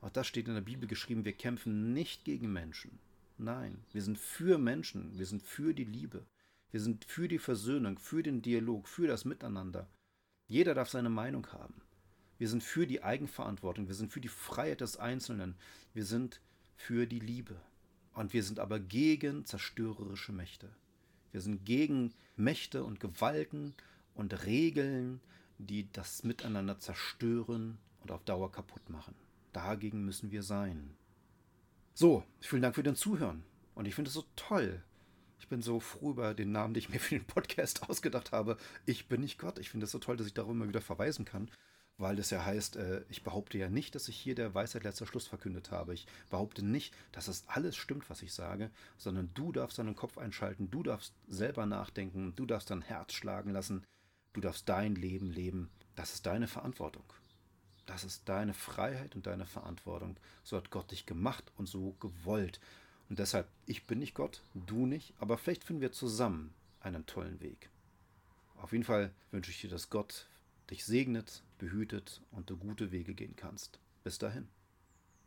Auch 0.00 0.10
das 0.10 0.28
steht 0.28 0.46
in 0.46 0.54
der 0.54 0.60
Bibel 0.60 0.88
geschrieben, 0.88 1.24
wir 1.24 1.32
kämpfen 1.32 1.92
nicht 1.92 2.24
gegen 2.24 2.52
Menschen. 2.52 3.00
Nein, 3.36 3.78
wir 3.92 4.00
sind 4.00 4.16
für 4.16 4.58
Menschen, 4.58 5.18
wir 5.18 5.26
sind 5.26 5.42
für 5.42 5.74
die 5.74 5.84
Liebe, 5.84 6.24
wir 6.70 6.80
sind 6.80 7.04
für 7.04 7.26
die 7.26 7.40
Versöhnung, 7.40 7.98
für 7.98 8.22
den 8.22 8.42
Dialog, 8.42 8.86
für 8.86 9.08
das 9.08 9.24
Miteinander. 9.24 9.88
Jeder 10.46 10.74
darf 10.74 10.88
seine 10.88 11.10
Meinung 11.10 11.48
haben. 11.48 11.82
Wir 12.38 12.48
sind 12.48 12.62
für 12.62 12.86
die 12.86 13.02
Eigenverantwortung, 13.02 13.88
wir 13.88 13.96
sind 13.96 14.12
für 14.12 14.20
die 14.20 14.28
Freiheit 14.28 14.82
des 14.82 14.96
Einzelnen, 14.98 15.56
wir 15.94 16.04
sind 16.04 16.40
für 16.76 17.06
die 17.06 17.20
Liebe. 17.20 17.56
Und 18.14 18.32
wir 18.32 18.42
sind 18.42 18.58
aber 18.58 18.78
gegen 18.78 19.44
zerstörerische 19.44 20.32
Mächte. 20.32 20.68
Wir 21.30 21.40
sind 21.40 21.64
gegen 21.64 22.12
Mächte 22.36 22.84
und 22.84 23.00
Gewalten 23.00 23.74
und 24.14 24.44
Regeln, 24.44 25.20
die 25.58 25.90
das 25.92 26.22
Miteinander 26.22 26.78
zerstören 26.78 27.78
und 28.00 28.10
auf 28.10 28.22
Dauer 28.24 28.52
kaputt 28.52 28.90
machen. 28.90 29.14
Dagegen 29.52 30.04
müssen 30.04 30.30
wir 30.30 30.42
sein. 30.42 30.94
So, 31.94 32.24
vielen 32.40 32.62
Dank 32.62 32.74
für 32.74 32.82
den 32.82 32.96
Zuhören. 32.96 33.44
Und 33.74 33.86
ich 33.86 33.94
finde 33.94 34.08
es 34.08 34.14
so 34.14 34.24
toll. 34.36 34.82
Ich 35.38 35.48
bin 35.48 35.62
so 35.62 35.80
froh 35.80 36.10
über 36.10 36.34
den 36.34 36.52
Namen, 36.52 36.74
den 36.74 36.82
ich 36.82 36.88
mir 36.88 37.00
für 37.00 37.16
den 37.16 37.26
Podcast 37.26 37.82
ausgedacht 37.88 38.32
habe. 38.32 38.56
Ich 38.86 39.08
bin 39.08 39.20
nicht 39.20 39.38
Gott. 39.38 39.58
Ich 39.58 39.70
finde 39.70 39.84
es 39.84 39.92
so 39.92 39.98
toll, 39.98 40.16
dass 40.16 40.26
ich 40.26 40.34
darauf 40.34 40.52
immer 40.52 40.68
wieder 40.68 40.80
verweisen 40.80 41.24
kann, 41.24 41.50
weil 41.98 42.18
es 42.18 42.30
ja 42.30 42.44
heißt, 42.44 42.76
äh, 42.76 43.04
ich 43.08 43.22
behaupte 43.22 43.58
ja 43.58 43.68
nicht, 43.68 43.94
dass 43.94 44.08
ich 44.08 44.16
hier 44.16 44.34
der 44.34 44.54
Weisheit 44.54 44.84
letzter 44.84 45.06
Schluss 45.06 45.26
verkündet 45.26 45.70
habe. 45.70 45.94
Ich 45.94 46.06
behaupte 46.30 46.64
nicht, 46.64 46.94
dass 47.12 47.28
es 47.28 47.44
alles 47.46 47.76
stimmt, 47.76 48.08
was 48.10 48.22
ich 48.22 48.32
sage, 48.32 48.70
sondern 48.96 49.30
du 49.34 49.52
darfst 49.52 49.78
deinen 49.78 49.96
Kopf 49.96 50.18
einschalten, 50.18 50.70
du 50.70 50.82
darfst 50.82 51.14
selber 51.28 51.66
nachdenken, 51.66 52.34
du 52.34 52.46
darfst 52.46 52.70
dein 52.70 52.82
Herz 52.82 53.12
schlagen 53.12 53.50
lassen, 53.50 53.84
du 54.32 54.40
darfst 54.40 54.68
dein 54.68 54.94
Leben 54.94 55.30
leben. 55.30 55.70
Das 55.94 56.14
ist 56.14 56.26
deine 56.26 56.48
Verantwortung. 56.48 57.04
Das 57.86 58.04
ist 58.04 58.28
deine 58.28 58.54
Freiheit 58.54 59.14
und 59.14 59.26
deine 59.26 59.46
Verantwortung. 59.46 60.16
So 60.44 60.56
hat 60.56 60.70
Gott 60.70 60.90
dich 60.90 61.04
gemacht 61.04 61.52
und 61.56 61.66
so 61.66 61.92
gewollt. 62.00 62.60
Und 63.08 63.18
deshalb, 63.18 63.48
ich 63.66 63.86
bin 63.86 63.98
nicht 63.98 64.14
Gott, 64.14 64.42
du 64.54 64.86
nicht, 64.86 65.14
aber 65.18 65.36
vielleicht 65.36 65.64
finden 65.64 65.82
wir 65.82 65.92
zusammen 65.92 66.54
einen 66.80 67.04
tollen 67.06 67.40
Weg. 67.40 67.70
Auf 68.56 68.72
jeden 68.72 68.84
Fall 68.84 69.12
wünsche 69.32 69.50
ich 69.50 69.60
dir, 69.60 69.68
dass 69.70 69.90
Gott 69.90 70.28
dich 70.70 70.84
segnet, 70.84 71.42
behütet 71.62 72.20
und 72.32 72.50
du 72.50 72.56
gute 72.56 72.90
Wege 72.90 73.14
gehen 73.14 73.36
kannst. 73.36 73.78
Bis 74.02 74.18
dahin. 74.18 74.48